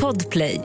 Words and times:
Podplay. 0.00 0.60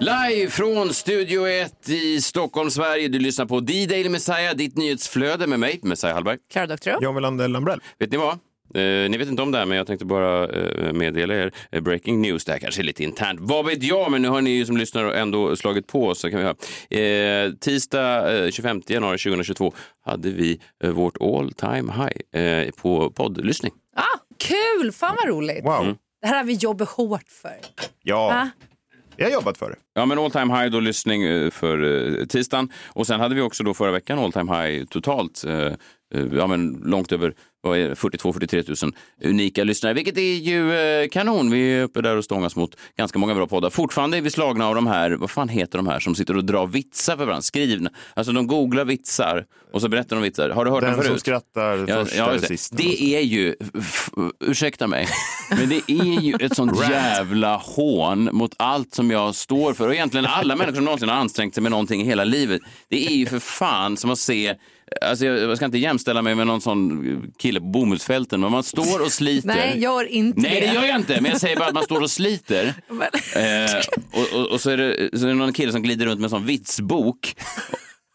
Live 0.00 0.50
från 0.50 0.94
Studio 0.94 1.48
1 1.48 1.88
i 1.88 2.20
Stockholm, 2.20 2.70
Sverige. 2.70 3.08
Du 3.08 3.18
lyssnar 3.18 3.46
på 3.46 3.60
D-Daily 3.60 4.08
Messiah, 4.08 4.54
ditt 4.56 4.76
nyhetsflöde 4.76 5.46
med 5.46 5.60
mig, 5.60 5.80
Messiah 5.82 6.14
Hallberg. 6.14 6.38
Klara 6.52 6.66
Doktorow. 6.66 7.02
John 7.02 7.14
Welander 7.14 7.48
Lambrell. 7.48 7.80
Vet 7.98 8.10
ni 8.12 8.16
vad? 8.16 8.32
Eh, 8.74 9.10
ni 9.10 9.16
vet 9.18 9.28
inte 9.28 9.42
om 9.42 9.50
det 9.52 9.58
här, 9.58 9.66
men 9.66 9.78
jag 9.78 9.86
tänkte 9.86 10.04
bara 10.04 10.48
eh, 10.48 10.92
meddela 10.92 11.34
er 11.34 11.52
eh, 11.72 11.80
breaking 11.80 12.20
news. 12.20 12.44
Det 12.44 12.52
här 12.52 12.58
kanske 12.58 12.80
är 12.80 12.84
lite 12.84 13.02
internt. 13.04 13.40
Vad 13.42 13.66
vet 13.66 13.82
jag? 13.82 14.10
Men 14.10 14.22
nu 14.22 14.28
har 14.28 14.40
ni 14.40 14.50
ju 14.50 14.66
som 14.66 14.76
lyssnar 14.76 15.04
ändå 15.04 15.56
slagit 15.56 15.86
på. 15.86 16.14
Så 16.14 16.30
kan 16.30 16.38
vi 16.38 16.44
höra. 16.44 17.46
Eh, 17.46 17.52
tisdag 17.52 18.44
eh, 18.44 18.50
25 18.50 18.82
januari 18.86 19.18
2022 19.18 19.72
hade 20.04 20.30
vi 20.30 20.60
eh, 20.84 20.90
vårt 20.90 21.16
all 21.20 21.52
time 21.52 21.92
high 21.92 22.44
eh, 22.44 22.70
på 22.70 23.10
poddlyssning. 23.10 23.72
Ah, 23.96 24.18
kul! 24.38 24.92
Fan 24.92 25.16
vad 25.22 25.28
roligt. 25.28 25.64
Wow. 25.64 25.94
Det 26.24 26.28
här 26.28 26.36
har 26.36 26.44
vi 26.44 26.52
jobbat 26.52 26.88
hårt 26.88 27.28
för. 27.28 27.56
Ja, 28.02 28.26
Va? 28.28 28.50
jag 29.16 29.26
har 29.26 29.32
jobbat 29.32 29.58
för 29.58 29.70
det. 29.70 29.76
Ja, 29.94 30.06
men 30.06 30.18
all 30.18 30.30
time 30.30 30.58
high 30.58 30.70
då 30.72 30.80
lyssning 30.80 31.22
eh, 31.22 31.50
för 31.50 31.82
eh, 32.20 32.26
tisdagen. 32.26 32.72
Och 32.86 33.06
sen 33.06 33.20
hade 33.20 33.34
vi 33.34 33.40
också 33.40 33.64
då 33.64 33.74
förra 33.74 33.90
veckan 33.90 34.18
all 34.18 34.32
time 34.32 34.56
high 34.56 34.84
totalt. 34.84 35.44
eh, 35.44 35.72
Ja, 36.32 36.46
men 36.46 36.82
långt 36.84 37.12
över 37.12 37.34
42-43 37.64 38.84
000 38.84 38.92
unika 39.30 39.64
lyssnare, 39.64 39.94
vilket 39.94 40.16
är 40.18 40.34
ju 40.34 40.74
eh, 40.74 41.08
kanon. 41.08 41.50
Vi 41.50 41.72
är 41.74 41.82
uppe 41.82 42.00
där 42.02 42.16
och 42.16 42.24
stångas 42.24 42.56
mot 42.56 42.76
ganska 42.98 43.18
många 43.18 43.34
bra 43.34 43.46
poddar. 43.46 43.70
Fortfarande 43.70 44.16
är 44.16 44.22
vi 44.22 44.30
slagna 44.30 44.68
av 44.68 44.74
de 44.74 44.86
här, 44.86 45.10
vad 45.10 45.30
fan 45.30 45.48
heter 45.48 45.78
de 45.78 45.86
här 45.86 46.00
som 46.00 46.14
sitter 46.14 46.36
och 46.36 46.44
drar 46.44 46.66
vitsar 46.66 47.16
för 47.16 47.24
varandra? 47.24 47.42
Skrivna. 47.42 47.90
Alltså 48.14 48.32
de 48.32 48.46
googlar 48.46 48.84
vitsar 48.84 49.44
och 49.72 49.80
så 49.80 49.88
berättar 49.88 50.16
de 50.16 50.22
vitsar. 50.22 50.50
Har 50.50 50.64
du 50.64 50.70
hört 50.70 50.80
dem 50.80 50.90
Den 50.90 50.96
förut? 50.96 51.08
som 51.10 51.18
skrattar 51.18 51.84
Ja, 51.88 52.04
först 52.04 52.16
ja, 52.16 52.30
eller 52.30 52.46
sist. 52.46 52.76
det 52.76 53.02
är 53.16 53.20
ju, 53.20 53.54
ursäkta 54.40 54.86
mig, 54.86 55.08
men 55.50 55.68
det 55.68 55.80
är 55.92 56.20
ju 56.20 56.34
ett 56.40 56.56
sånt 56.56 56.80
jävla 56.90 57.56
hån 57.56 58.28
mot 58.32 58.54
allt 58.58 58.94
som 58.94 59.10
jag 59.10 59.34
står 59.34 59.74
för 59.74 59.88
och 59.88 59.94
egentligen 59.94 60.26
alla 60.26 60.56
människor 60.56 60.74
som 60.76 60.84
någonsin 60.84 61.08
har 61.08 61.16
ansträngt 61.16 61.54
sig 61.54 61.62
med 61.62 61.70
någonting 61.70 62.00
i 62.02 62.04
hela 62.04 62.24
livet. 62.24 62.60
Det 62.88 63.06
är 63.06 63.14
ju 63.16 63.26
för 63.26 63.38
fan 63.38 63.96
som 63.96 64.10
att 64.10 64.18
se 64.18 64.54
Alltså 65.00 65.26
jag 65.26 65.56
ska 65.56 65.66
inte 65.66 65.78
jämställa 65.78 66.22
mig 66.22 66.34
med 66.34 66.46
någon 66.46 66.60
sån 66.60 67.32
kille 67.38 67.60
på 67.60 67.66
bomullsfälten, 67.66 68.40
men 68.40 68.52
man 68.52 68.62
står 68.62 69.02
och 69.02 69.12
sliter. 69.12 69.48
Nej, 69.48 69.78
gör 69.78 70.04
inte 70.04 70.40
Nej, 70.40 70.60
det 70.60 70.74
gör 70.74 70.84
jag 70.84 70.96
inte. 70.96 71.20
Men 71.20 71.30
jag 71.30 71.40
säger 71.40 71.56
bara 71.56 71.68
att 71.68 71.74
man 71.74 71.82
står 71.84 72.00
och 72.00 72.10
sliter. 72.10 72.74
Eh, 73.36 73.80
och, 74.12 74.40
och, 74.40 74.46
och 74.46 74.60
så, 74.60 74.70
är 74.70 74.76
det, 74.76 75.18
så 75.18 75.24
är 75.24 75.28
det 75.28 75.34
någon 75.34 75.52
kille 75.52 75.72
som 75.72 75.82
glider 75.82 76.06
runt 76.06 76.20
med 76.20 76.24
en 76.24 76.30
sån 76.30 76.46
vitsbok 76.46 77.36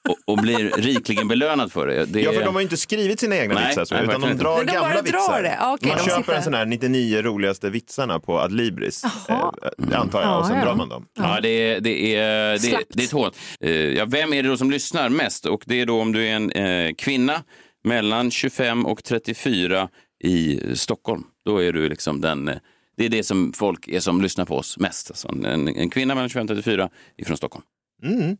och, 0.09 0.17
och 0.33 0.37
blir 0.37 0.71
rikligen 0.77 1.27
belönad 1.27 1.71
för 1.71 1.87
det. 1.87 2.05
det 2.05 2.21
Ja, 2.21 2.31
för 2.31 2.39
de 2.45 2.53
har 2.53 2.61
ju 2.61 2.63
inte 2.63 2.77
skrivit 2.77 3.19
sina 3.19 3.37
egna 3.37 3.53
Nej, 3.55 3.67
vitsar, 3.67 3.85
så, 3.85 3.95
nej, 3.95 4.03
utan 4.03 4.21
de 4.21 4.33
drar 4.37 4.61
inte. 4.61 4.65
De 4.73 4.73
gamla 4.73 4.95
drar 4.95 5.03
vitsar. 5.03 5.43
det. 5.43 5.59
Okej, 5.61 5.89
man 5.89 5.97
de 5.97 6.03
köper 6.03 6.21
sitter- 6.21 6.33
en 6.35 6.43
sån 6.43 6.53
här 6.53 6.65
99 6.65 7.21
roligaste 7.21 7.69
vitsarna 7.69 8.19
på 8.19 8.39
Adlibris, 8.39 9.03
eh, 9.29 9.99
antar 9.99 10.21
jag, 10.21 10.39
och 10.39 10.45
sen 10.45 10.55
Ja, 10.55 10.61
ja. 10.61 10.65
drar 10.65 10.75
man 10.75 10.89
dem. 10.89 11.05
Ja, 11.17 11.39
det 11.41 11.49
är, 11.49 11.79
det 11.79 12.15
är, 12.15 12.51
det, 12.53 12.59
Slappt. 12.59 12.85
det 12.89 13.03
är 13.03 13.05
ett 13.05 13.11
hån. 13.11 13.31
Eh, 13.59 13.71
Ja, 13.71 14.05
vem 14.05 14.33
är 14.33 14.43
det 14.43 14.49
då 14.49 14.57
som 14.57 14.71
lyssnar 14.71 15.09
mest? 15.09 15.45
Och 15.45 15.63
det 15.65 15.81
är 15.81 15.85
då 15.85 16.01
om 16.01 16.11
du 16.11 16.27
är 16.27 16.35
en 16.35 16.51
eh, 16.51 16.93
kvinna 16.97 17.43
mellan 17.83 18.31
25 18.31 18.85
och 18.85 19.03
34 19.03 19.89
i 20.23 20.59
Stockholm. 20.75 21.23
Då 21.45 21.57
är 21.63 21.73
du 21.73 21.89
liksom 21.89 22.21
den... 22.21 22.47
eh, 22.47 22.55
Det 22.97 23.05
är 23.05 23.09
det 23.09 23.23
som 23.23 23.53
folk 23.53 23.87
är 23.87 23.99
som 23.99 24.21
lyssnar 24.21 24.45
på 24.45 24.57
oss 24.57 24.77
mest. 24.77 25.11
Alltså 25.11 25.27
en, 25.27 25.67
en 25.67 25.89
kvinna 25.89 26.15
mellan 26.15 26.29
25 26.29 26.41
och 26.43 26.47
34 26.49 26.89
ifrån 27.17 27.37
Stockholm. 27.37 27.63
Mm. 28.03 28.37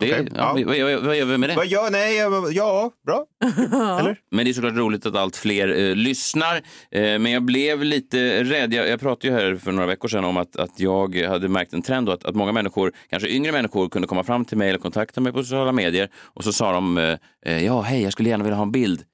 Det, 0.00 0.12
Okej, 0.12 0.28
ja, 0.34 0.58
ja. 0.58 0.64
Vad, 0.66 0.78
vad, 0.80 1.04
vad 1.04 1.16
gör 1.16 1.24
vi 1.24 1.38
med 1.38 1.48
det? 1.48 1.56
Vad 1.56 1.66
gör, 1.66 1.90
nej, 1.90 2.16
ja, 2.56 2.90
bra. 3.06 3.26
Eller? 4.00 4.18
Men 4.30 4.44
det 4.44 4.50
är 4.50 4.52
såklart 4.52 4.76
roligt 4.76 5.06
att 5.06 5.16
allt 5.16 5.36
fler 5.36 5.68
eh, 5.68 5.94
lyssnar. 5.94 6.56
Eh, 6.90 7.00
men 7.00 7.26
jag 7.26 7.42
blev 7.42 7.84
lite 7.84 8.44
rädd. 8.44 8.74
Jag, 8.74 8.88
jag 8.88 9.00
pratade 9.00 9.28
ju 9.28 9.34
här 9.34 9.54
för 9.56 9.72
några 9.72 9.86
veckor 9.86 10.08
sedan 10.08 10.24
om 10.24 10.36
att, 10.36 10.56
att 10.56 10.80
jag 10.80 11.16
hade 11.16 11.48
märkt 11.48 11.72
en 11.72 11.82
trend 11.82 12.08
att, 12.08 12.24
att 12.24 12.34
många 12.34 12.52
människor, 12.52 12.92
kanske 13.10 13.28
yngre 13.28 13.52
människor, 13.52 13.88
kunde 13.88 14.08
komma 14.08 14.24
fram 14.24 14.44
till 14.44 14.58
mig 14.58 14.68
eller 14.68 14.78
kontakta 14.78 15.20
mig 15.20 15.32
på 15.32 15.42
sociala 15.42 15.72
medier 15.72 16.08
och 16.16 16.44
så 16.44 16.52
sa 16.52 16.72
de 16.72 16.98
eh, 16.98 17.16
eh, 17.46 17.64
ja, 17.64 17.80
hej, 17.80 18.02
jag 18.02 18.12
skulle 18.12 18.28
gärna 18.28 18.44
vilja 18.44 18.56
ha 18.56 18.62
en 18.62 18.72
bild 18.72 19.04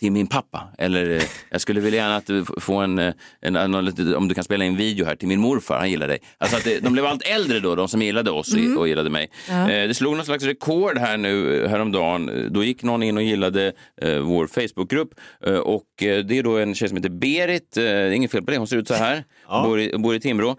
till 0.00 0.12
min 0.12 0.26
pappa. 0.26 0.68
Eller 0.78 1.10
eh, 1.10 1.22
jag 1.50 1.60
skulle 1.60 1.80
vilja 1.80 2.00
gärna 2.00 2.16
att 2.16 2.26
du 2.26 2.40
f- 2.40 2.48
få 2.62 2.74
en, 2.76 2.98
eh, 2.98 3.12
en, 3.40 3.56
en, 3.56 3.74
om 4.14 4.28
du 4.28 4.34
kan 4.34 4.44
spela 4.44 4.64
in 4.64 4.76
video 4.76 5.04
här 5.06 5.16
till 5.16 5.28
min 5.28 5.40
morfar, 5.40 5.78
han 5.78 5.90
gillar 5.90 6.08
dig. 6.08 6.18
Alltså 6.38 6.56
att 6.56 6.64
det, 6.64 6.80
de 6.80 6.92
blev 6.92 7.06
allt 7.06 7.22
äldre 7.22 7.60
då, 7.60 7.74
de 7.74 7.88
som 7.88 8.02
gillade 8.02 8.30
oss 8.30 8.54
och- 8.54 8.80
och 8.80 8.88
gillade 8.88 9.10
mig. 9.10 9.30
Eh, 9.48 9.88
det 9.88 9.94
slog 9.96 10.16
någon 10.16 10.24
slags 10.26 10.44
rekord 10.44 10.98
här 10.98 11.16
nu 11.16 11.62
eh, 11.64 11.70
häromdagen. 11.70 12.48
Då 12.50 12.64
gick 12.64 12.82
någon 12.82 13.02
in 13.02 13.16
och 13.16 13.22
gillade 13.22 13.72
eh, 14.02 14.18
vår 14.18 14.46
Facebookgrupp 14.46 15.10
eh, 15.46 15.52
och 15.54 15.84
det 15.98 16.30
är 16.38 16.42
då 16.42 16.58
en 16.58 16.74
tjej 16.74 16.88
som 16.88 16.96
heter 16.96 17.08
Berit, 17.10 17.76
eh, 17.76 17.82
det 17.82 17.88
är 17.90 18.10
inget 18.10 18.30
fel 18.30 18.42
på 18.42 18.50
det, 18.50 18.58
hon 18.58 18.66
ser 18.66 18.76
ut 18.76 18.88
så 18.88 18.94
här, 18.94 19.24
bor, 19.64 19.80
i, 19.80 19.94
bor 19.98 20.14
i 20.14 20.20
Timrå. 20.20 20.56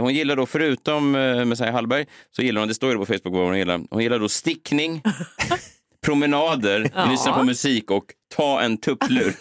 Hon 0.00 0.14
gillar 0.14 0.36
då 0.36 0.46
förutom 0.46 1.14
eh, 1.14 1.44
Messiah 1.44 1.72
Hallberg 1.72 2.06
så 2.36 2.42
gillar 2.42 2.60
hon, 2.60 2.68
det 2.68 2.74
står 2.74 2.92
ju 2.92 2.96
på 2.98 3.06
Facebook 3.06 3.34
vad 3.34 3.44
hon 3.46 3.58
gillar, 3.58 3.80
hon 3.90 4.02
gillar 4.02 4.18
då 4.18 4.28
stickning, 4.28 5.02
promenader, 6.06 7.08
lyssna 7.10 7.32
på 7.32 7.42
musik 7.42 7.90
och 7.90 8.04
ta 8.36 8.60
en 8.60 8.78
tupplur. 8.78 9.34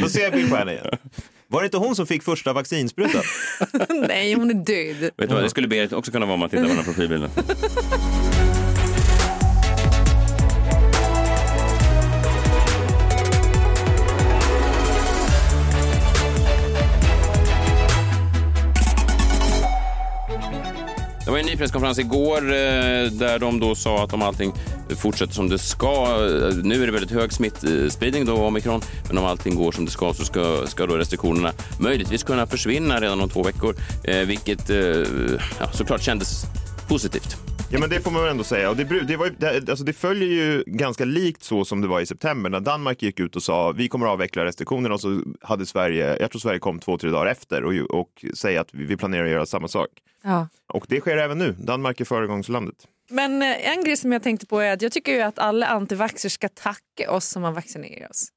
Då 0.00 0.08
ser 0.08 0.20
jag 0.20 0.32
bild 0.32 0.50
på 0.50 0.56
henne 0.56 0.72
igen. 0.72 0.86
Var 1.50 1.60
det 1.60 1.64
inte 1.64 1.76
hon 1.76 1.96
som 1.96 2.06
fick 2.06 2.22
första 2.22 2.52
vaccinsprutan? 2.52 3.22
Nej, 4.08 4.34
hon 4.34 4.50
är 4.50 4.54
död. 4.54 5.10
Vet 5.16 5.28
du 5.28 5.34
vad, 5.34 5.42
det 5.42 5.50
skulle 5.50 5.68
Berit 5.68 5.92
också 5.92 6.12
kunna 6.12 6.26
vara 6.26 6.34
om 6.34 6.40
man 6.40 6.50
tittar 6.50 6.62
på 6.62 6.68
den 6.68 6.76
här 6.76 6.84
profilbilden. 6.84 7.30
Var 21.38 21.42
en 21.42 21.46
ny 21.46 21.56
presskonferens 21.56 21.98
igår 21.98 22.42
eh, 22.42 23.10
där 23.10 23.38
de 23.38 23.60
då 23.60 23.74
sa 23.74 24.04
att 24.04 24.12
om 24.12 24.22
allting 24.22 24.52
fortsätter 24.96 25.34
som 25.34 25.48
det 25.48 25.58
ska, 25.58 25.86
eh, 25.86 26.54
nu 26.62 26.82
är 26.82 26.86
det 26.86 26.92
väldigt 26.92 27.10
hög 27.10 27.32
smittspridning 27.32 28.24
då, 28.24 28.36
omikron, 28.36 28.80
men 29.08 29.18
om 29.18 29.24
allting 29.24 29.54
går 29.54 29.72
som 29.72 29.84
det 29.84 29.90
ska 29.90 30.14
så 30.14 30.24
ska, 30.24 30.66
ska 30.66 30.86
då 30.86 30.96
restriktionerna 30.96 31.52
möjligtvis 31.80 32.22
kunna 32.22 32.46
försvinna 32.46 33.00
redan 33.00 33.20
om 33.20 33.28
två 33.28 33.42
veckor, 33.42 33.76
eh, 34.04 34.16
vilket 34.18 34.70
ja, 35.60 35.72
såklart 35.72 36.02
kändes 36.02 36.44
positivt. 36.88 37.47
Ja, 37.70 37.78
men 37.78 37.90
det 37.90 38.00
får 38.00 38.10
man 38.10 38.22
väl 38.22 38.30
ändå 38.30 38.44
säga. 38.44 38.70
Och 38.70 38.76
det, 38.76 38.84
det, 38.84 39.16
var, 39.16 39.30
det, 39.38 39.68
alltså 39.68 39.84
det 39.84 39.92
följer 39.92 40.28
ju 40.28 40.64
ganska 40.66 41.04
likt 41.04 41.42
så 41.42 41.64
som 41.64 41.80
det 41.80 41.88
var 41.88 42.00
i 42.00 42.06
september 42.06 42.50
när 42.50 42.60
Danmark 42.60 43.02
gick 43.02 43.20
ut 43.20 43.36
och 43.36 43.42
sa 43.42 43.72
vi 43.72 43.88
kommer 43.88 44.06
att 44.06 44.12
avveckla 44.12 44.44
restriktionerna 44.44 44.94
och 44.94 45.00
så 45.00 45.22
hade 45.40 45.66
Sverige, 45.66 46.16
jag 46.20 46.30
tror 46.30 46.40
Sverige 46.40 46.58
kom 46.58 46.78
två, 46.78 46.98
tre 46.98 47.10
dagar 47.10 47.26
efter 47.26 47.64
och, 47.64 48.00
och 48.00 48.24
säga 48.34 48.60
att 48.60 48.74
vi, 48.74 48.84
vi 48.84 48.96
planerar 48.96 49.24
att 49.24 49.30
göra 49.30 49.46
samma 49.46 49.68
sak. 49.68 49.88
Ja. 50.22 50.48
Och 50.66 50.86
det 50.88 51.00
sker 51.00 51.16
även 51.16 51.38
nu. 51.38 51.52
Danmark 51.58 52.00
är 52.00 52.04
föregångslandet. 52.04 52.76
Men 53.10 53.42
eh, 53.42 53.72
en 53.72 53.84
grej 53.84 53.96
som 53.96 54.12
jag 54.12 54.22
tänkte 54.22 54.46
på 54.46 54.60
är 54.60 54.72
att 54.72 54.82
jag 54.82 54.92
tycker 54.92 55.12
ju 55.12 55.20
att 55.20 55.38
alla 55.38 55.66
antivaxxers 55.66 56.32
ska 56.32 56.48
tacka 56.48 57.10
oss 57.10 57.24
som 57.24 57.42
har 57.42 57.52
vaccinerat 57.52 58.10
oss. 58.10 58.28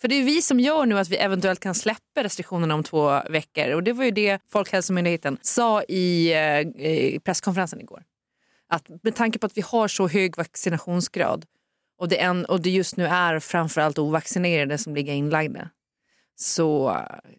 För 0.00 0.08
det 0.08 0.14
är 0.14 0.24
vi 0.24 0.42
som 0.42 0.60
gör 0.60 0.86
nu 0.86 0.98
att 0.98 1.08
vi 1.08 1.16
eventuellt 1.16 1.60
kan 1.60 1.74
släppa 1.74 2.22
restriktionerna 2.22 2.74
om 2.74 2.82
två 2.82 3.22
veckor. 3.30 3.74
Och 3.74 3.82
det 3.82 3.92
var 3.92 4.04
ju 4.04 4.10
det 4.10 4.38
Folkhälsomyndigheten 4.52 5.38
sa 5.42 5.82
i, 5.82 6.32
eh, 6.32 6.60
i 6.60 7.20
presskonferensen 7.24 7.80
igår. 7.80 8.02
Att 8.70 8.88
med 9.02 9.14
tanke 9.14 9.38
på 9.38 9.46
att 9.46 9.56
vi 9.56 9.62
har 9.62 9.88
så 9.88 10.08
hög 10.08 10.36
vaccinationsgrad 10.36 11.44
och 11.98 12.08
det, 12.08 12.20
en, 12.20 12.44
och 12.44 12.60
det 12.60 12.70
just 12.70 12.96
nu 12.96 13.06
är 13.06 13.38
framförallt 13.38 13.98
ovaccinerade 13.98 14.78
som 14.78 14.94
ligger 14.94 15.12
inlagda 15.12 15.70
så 16.42 16.88
eh, 16.90 16.96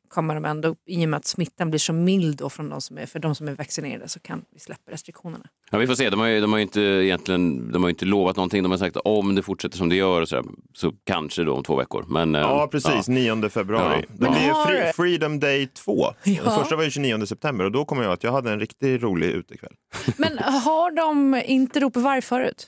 kommer 0.09 0.35
de 0.35 0.45
ändå, 0.45 0.75
i 0.85 1.05
och 1.05 1.09
med 1.09 1.17
att 1.17 1.25
smittan 1.25 1.69
blir 1.69 1.79
så 1.79 1.93
mild 1.93 2.37
då 2.37 2.49
från 2.49 2.69
de 2.69 2.81
som 2.81 2.97
är, 2.97 3.05
för 3.05 3.19
de 3.19 3.35
som 3.35 3.47
är 3.47 3.55
vaccinerade 3.55 4.07
så 4.09 4.19
kan 4.19 4.45
vi 4.53 4.59
släppa 4.59 4.91
restriktionerna. 4.91 5.45
Ja, 5.71 5.77
vi 5.77 5.87
får 5.87 5.95
se. 5.95 6.09
De 6.09 6.19
har 6.19 6.27
ju, 6.27 6.41
de 6.41 6.51
har 6.51 6.57
ju 6.57 6.63
inte 6.63 6.81
egentligen 6.81 7.71
de 7.71 7.83
har 7.83 7.89
inte 7.89 8.05
lovat 8.05 8.35
någonting. 8.35 8.63
De 8.63 8.71
har 8.71 8.77
sagt 8.77 8.97
att 8.97 9.01
om 9.05 9.35
det 9.35 9.43
fortsätter 9.43 9.77
som 9.77 9.89
det 9.89 9.95
gör 9.95 10.25
så, 10.25 10.43
så 10.73 10.91
kanske 11.03 11.43
då 11.43 11.53
om 11.55 11.63
två 11.63 11.75
veckor. 11.75 12.05
Men, 12.07 12.35
eh, 12.35 12.41
Ja, 12.41 12.67
precis. 12.71 13.07
9 13.07 13.49
februari. 13.49 14.05
Ja. 14.07 14.13
Det 14.13 14.17
blir 14.17 14.51
Har- 14.51 14.65
Fre- 14.65 14.93
Freedom 14.93 15.39
Day 15.39 15.67
2. 15.67 16.05
Den 16.23 16.35
första 16.59 16.75
var 16.75 16.83
ju 16.83 16.91
29 16.91 17.25
september 17.25 17.65
och 17.65 17.71
då 17.71 17.85
kommer 17.85 18.03
jag 18.03 18.11
att 18.13 18.23
jag 18.23 18.31
hade 18.31 18.51
en 18.51 18.59
riktigt 18.59 19.01
rolig 19.01 19.27
utekväll. 19.27 19.73
Men 20.17 20.37
har 20.37 20.91
de 20.95 21.41
inte 21.45 21.79
ropat 21.79 22.03
varg 22.03 22.21
förut? 22.21 22.67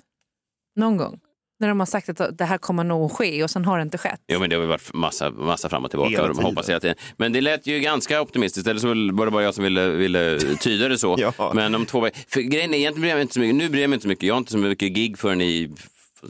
Någon 0.75 0.97
gång? 0.97 1.19
När 1.63 1.69
de 1.69 1.79
har 1.79 1.85
sagt 1.85 2.09
att 2.09 2.37
det 2.37 2.45
här 2.45 2.57
kommer 2.57 2.83
nog 2.83 3.11
ske 3.11 3.43
och 3.43 3.49
sen 3.49 3.65
har 3.65 3.77
det 3.77 3.81
inte 3.83 3.97
skett. 3.97 4.21
Jo, 4.27 4.39
men 4.39 4.49
det 4.49 4.55
har 4.55 4.65
varit 4.65 4.93
massa, 4.93 5.29
massa 5.29 5.69
fram 5.69 5.83
och 5.85 5.89
tillbaka. 5.89 6.09
Hela 6.09 6.23
och 6.23 6.35
de 6.35 6.43
hoppas 6.43 6.69
hela 6.69 6.79
tiden. 6.79 6.95
Men 7.17 7.33
det 7.33 7.41
lät 7.41 7.67
ju 7.67 7.79
ganska 7.79 8.21
optimistiskt. 8.21 8.67
Eller 8.67 8.79
så 8.79 8.87
var 8.87 9.25
det 9.25 9.31
bara 9.31 9.43
jag 9.43 9.53
som 9.53 9.63
ville, 9.63 9.89
ville 9.89 10.39
tyda 10.39 10.87
det 10.87 10.97
så. 10.97 11.17
Ja. 11.37 11.51
Men 11.55 11.75
om 11.75 11.85
två 11.85 11.99
veckor. 11.99 12.41
Grejen 12.41 12.73
är, 12.73 12.77
egentligen 12.77 13.01
bryr 13.01 13.09
jag 13.09 13.15
mig 13.15 13.21
inte 13.21 13.33
så 13.33 13.39
mycket. 13.39 13.55
Nu 13.55 13.69
bryr 13.69 13.81
jag 13.81 13.89
mig 13.89 13.95
inte 13.95 14.03
så 14.03 14.07
mycket. 14.07 14.23
Jag 14.23 14.33
har 14.33 14.37
inte 14.39 14.51
så 14.51 14.57
mycket 14.57 14.93
gig 14.93 15.17
förrän 15.17 15.41
i 15.41 15.71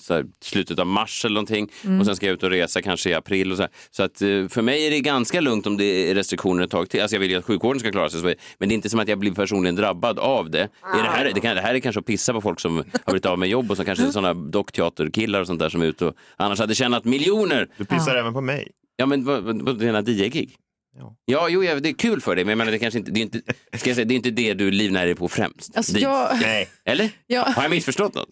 här, 0.09 0.25
slutet 0.41 0.79
av 0.79 0.87
mars 0.87 1.25
eller 1.25 1.33
någonting. 1.33 1.69
Och 1.99 2.05
sen 2.05 2.15
ska 2.15 2.25
jag 2.25 2.33
ut 2.33 2.43
och 2.43 2.49
resa 2.49 2.81
kanske 2.81 3.09
i 3.09 3.13
april. 3.13 3.51
Och 3.51 3.57
så 3.57 3.63
här. 3.63 3.71
så 3.91 4.03
att, 4.03 4.21
eh, 4.21 4.27
för 4.47 4.61
mig 4.61 4.87
är 4.87 4.91
det 4.91 4.99
ganska 4.99 5.41
lugnt 5.41 5.67
om 5.67 5.77
det 5.77 5.85
är 6.11 6.15
restriktioner 6.15 6.63
ett 6.63 6.71
tag 6.71 6.89
till. 6.89 7.01
Alltså 7.01 7.15
jag 7.15 7.19
vill 7.19 7.31
ju 7.31 7.37
att 7.37 7.45
sjukvården 7.45 7.79
ska 7.79 7.91
klara 7.91 8.09
sig. 8.09 8.21
så- 8.21 8.33
Men 8.57 8.69
det 8.69 8.73
är 8.73 8.75
inte 8.75 8.89
som 8.89 8.99
att 8.99 9.07
jag 9.07 9.19
blir 9.19 9.31
personligen 9.31 9.75
drabbad 9.75 10.19
av 10.19 10.49
det. 10.49 10.59
Är 10.61 11.03
det, 11.03 11.09
här, 11.09 11.31
det, 11.35 11.39
kan, 11.39 11.55
det 11.55 11.61
här 11.61 11.75
är 11.75 11.79
kanske 11.79 11.99
att 11.99 12.05
pissa 12.05 12.33
på 12.33 12.41
folk 12.41 12.59
som 12.59 12.77
har 12.77 12.83
blivit 13.05 13.25
av 13.25 13.39
med 13.39 13.49
jobb 13.49 13.71
och 13.71 13.77
som 13.77 13.85
kanske 13.85 14.05
är 14.05 14.11
sådana 14.11 14.33
dockteaterkillar 14.33 15.41
och 15.41 15.47
sånt 15.47 15.59
där 15.59 15.69
som 15.69 15.81
är 15.81 15.85
ute 15.85 16.05
och 16.05 16.13
annars 16.37 16.59
hade 16.59 16.75
tjänat 16.75 17.05
miljoner 17.05 17.67
Du 17.77 17.85
pissar 17.85 18.15
även 18.15 18.33
på 18.33 18.41
mig. 18.41 18.71
Ja, 18.95 19.05
men 19.05 19.25
vad, 19.25 19.43
vad, 19.43 19.61
vad 19.61 19.79
dina 19.79 20.01
DJ-gig? 20.01 20.55
Ja, 21.25 21.47
jo, 21.49 21.63
ja, 21.63 21.75
det 21.79 21.89
är 21.89 21.93
kul 21.93 22.21
för 22.21 22.35
dig, 22.35 22.45
men 22.45 22.49
jag 22.51 22.57
menar, 22.57 22.71
det, 22.71 22.79
kanske 22.79 22.99
inte, 22.99 23.11
det, 23.11 23.19
är 23.19 23.21
inte, 23.21 23.41
ska 23.77 23.89
jag 23.89 23.95
säga, 23.95 24.05
det 24.05 24.13
är 24.13 24.15
inte 24.15 24.29
det 24.31 24.53
du 24.53 24.71
livnär 24.71 25.05
dig 25.05 25.15
på 25.15 25.27
främst. 25.27 25.77
Alltså, 25.77 25.97
jag, 25.97 26.39
Nej, 26.41 26.69
Eller? 26.85 27.09
Ja. 27.27 27.41
Har 27.55 27.61
jag 27.63 27.69
missförstått 27.71 28.15
något? 28.15 28.29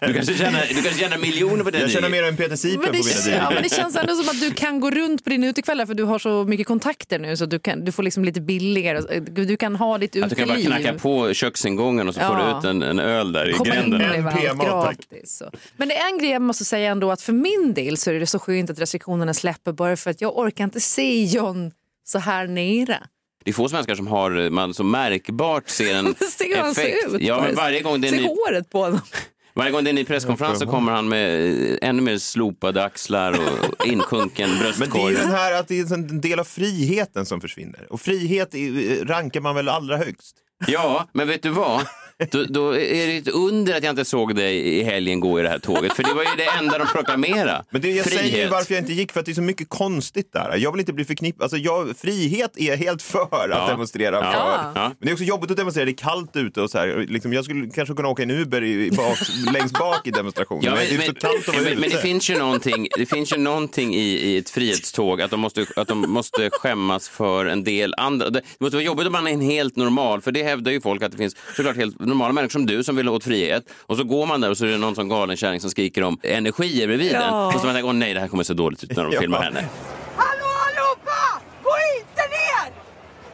Du 0.00 0.14
kanske 0.14 0.34
tjänar, 0.34 0.60
du 0.68 0.74
kanske 0.74 0.94
tjänar 1.00 1.18
miljoner 1.18 1.64
på 1.64 1.70
den. 1.70 1.80
jag 1.80 1.90
känner 1.90 2.08
mer 2.08 2.22
än 2.22 2.36
Peter 2.36 2.56
Sipen 2.56 2.80
men 2.80 2.86
på 2.90 2.96
det, 2.96 3.26
mina 3.26 3.36
ja, 3.36 3.50
men 3.50 3.62
det 3.62 3.68
känns 3.72 3.96
ändå 3.96 4.14
som 4.14 4.28
att 4.28 4.40
du 4.40 4.50
kan 4.50 4.80
gå 4.80 4.90
runt 4.90 5.24
på 5.24 5.30
dina 5.30 5.46
utekvällar 5.46 5.86
för 5.86 5.94
du 5.94 6.02
har 6.04 6.18
så 6.18 6.44
mycket 6.44 6.66
kontakter 6.66 7.18
nu 7.18 7.36
så 7.36 7.46
du, 7.46 7.58
kan, 7.58 7.84
du 7.84 7.92
får 7.92 8.02
liksom 8.02 8.24
lite 8.24 8.40
billigare. 8.40 9.20
Du 9.20 9.56
kan 9.56 9.76
ha 9.76 9.98
ditt 9.98 10.22
Att 10.22 10.30
du 10.30 10.36
kan 10.36 10.48
bara 10.48 10.58
uteliv. 10.58 10.76
knacka 10.82 10.98
på 10.98 11.32
köksingången 11.34 12.08
och 12.08 12.14
så 12.14 12.20
får 12.20 12.38
Ja. 12.38 12.52
du 12.52 12.58
ut 12.58 12.64
en, 12.74 12.82
en 12.82 12.98
öl 12.98 13.32
där 13.32 13.50
i 13.50 13.52
komma 13.52 13.74
in 13.74 13.90
gränden. 13.90 14.00
En. 14.02 15.26
Så. 15.26 15.50
Men 15.76 15.88
det 15.88 15.94
är 15.96 16.12
en 16.12 16.18
grej 16.18 16.30
jag 16.30 16.42
måste 16.42 16.64
säga 16.64 16.90
ändå 16.90 17.10
att 17.10 17.22
för 17.22 17.32
min 17.32 17.74
del 17.74 17.96
så 17.96 18.10
är 18.10 18.14
det 18.14 18.26
så 18.26 18.38
skönt 18.38 18.70
att 18.70 18.78
restriktionerna 18.78 19.34
släpper 19.34 19.72
bara 19.72 19.96
för 19.96 20.10
att 20.10 20.20
jag 20.20 20.38
orkar 20.38 20.64
inte 20.64 20.80
se 20.80 21.24
John 21.24 21.63
så 22.04 22.18
här 22.18 22.46
nere. 22.46 22.98
Det 23.44 23.50
är 23.50 23.54
få 23.54 23.68
svenskar 23.68 23.94
som 23.94 24.06
har, 24.06 24.50
man 24.50 24.74
så 24.74 24.84
märkbart 24.84 25.68
ser 25.68 25.94
en 25.94 26.14
Se 26.30 26.44
hur 26.48 26.56
han 26.56 26.70
effekt. 26.70 27.02
ser 27.02 27.16
ut. 27.16 27.22
Ja, 27.22 27.40
men 27.42 27.54
varje 27.54 27.80
gång 27.82 28.00
det 28.00 28.08
är 28.08 28.12
Se 28.12 28.16
ny, 28.20 28.26
håret 28.26 28.70
på 28.70 28.78
honom. 28.82 29.00
varje 29.54 29.70
gång 29.70 29.84
det 29.84 29.88
är 29.88 29.92
en 29.92 29.94
ny 29.96 30.04
presskonferens 30.04 30.58
så 30.58 30.66
kommer 30.66 30.92
han 30.92 31.08
med 31.08 31.52
eh, 31.72 31.88
ännu 31.88 32.02
mer 32.02 32.18
slopade 32.18 32.84
axlar 32.84 33.32
och 33.32 33.86
insjunken 33.86 34.50
Men 34.50 34.58
det 34.58 34.68
är 34.68 34.72
bröstkorg. 34.76 35.12
ju 35.12 35.18
den 35.18 35.30
här 35.30 35.60
att 35.60 35.68
det 35.68 35.78
är 35.80 35.94
en 35.94 36.20
del 36.20 36.40
av 36.40 36.44
friheten 36.44 37.26
som 37.26 37.40
försvinner. 37.40 37.86
Och 37.92 38.00
frihet 38.00 38.54
är- 38.54 39.04
rankar 39.04 39.40
man 39.40 39.54
väl 39.54 39.68
allra 39.68 39.96
högst. 39.96 40.36
Ja, 40.66 41.08
men 41.12 41.28
vet 41.28 41.42
du 41.42 41.50
vad? 41.50 41.80
Då, 42.30 42.44
då 42.48 42.70
är 42.76 43.06
det 43.06 43.16
ett 43.16 43.28
under 43.28 43.76
att 43.76 43.82
jag 43.84 43.90
inte 43.92 44.04
såg 44.04 44.34
dig 44.34 44.56
i 44.78 44.82
helgen 44.82 45.20
gå 45.20 45.40
i 45.40 45.42
det 45.42 45.48
här 45.48 45.58
tåget. 45.58 45.92
För 45.92 46.02
det 46.02 46.14
var 46.14 46.22
ju 46.22 46.28
det 46.36 46.44
enda 46.58 46.78
de 46.78 46.86
proklamerade. 46.86 47.64
Men 47.70 47.80
det, 47.82 47.90
jag 47.90 48.06
säger 48.06 48.22
ju 48.24 48.30
Frihet. 48.30 48.50
varför 48.50 48.74
jag 48.74 48.82
inte 48.82 48.92
gick, 48.92 49.12
för 49.12 49.20
att 49.20 49.26
det 49.26 49.32
är 49.32 49.34
så 49.34 49.42
mycket 49.42 49.68
konstigt 49.68 50.32
där. 50.32 50.56
Jag 50.56 50.72
vill 50.72 50.80
inte 50.80 50.92
bli 50.92 51.04
förknippad, 51.04 51.42
alltså 51.42 51.56
jag, 51.56 51.96
frihet 51.96 52.56
är 52.56 52.64
jag 52.68 52.76
helt 52.76 53.02
för 53.02 53.20
att 53.22 53.50
Ja. 53.50 53.66
demonstrera 53.68 54.16
Ja. 54.16 54.22
för. 54.32 54.80
Ja. 54.80 54.88
Men 54.88 54.94
det 55.00 55.08
är 55.08 55.12
också 55.12 55.24
jobbigt 55.24 55.50
att 55.50 55.56
demonstrera, 55.56 55.84
det 55.84 55.90
är 55.90 55.96
kallt 55.96 56.36
ute 56.36 56.60
och 56.60 56.70
så 56.70 56.78
här. 56.78 57.06
Liksom, 57.08 57.32
jag 57.32 57.44
skulle 57.44 57.70
kanske 57.70 57.94
kunna 57.94 58.08
åka 58.08 58.22
en 58.22 58.30
Uber 58.30 58.64
i, 58.64 58.90
bak, 58.90 59.18
längst 59.52 59.78
bak 59.78 60.06
i 60.06 60.10
demonstrationen. 60.10 60.64
Men, 60.64 60.72
men, 60.74 60.82
det 60.88 60.94
är 60.94 60.98
men, 60.98 61.06
för 61.06 61.14
kallt 61.14 61.48
att 61.48 61.54
vara 61.54 61.64
men, 61.64 61.80
men 61.80 61.90
det 61.90 61.98
finns 62.02 62.30
ju 62.30 62.38
någonting, 62.38 62.88
det 62.98 63.06
finns 63.06 63.32
ju 63.32 63.36
någonting 63.38 63.94
i, 63.94 64.00
i 64.00 64.36
ett 64.36 64.50
frihetståg 64.50 65.22
att 65.22 65.30
de, 65.30 65.40
måste, 65.40 65.66
att 65.76 65.88
de 65.88 66.00
måste 66.10 66.50
skämmas 66.50 67.08
för 67.08 67.46
en 67.46 67.64
del 67.64 67.94
andra. 67.96 68.30
Det 68.30 68.42
måste 68.58 68.76
vara 68.76 68.84
jobbigt 68.84 69.06
om 69.06 69.12
man 69.12 69.26
är 69.26 69.32
en 69.32 69.40
helt 69.40 69.76
normal, 69.76 70.20
för 70.20 70.32
det 70.32 70.42
hävdar 70.42 70.72
ju 70.72 70.80
folk 70.80 71.02
att 71.02 71.12
det 71.12 71.18
finns 71.18 71.36
såklart 71.56 71.76
helt 71.76 72.00
normala 72.06 72.32
människor 72.32 72.50
som 72.52 72.66
du 72.66 72.84
som 72.84 72.96
vill 72.96 73.08
åt 73.08 73.24
frihet 73.24 73.64
och 73.80 73.96
så 73.96 74.04
går 74.04 74.26
man 74.26 74.40
där 74.40 74.50
och 74.50 74.58
så 74.58 74.64
är 74.64 74.68
det 74.68 74.78
någon 74.78 74.94
sån 74.94 75.08
galen 75.08 75.36
kärring 75.36 75.60
som 75.60 75.70
skriker 75.70 76.02
om 76.02 76.18
energier 76.22 76.86
bredvid 76.86 77.12
Ja. 77.12 77.20
den. 77.20 77.34
Och 77.34 77.52
så 77.60 77.66
man 77.66 77.74
tänker, 77.74 77.88
åh 77.88 77.92
nej, 77.94 78.14
det 78.14 78.20
här 78.20 78.28
kommer 78.28 78.44
se 78.44 78.54
dåligt 78.54 78.84
ut 78.84 78.96
när 78.96 79.04
de 79.04 79.12
Ja. 79.12 79.20
filmar 79.20 79.42
henne. 79.42 79.64
Hallå 80.16 80.48
allihopa! 80.66 81.20
Gå 81.62 81.74
inte 82.00 82.22
ner! 82.36 82.66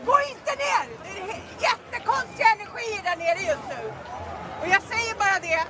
Gå 0.06 0.14
inte 0.32 0.52
ner! 0.64 0.82
Det 1.04 1.32
är 1.32 1.40
jättekonstiga 1.68 2.46
energier 2.56 3.00
där 3.08 3.16
nere 3.24 3.40
just 3.52 3.66
nu. 3.72 3.80
Och 4.62 4.68
jag 4.74 4.82
säger 4.92 5.14
bara 5.24 5.38
det 5.48 5.62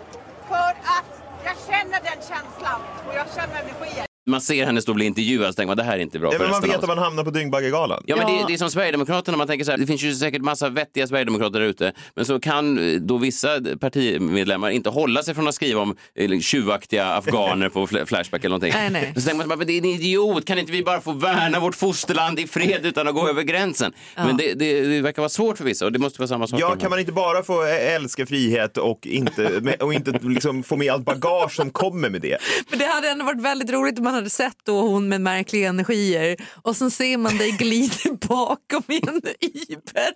för 0.48 0.70
att 0.96 1.08
jag 1.44 1.54
känner 1.68 1.98
den 2.08 2.20
känslan 2.30 2.80
och 3.08 3.14
jag 3.14 3.26
känner 3.36 3.56
energier. 3.64 4.06
Man 4.26 4.40
ser 4.40 4.66
henne 4.66 4.82
stå 4.82 4.92
och 4.92 4.96
bli 4.96 5.04
intervjuad 5.06 5.46
så 5.48 5.52
tänker 5.56 5.66
man, 5.66 5.76
det 5.76 5.82
här 5.82 5.94
är 5.94 5.98
inte 5.98 6.18
bra 6.18 6.28
Ja, 6.32 6.38
för 6.38 6.44
men 6.44 6.50
man 6.50 6.62
vet 6.62 6.74
att 6.78 6.86
man 6.88 6.98
hamnar 6.98 7.24
på 7.24 7.30
Dyngbaggegalan. 7.30 8.02
Ja, 8.06 8.16
men 8.16 8.28
Ja. 8.34 8.40
det, 8.40 8.44
det 8.48 8.52
är 8.54 8.58
som 8.58 8.70
Sverigedemokraterna, 8.70 9.36
man 9.38 9.46
tänker 9.46 9.64
så 9.64 9.70
här, 9.70 9.78
det 9.78 9.86
finns 9.86 10.02
ju 10.02 10.14
säkert 10.14 10.42
massa 10.42 10.68
vettiga 10.68 11.06
Sverigedemokrater 11.06 11.60
där 11.60 11.66
ute, 11.66 11.92
men 12.16 12.24
så 12.24 12.40
kan 12.40 12.78
eh, 12.94 13.00
då 13.00 13.18
vissa 13.18 13.48
partimedlemmar 13.80 14.70
inte 14.70 14.90
hålla 14.90 15.22
sig 15.22 15.34
från 15.34 15.48
att 15.48 15.54
skriva 15.54 15.80
om 15.80 15.96
eh, 16.14 16.38
tjuvaktiga 16.40 17.06
afghaner 17.06 17.68
på 17.68 17.86
fl- 17.86 18.04
Flashback 18.04 18.40
eller 18.44 18.48
någonting. 18.48 18.72
Nej, 18.74 18.90
nej. 18.90 19.12
Så 19.16 19.20
tänker 19.28 19.46
man, 19.46 19.58
men 19.58 19.66
det 19.66 19.72
är 19.72 19.78
en 19.78 19.84
idiot, 19.84 20.44
kan 20.44 20.58
inte 20.58 20.72
vi 20.72 20.82
bara 20.82 21.00
få 21.00 21.12
värna 21.12 21.60
vårt 21.60 21.74
fosterland 21.74 22.38
i 22.40 22.46
fred 22.46 22.86
utan 22.86 23.08
att 23.08 23.14
gå 23.14 23.28
över 23.28 23.42
gränsen? 23.42 23.92
Men 24.16 24.36
det, 24.36 24.54
det, 24.54 24.80
det 24.82 25.00
verkar 25.00 25.22
vara 25.22 25.28
svårt 25.28 25.58
för 25.58 25.64
vissa 25.64 25.84
och 25.84 25.92
det 25.92 25.98
måste 25.98 26.18
vara 26.20 26.28
samma 26.28 26.46
sak. 26.46 26.60
Ja, 26.60 26.76
kan 26.76 26.90
man 26.90 26.98
inte 26.98 27.12
bara 27.12 27.42
få 27.42 27.62
ä- 27.64 27.78
älska 27.78 28.26
frihet 28.26 28.76
och 28.76 29.06
inte, 29.06 29.76
och 29.80 29.94
inte 29.94 30.18
liksom 30.22 30.62
få 30.62 30.76
med 30.76 30.92
allt 30.92 31.04
bagage 31.04 31.52
som 31.56 31.70
kommer 31.70 32.08
med 32.10 32.20
det? 32.20 32.38
Men 32.70 32.78
det 32.78 32.84
hade 32.86 33.08
ändå 33.10 33.24
varit 33.24 33.40
väldigt 33.42 33.70
roligt 33.70 33.98
om 33.98 34.09
man 34.10 34.14
hade 34.14 34.30
sett 34.30 34.56
då 34.64 34.80
hon 34.80 35.08
med 35.08 35.20
märkliga 35.20 35.68
energier 35.68 36.36
och 36.62 36.76
sen 36.76 36.90
ser 36.90 37.18
man 37.18 37.36
dig 37.38 37.50
glida 37.50 37.94
bakom 38.28 38.82
i 38.88 38.96
en 39.08 39.20
Uber. 39.68 40.10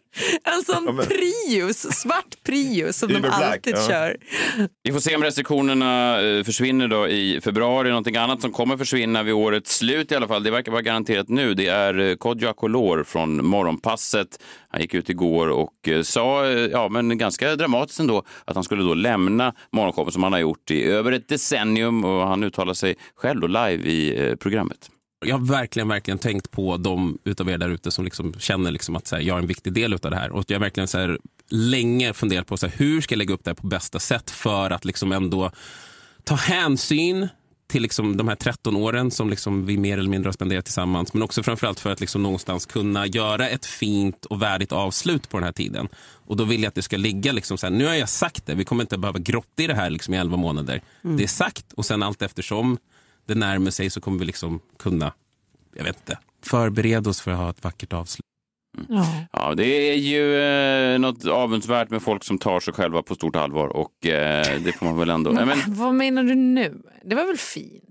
En 0.44 0.62
sån 0.64 0.84
Ja, 0.86 0.92
men- 0.92 1.06
Prius, 1.06 1.78
svart 1.78 2.42
Prius 2.46 2.96
som 2.96 3.08
de 3.08 3.14
Uber 3.14 3.28
Black, 3.28 3.42
alltid 3.42 3.74
ja. 3.76 3.88
kör. 3.88 4.16
Vi 4.82 4.92
får 4.92 5.00
se 5.00 5.16
om 5.16 5.22
restriktionerna 5.22 6.20
eh, 6.22 6.44
försvinner 6.44 6.88
då 6.88 7.08
i 7.08 7.40
februari. 7.40 7.88
Någonting 7.88 8.16
annat 8.16 8.40
som 8.40 8.52
kommer 8.52 8.76
försvinna 8.76 9.22
vid 9.22 9.34
årets 9.34 9.76
slut 9.76 10.12
i 10.12 10.14
alla 10.14 10.28
fall, 10.28 10.42
det 10.42 10.50
verkar 10.50 10.72
vara 10.72 10.82
garanterat 10.82 11.28
nu, 11.28 11.54
det 11.54 11.66
är 11.66 11.98
eh, 11.98 12.14
Kodjo 12.16 12.48
Akolor 12.48 13.04
från 13.04 13.46
Morgonpasset. 13.46 14.42
Han 14.68 14.80
gick 14.80 14.94
ut 14.94 15.10
igår 15.10 15.48
och 15.48 15.88
eh, 15.88 16.02
sa, 16.02 16.46
ja 16.46 16.88
men 16.88 17.18
ganska 17.18 17.56
dramatiskt 17.56 18.00
ändå, 18.00 18.22
att 18.44 18.54
han 18.54 18.64
skulle 18.64 18.82
då 18.82 18.94
lämna 18.94 19.54
Morgonshowen 19.72 20.12
som 20.12 20.22
han 20.22 20.32
har 20.32 20.40
gjort 20.40 20.70
i 20.70 20.84
över 20.84 21.12
ett 21.12 21.28
decennium 21.28 22.04
och 22.04 22.26
han 22.28 22.44
uttalar 22.44 22.74
sig 22.74 22.96
själv 23.16 23.40
då 23.40 23.46
live 23.46 23.83
i 23.86 24.26
eh, 24.26 24.36
programmet. 24.36 24.90
Jag 25.26 25.38
har 25.38 25.46
verkligen, 25.46 25.88
verkligen 25.88 26.18
tänkt 26.18 26.50
på 26.50 26.76
de 26.76 27.18
utav 27.24 27.50
er 27.50 27.58
där 27.58 27.68
ute 27.68 27.90
som 27.90 28.04
liksom 28.04 28.34
känner 28.38 28.70
liksom 28.70 28.96
att 28.96 29.06
så 29.06 29.16
här, 29.16 29.22
jag 29.22 29.36
är 29.36 29.40
en 29.40 29.46
viktig 29.46 29.72
del 29.72 29.92
utav 29.92 30.10
det 30.10 30.16
här. 30.16 30.30
Och 30.30 30.44
jag 30.48 30.56
har 30.56 30.60
verkligen 30.60 30.88
så 30.88 30.98
här, 30.98 31.18
länge 31.50 32.12
funderat 32.12 32.46
på 32.46 32.56
så 32.56 32.66
här, 32.66 32.74
hur 32.76 33.00
ska 33.00 33.12
jag 33.12 33.18
lägga 33.18 33.34
upp 33.34 33.44
det 33.44 33.50
här 33.50 33.54
på 33.54 33.66
bästa 33.66 33.98
sätt 33.98 34.30
för 34.30 34.70
att 34.70 34.84
liksom 34.84 35.12
ändå 35.12 35.50
ta 36.24 36.34
hänsyn 36.34 37.28
till 37.66 37.82
liksom 37.82 38.16
de 38.16 38.28
här 38.28 38.36
13 38.36 38.76
åren 38.76 39.10
som 39.10 39.30
liksom 39.30 39.66
vi 39.66 39.76
mer 39.76 39.98
eller 39.98 40.10
mindre 40.10 40.28
har 40.28 40.32
spenderat 40.32 40.64
tillsammans. 40.64 41.14
Men 41.14 41.22
också 41.22 41.42
framförallt 41.42 41.80
för 41.80 41.90
att 41.90 42.00
liksom 42.00 42.22
någonstans 42.22 42.66
kunna 42.66 43.06
göra 43.06 43.48
ett 43.48 43.66
fint 43.66 44.24
och 44.24 44.42
värdigt 44.42 44.72
avslut 44.72 45.28
på 45.28 45.36
den 45.36 45.44
här 45.44 45.52
tiden. 45.52 45.88
Och 46.26 46.36
då 46.36 46.44
vill 46.44 46.62
jag 46.62 46.68
att 46.68 46.74
det 46.74 46.82
ska 46.82 46.96
ligga, 46.96 47.32
liksom 47.32 47.58
så 47.58 47.66
här, 47.66 47.74
nu 47.74 47.86
har 47.86 47.94
jag 47.94 48.08
sagt 48.08 48.46
det, 48.46 48.54
vi 48.54 48.64
kommer 48.64 48.82
inte 48.82 48.98
behöva 48.98 49.18
grotta 49.18 49.62
i 49.62 49.66
det 49.66 49.74
här 49.74 49.90
liksom 49.90 50.14
i 50.14 50.16
11 50.16 50.36
månader. 50.36 50.80
Det 51.02 51.22
är 51.22 51.28
sagt 51.28 51.72
och 51.72 51.86
sen 51.86 52.02
allt 52.02 52.22
eftersom 52.22 52.78
det 53.26 53.34
närmar 53.34 53.70
sig 53.70 53.90
så 53.90 54.00
kommer 54.00 54.18
vi 54.18 54.24
liksom 54.24 54.60
kunna, 54.78 55.12
jag 55.76 55.84
vet 55.84 55.96
inte, 55.96 56.18
förbereda 56.42 57.10
oss 57.10 57.20
för 57.20 57.30
att 57.30 57.38
ha 57.38 57.50
ett 57.50 57.64
vackert 57.64 57.92
avslut. 57.92 58.24
Ja. 58.88 59.06
Ja, 59.32 59.54
det 59.54 59.90
är 59.90 59.94
ju 59.94 60.40
eh, 60.40 60.98
något 60.98 61.26
avundsvärt 61.26 61.90
med 61.90 62.02
folk 62.02 62.24
som 62.24 62.38
tar 62.38 62.60
sig 62.60 62.74
själva 62.74 63.02
på 63.02 63.14
stort 63.14 63.36
allvar 63.36 63.68
och 63.68 64.06
eh, 64.06 64.60
det 64.60 64.72
får 64.72 64.86
man 64.86 64.98
väl 64.98 65.10
ändå... 65.10 65.32
Men, 65.32 65.58
Vad 65.66 65.94
menar 65.94 66.22
du 66.22 66.34
nu? 66.34 66.82
Det 67.04 67.14
var 67.14 67.26
väl 67.26 67.36
fint? 67.36 67.84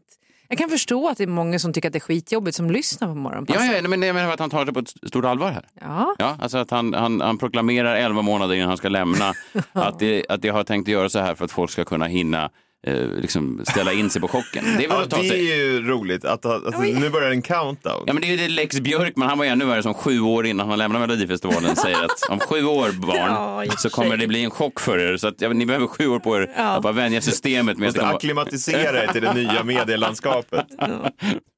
Jag 0.48 0.58
kan 0.58 0.70
förstå 0.70 1.10
att 1.10 1.18
det 1.18 1.24
är 1.24 1.28
många 1.28 1.60
som 1.60 1.74
tycker 1.74 1.90
att 1.90 1.94
det 1.94 1.98
är 1.98 2.02
skitjobbigt 2.02 2.58
som 2.58 2.72
lyssnar 2.72 3.08
på 3.08 3.16
morgonpasset. 3.16 3.66
ja, 3.66 3.80
ja, 3.82 3.88
men 3.88 4.02
jag 4.02 4.14
menar 4.14 4.34
att 4.34 4.40
han 4.40 4.50
tar 4.50 4.66
det 4.66 4.74
på 4.74 4.80
ett 4.80 4.90
stort 4.90 5.26
allvar 5.26 5.52
här. 5.52 5.66
Ja. 5.82 6.16
Ja, 6.20 6.38
alltså 6.40 6.58
att 6.58 6.72
han, 6.72 6.94
han, 6.94 7.22
han 7.22 7.38
proklamerar 7.38 7.96
11 7.96 8.22
månader 8.22 8.56
innan 8.56 8.68
han 8.68 8.78
ska 8.78 8.90
lämna 8.90 9.34
att 9.72 10.00
det, 10.00 10.26
att 10.30 10.42
det 10.42 10.50
har 10.50 10.64
tänkt 10.64 10.88
göra 10.88 11.10
så 11.10 11.20
här 11.20 11.36
för 11.36 11.46
att 11.46 11.52
folk 11.52 11.72
ska 11.72 11.86
kunna 11.86 12.06
hinna 12.06 12.50
eh, 12.88 13.08
liksom 13.08 13.62
ställa 13.68 13.94
in 13.94 14.10
sig 14.10 14.22
på 14.22 14.28
chocken. 14.28 14.64
Det 14.78 14.86
är 14.86 14.90
väl 14.90 14.98
Ja, 14.98 15.04
att 15.04 15.10
ta 15.10 15.18
det 15.22 15.28
sig... 15.30 15.52
är 15.52 15.56
ju 15.56 15.88
roligt. 15.88 16.26
Att, 16.26 16.46
alltså, 16.46 16.82
Oj. 16.82 16.94
nu 16.94 17.10
börjar 17.10 17.32
en 17.32 17.42
countdown. 17.42 18.04
Ja, 18.08 18.14
men 18.14 18.22
det 18.22 18.28
är 18.28 18.32
ju 18.32 18.38
det 18.38 18.48
Lex 18.48 18.80
Björkman, 18.80 19.30
han 19.30 19.38
var 19.38 19.46
ju 19.46 19.52
ännu 19.52 19.66
värre 19.66 19.84
som 19.84 19.94
sju 19.94 20.20
år 20.22 20.46
innan 20.46 20.70
han 20.70 20.78
lämnade 20.78 21.08
Melodifestivalen 21.08 21.76
säger 21.76 22.04
att 22.06 22.30
om 22.30 22.40
sju 22.40 22.66
år 22.66 22.92
barn 23.08 23.66
Ja, 23.68 23.74
så 23.78 23.90
kommer 23.90 24.18
det 24.18 24.28
bli 24.28 24.44
en 24.44 24.52
chock 24.52 24.80
för 24.80 25.00
er. 25.00 25.18
Så 25.18 25.28
att, 25.28 25.42
ja, 25.42 25.50
ni 25.50 25.66
behöver 25.66 25.88
sju 25.88 26.08
år 26.08 26.20
på 26.20 26.38
er 26.38 26.52
Ja. 26.58 26.64
att 26.64 26.82
bara 26.84 26.94
vänja 26.94 27.22
systemet 27.22 27.78
med 27.78 27.88
att 27.88 27.88
Måste 27.88 28.00
kommer 28.00 28.08
vara- 28.12 28.18
acklimatisera 28.18 29.04
er 29.04 29.08
till 29.08 29.22
det 29.22 29.34
nya 29.34 29.64
medielandskapet. 29.64 30.66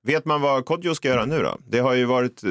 Vet 0.08 0.26
man 0.26 0.42
vad 0.42 0.66
Kodjo 0.66 0.96
ska 0.96 1.08
göra 1.08 1.26
nu 1.26 1.40
då? 1.42 1.58
Det 1.68 1.80
har 1.80 1.94
ju 1.94 2.06
varit, 2.06 2.42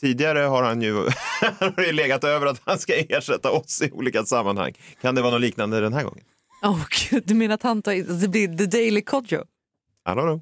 tidigare 0.00 0.38
har 0.38 0.62
han 0.62 0.82
ju 0.82 1.08
legat 1.92 2.24
över 2.24 2.46
att 2.46 2.60
han 2.64 2.78
ska 2.78 2.94
ersätta 2.94 3.50
oss 3.50 3.82
i 3.82 3.90
olika 3.92 4.24
sammanhang. 4.24 4.72
Kan 5.02 5.14
det 5.14 5.22
vara 5.22 5.32
något 5.32 5.40
liknande 5.40 5.80
den 5.80 5.92
här 5.92 6.02
gången? 6.04 6.24
Åh 6.64 6.84
gud, 7.10 7.22
du 7.26 7.34
menar 7.34 7.54
att 7.54 7.62
han 7.62 7.82
tar, 7.82 8.20
det 8.20 8.28
blir 8.28 8.56
the 8.56 8.66
daily 8.66 9.02
Kodjo? 9.02 9.38
I 10.08 10.10
don't 10.10 10.22
know. 10.22 10.40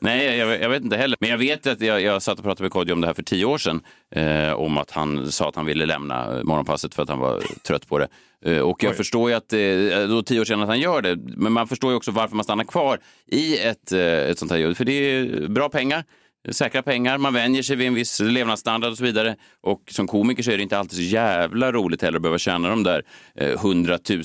Nej, 0.00 0.36
jag, 0.36 0.60
jag 0.60 0.68
vet 0.68 0.82
inte 0.82 0.96
heller. 0.96 1.16
Men 1.20 1.30
jag 1.30 1.38
vet 1.38 1.66
att 1.66 1.80
jag, 1.80 2.00
jag 2.02 2.22
satt 2.22 2.38
och 2.38 2.44
pratade 2.44 2.62
med 2.62 2.72
Kodjo 2.72 2.94
om 2.94 3.00
det 3.00 3.06
här 3.06 3.14
för 3.14 3.22
tio 3.22 3.44
år 3.44 3.58
sedan. 3.58 3.80
Eh, 4.10 4.52
om 4.52 4.78
att 4.78 4.90
han 4.90 5.32
sa 5.32 5.48
att 5.48 5.56
han 5.56 5.66
ville 5.66 5.86
lämna 5.86 6.36
eh, 6.38 6.42
Morgonpasset 6.44 6.94
för 6.94 7.02
att 7.02 7.08
han 7.08 7.18
var 7.18 7.42
trött 7.66 7.88
på 7.88 7.98
det. 7.98 8.08
Eh, 8.44 8.58
och 8.58 8.82
jag 8.82 8.90
Oj. 8.90 8.96
förstår 8.96 9.30
ju 9.30 9.36
att 9.36 9.52
eh, 9.52 10.08
då 10.08 10.22
tio 10.22 10.40
år 10.40 10.44
sedan 10.44 10.62
att 10.62 10.68
han 10.68 10.80
gör 10.80 11.02
det. 11.02 11.16
Men 11.16 11.52
man 11.52 11.68
förstår 11.68 11.90
ju 11.90 11.96
också 11.96 12.10
varför 12.10 12.36
man 12.36 12.44
stannar 12.44 12.64
kvar 12.64 12.98
i 13.26 13.58
ett, 13.58 13.92
eh, 13.92 14.00
ett 14.00 14.38
sånt 14.38 14.50
här 14.50 14.58
jobb. 14.58 14.76
För 14.76 14.84
det 14.84 14.92
är 14.92 15.48
bra 15.48 15.68
pengar. 15.68 16.04
Säkra 16.50 16.82
pengar, 16.82 17.18
man 17.18 17.34
vänjer 17.34 17.62
sig 17.62 17.76
vid 17.76 17.86
en 17.86 17.94
viss 17.94 18.20
levnadsstandard 18.20 18.90
och 18.90 18.98
så 18.98 19.04
vidare. 19.04 19.36
Och 19.60 19.82
som 19.90 20.06
komiker 20.06 20.42
så 20.42 20.50
är 20.50 20.56
det 20.56 20.62
inte 20.62 20.78
alltid 20.78 20.96
så 20.96 21.02
jävla 21.02 21.72
roligt 21.72 22.02
heller 22.02 22.18
att 22.18 22.22
behöva 22.22 22.38
tjäna 22.38 22.68
de 22.68 22.82
där 22.82 23.02
eh, 23.34 23.50
100 23.50 23.98
000, 24.08 24.22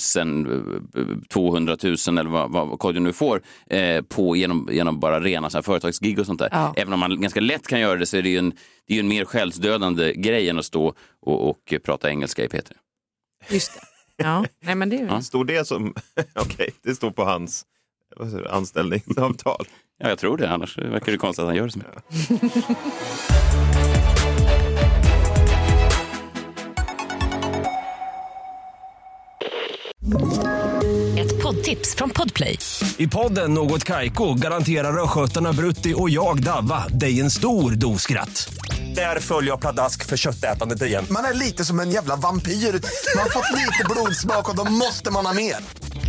eh, 0.95 1.03
200 1.29 1.77
000 1.83 1.93
eller 2.07 2.29
vad, 2.29 2.51
vad 2.51 2.79
Kodjo 2.79 3.01
nu 3.01 3.13
får 3.13 3.41
eh, 3.69 4.01
på 4.01 4.35
genom, 4.35 4.69
genom 4.71 4.99
bara 4.99 5.19
rena 5.19 5.49
så 5.49 5.57
här 5.57 5.61
företagsgig 5.61 6.19
och 6.19 6.25
sånt 6.25 6.39
där. 6.39 6.49
Ja. 6.51 6.73
Även 6.77 6.93
om 6.93 6.99
man 6.99 7.21
ganska 7.21 7.39
lätt 7.39 7.67
kan 7.67 7.79
göra 7.79 7.99
det 7.99 8.05
så 8.05 8.17
är 8.17 8.21
det 8.21 8.29
ju 8.29 8.37
en, 8.37 8.49
det 8.87 8.93
är 8.93 8.95
ju 8.95 8.99
en 8.99 9.07
mer 9.07 9.25
själsdödande 9.25 10.13
grej 10.13 10.49
än 10.49 10.59
att 10.59 10.65
stå 10.65 10.93
och, 11.21 11.49
och 11.49 11.73
prata 11.83 12.09
engelska 12.09 12.43
i 12.43 12.47
P3. 12.47 12.71
Just 13.49 13.73
det. 13.73 13.87
Ja, 14.23 14.45
nej 14.59 14.75
men 14.75 14.89
det 14.89 14.95
är 14.95 15.07
Ja. 15.07 15.21
Står 15.21 15.45
det 15.45 15.67
som, 15.67 15.93
okej, 16.35 16.69
det 16.83 16.95
står 16.95 17.11
på 17.11 17.23
hans 17.23 17.65
du, 18.19 18.47
anställningsavtal. 18.47 19.65
Ja, 19.99 20.09
jag 20.09 20.19
tror 20.19 20.37
det. 20.37 20.49
Annars 20.49 20.77
verkar 20.77 21.11
det 21.11 21.17
konstigt 21.17 21.43
att 21.43 21.47
han 21.47 21.55
gör 21.55 21.65
det 21.65 21.71
så 21.71 21.79
mycket. 21.79 22.03
Ett 31.17 31.43
poddtips 31.43 31.95
från 31.95 32.09
Podplay. 32.09 32.59
I 32.97 33.07
podden 33.07 33.53
Något 33.53 33.83
Kaiko 33.83 34.33
garanterar 34.33 34.91
rörskötarna 34.93 35.53
Brutti 35.53 35.93
och 35.97 36.09
jag, 36.09 36.43
Davva, 36.43 36.87
dig 36.87 37.19
en 37.19 37.31
stor 37.31 37.71
dos 37.71 38.01
skratt. 38.01 38.49
Där 38.95 39.19
följer 39.19 39.51
jag 39.51 39.59
pladask 39.61 40.05
för 40.05 40.17
köttätandet 40.17 40.81
igen. 40.81 41.05
Man 41.09 41.25
är 41.25 41.33
lite 41.33 41.65
som 41.65 41.79
en 41.79 41.91
jävla 41.91 42.15
vampyr. 42.15 42.51
Man 42.51 43.23
har 43.23 43.29
fått 43.29 43.55
lite 43.55 43.83
blodsmak 43.89 44.49
och 44.49 44.55
då 44.55 44.71
måste 44.71 45.11
man 45.11 45.25
ha 45.25 45.33
mer. 45.33 45.55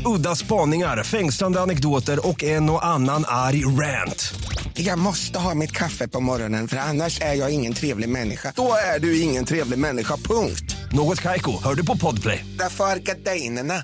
Udda 0.07 0.35
spaningar, 0.37 1.03
fängslande 1.03 1.61
anekdoter 1.61 2.29
och 2.29 2.43
en 2.43 2.71
och 2.71 2.87
annan 2.87 3.25
arg 3.27 3.65
rant. 3.65 4.35
Jag 4.75 4.99
måste 4.99 5.39
ha 5.39 5.55
mitt 5.55 5.73
kaffe 5.73 6.09
på 6.09 6.21
morgonen 6.21 6.69
för 6.69 6.77
annars 6.77 7.21
är 7.21 7.35
jag 7.35 7.55
ingen 7.55 7.75
trevlig 7.75 8.09
människa. 8.09 8.53
Då 8.57 8.73
är 8.97 8.99
du 8.99 9.21
ingen 9.21 9.45
trevlig 9.45 9.79
människa, 9.79 10.17
punkt. 10.17 10.77
Något 10.93 11.23
Kaiko, 11.23 11.63
hör 11.65 11.75
du 11.75 11.87
på 11.87 11.97
Podplay. 11.97 12.45
Därför 12.59 12.85
är 12.85 12.97
gardinerna. 12.97 13.75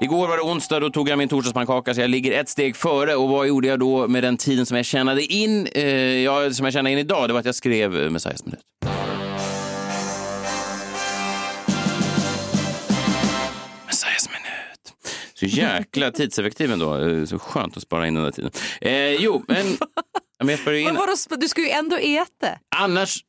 Igår 0.00 0.28
var 0.28 0.36
det 0.36 0.42
onsdag, 0.42 0.80
då 0.80 0.90
tog 0.90 1.08
jag 1.08 1.18
min 1.18 1.28
torsdagspannkaka 1.28 1.94
så 1.94 2.00
jag 2.00 2.10
ligger 2.10 2.40
ett 2.40 2.48
steg 2.48 2.76
före. 2.76 3.14
Och 3.14 3.28
vad 3.28 3.46
gjorde 3.46 3.68
jag 3.68 3.80
då 3.80 4.08
med 4.08 4.22
den 4.22 4.36
tiden 4.36 4.66
som 4.66 4.76
jag 4.76 4.86
tjänade 4.86 5.22
in? 5.22 5.66
Eh, 5.74 5.84
ja, 6.22 6.50
som 6.50 6.64
jag 6.64 6.72
tjänade 6.72 6.92
in 6.92 6.98
idag, 6.98 7.28
det 7.28 7.32
var 7.32 7.40
att 7.40 7.46
jag 7.46 7.54
skrev 7.54 8.02
eh, 8.02 8.10
Messiahs 8.10 8.44
minut. 8.44 8.60
Så 15.38 15.46
jäkla 15.46 16.10
tidseffektiv 16.10 16.72
ändå. 16.72 16.96
Eh, 16.98 17.24
Så 17.24 17.38
skönt 17.38 17.76
att 17.76 17.82
spara 17.82 18.06
in 18.06 18.14
den 18.14 18.24
där 18.24 18.30
tiden. 18.30 18.50
Eh, 18.80 19.12
jo, 19.14 19.44
men... 19.48 19.66
men 20.38 20.48
jag 20.48 20.58
sparar 20.58 20.74
ju 20.76 20.80
in. 20.82 20.94
Vadå, 20.94 21.12
du 21.36 21.48
ska 21.48 21.60
ju 21.60 21.68
ändå 21.70 21.96
äta. 21.96 22.48
Annars... 22.76 23.24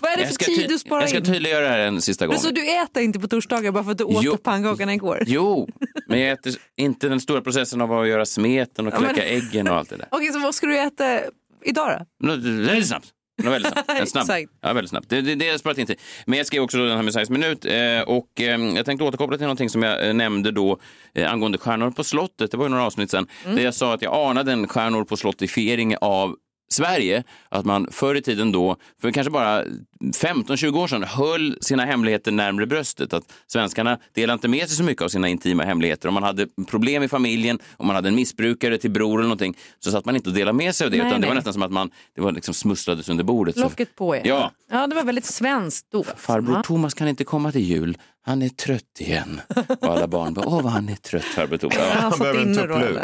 Vad 0.00 0.12
är 0.12 0.16
det 0.16 0.26
för 0.26 0.34
tid 0.44 0.68
du 0.68 0.78
sparar 0.78 1.00
Jag 1.00 1.08
ska 1.08 1.18
in? 1.18 1.24
tydliggöra 1.24 1.60
det 1.64 1.68
här 1.68 1.78
en 1.78 2.00
sista 2.02 2.26
gång. 2.26 2.34
Men 2.34 2.40
så 2.40 2.50
du 2.50 2.76
äter 2.82 3.02
inte 3.02 3.20
på 3.20 3.28
torsdagar 3.28 3.72
bara 3.72 3.84
för 3.84 3.90
att 3.90 3.98
du 3.98 4.04
åt 4.04 4.24
Jo. 4.24 4.36
pannkakorna 4.36 4.94
igår? 4.94 5.22
Jo, 5.26 5.68
men 6.08 6.20
jag 6.20 6.30
äter 6.30 6.52
inte 6.76 7.08
den 7.08 7.20
stora 7.20 7.40
processen 7.40 7.80
av 7.80 7.92
att 7.92 8.08
göra 8.08 8.26
smeten 8.26 8.86
och 8.86 8.94
Ja, 8.94 9.00
men- 9.00 9.14
kläcka 9.14 9.28
äggen 9.28 9.68
och 9.68 9.76
allt 9.76 9.90
det 9.90 9.96
där. 9.96 10.08
Okej, 10.10 10.32
så 10.32 10.38
vad 10.38 10.54
ska 10.54 10.66
du 10.66 10.78
äta 10.78 11.20
idag 11.64 12.06
då? 12.20 12.26
Väldigt 12.36 12.86
snabbt. 12.86 13.06
Nå, 13.44 13.50
Väldigt 13.50 13.72
snabbt. 14.10 14.26
Snabb. 14.26 14.48
Ja, 14.60 14.72
väldigt 14.72 14.90
snabbt. 14.90 15.08
Det, 15.08 15.20
det, 15.20 15.34
det 15.34 15.58
sparat 15.58 15.78
in. 15.78 15.86
Men 16.26 16.38
jag 16.38 16.46
skrev 16.46 16.62
också 16.62 16.78
den 16.78 16.96
här 16.96 17.02
Messiahs 17.02 17.30
minut 17.30 17.64
eh, 17.64 18.00
och 18.06 18.40
eh, 18.40 18.60
jag 18.76 18.86
tänkte 18.86 19.04
återkoppla 19.04 19.36
till 19.36 19.46
någonting 19.46 19.70
som 19.70 19.82
jag 19.82 20.08
eh, 20.08 20.14
nämnde 20.14 20.50
då 20.50 20.78
eh, 21.14 21.32
angående 21.32 21.58
Stjärnor 21.58 21.90
på 21.90 22.04
slottet. 22.04 22.50
Det 22.50 22.56
var 22.56 22.64
ju 22.64 22.68
några 22.70 22.84
avsnitt 22.84 23.10
sedan 23.10 23.26
där 23.44 23.62
jag 23.62 23.74
sa 23.74 23.94
att 23.94 24.02
jag 24.02 24.30
anade 24.30 24.52
en 24.52 24.68
Stjärnor 24.68 25.04
på 25.04 25.16
slottifiering 25.16 25.96
av 26.00 26.36
Sverige, 26.72 27.24
att 27.48 27.64
man 27.64 27.86
förr 27.90 28.14
i 28.14 28.22
tiden 28.22 28.52
då, 28.52 28.76
för 29.00 29.10
kanske 29.10 29.30
bara 29.30 29.64
15-20 30.00 30.76
år 30.78 30.86
sedan, 30.86 31.02
höll 31.02 31.58
sina 31.60 31.84
hemligheter 31.84 32.32
närmre 32.32 32.66
bröstet. 32.66 33.12
Att 33.12 33.24
svenskarna 33.46 33.98
delade 34.14 34.34
inte 34.34 34.48
med 34.48 34.68
sig 34.68 34.76
så 34.76 34.82
mycket 34.82 35.02
av 35.02 35.08
sina 35.08 35.28
intima 35.28 35.62
hemligheter. 35.64 36.08
Om 36.08 36.14
man 36.14 36.22
hade 36.22 36.46
problem 36.68 37.02
i 37.02 37.08
familjen, 37.08 37.58
om 37.76 37.86
man 37.86 37.96
hade 37.96 38.08
en 38.08 38.14
missbrukare 38.14 38.78
till 38.78 38.90
bror 38.90 39.18
eller 39.18 39.28
någonting, 39.28 39.56
så 39.78 39.90
satt 39.90 40.04
man 40.04 40.16
inte 40.16 40.28
och 40.28 40.34
delade 40.34 40.58
med 40.58 40.74
sig 40.74 40.84
av 40.84 40.90
det, 40.90 40.98
Nej, 40.98 41.06
utan 41.06 41.20
det 41.20 41.26
var 41.26 41.34
nej. 41.34 41.38
nästan 41.38 41.52
som 41.52 41.62
att 41.62 41.72
man, 41.72 41.90
det 42.14 42.20
var 42.20 42.32
liksom 42.32 42.54
smusslades 42.54 43.08
under 43.08 43.24
bordet. 43.24 43.56
Locket 43.56 43.96
på 43.96 44.16
ja. 44.16 44.22
Ja. 44.24 44.52
Ja, 44.70 44.86
det 44.86 44.94
var 44.94 45.04
väldigt 45.04 45.24
svenskt 45.24 45.86
då. 45.92 46.04
Farbror. 46.04 46.62
Thomas 46.62 46.94
kan 46.94 47.08
inte 47.08 47.24
komma 47.24 47.52
till 47.52 47.60
jul. 47.60 47.98
Han 48.22 48.42
är 48.42 48.48
trött 48.48 48.82
igen. 48.98 49.40
Och 49.80 49.86
alla 49.86 50.08
barn 50.08 50.34
bara, 50.34 50.46
åh 50.46 50.62
vad 50.62 50.72
han 50.72 50.88
är 50.88 50.94
trött 50.94 51.24
farbror 51.24 51.56
Thomas. 51.56 51.76
Ja, 51.78 51.84
han 52.00 52.18
behöver 52.18 52.40
en 52.40 52.54
tupplur. 52.54 53.00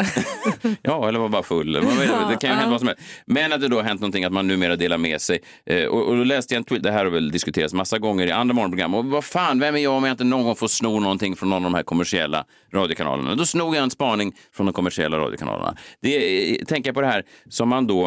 Ja, 0.83 1.09
eller 1.09 1.19
var 1.19 1.29
bara 1.29 1.43
full. 1.43 1.73
Det 1.73 1.81
kan 2.41 2.51
ju 2.51 2.57
hända 2.57 2.71
vad 2.71 2.81
som 2.81 2.89
helst. 2.89 3.03
Men 3.27 3.53
att 3.53 3.61
det 3.61 3.69
då 3.69 3.77
har 3.77 3.83
hänt 3.83 4.01
någonting 4.01 4.25
att 4.25 4.33
man 4.33 4.47
numera 4.47 4.77
delar 4.77 4.99
med 4.99 5.21
sig. 5.21 5.39
Eh, 5.67 5.85
och, 5.85 6.09
och 6.09 6.17
då 6.17 6.25
läste 6.25 6.55
jag 6.55 6.59
en 6.59 6.65
tweet, 6.65 6.83
det 6.83 6.91
här 6.93 7.05
har 7.05 7.13
väl 7.13 7.31
diskuterats 7.31 7.75
massa 7.75 7.99
gånger 7.99 8.27
i 8.27 8.31
andra 8.31 8.55
morgonprogram. 8.55 8.95
Och 8.95 9.05
vad 9.05 9.25
fan, 9.25 9.61
vem 9.61 9.75
är 9.75 9.79
jag 9.79 9.93
om 9.93 10.05
jag 10.05 10.13
inte 10.13 10.25
någon 10.25 10.45
gång 10.45 10.57
får 10.57 10.69
sno 10.69 11.01
någonting 11.01 11.37
från 11.37 11.51
någon 11.51 11.65
av 11.65 11.71
de 11.71 11.75
här 11.77 11.83
kommersiella 11.83 12.45
radiokanalerna? 12.73 13.35
Då 13.35 13.47
snor 13.47 13.75
jag 13.75 13.83
en 13.85 13.91
spaning 13.91 14.33
från 14.53 14.67
de 14.67 14.73
kommersiella 14.73 15.19
radiokanalerna. 15.19 15.77
Det, 16.03 16.51
eh, 16.51 16.65
tänker 16.65 16.89
jag 16.89 16.95
på 16.95 17.01
det 17.01 17.07
här 17.07 17.25
som 17.49 17.69
man 17.69 17.87
då 17.87 18.07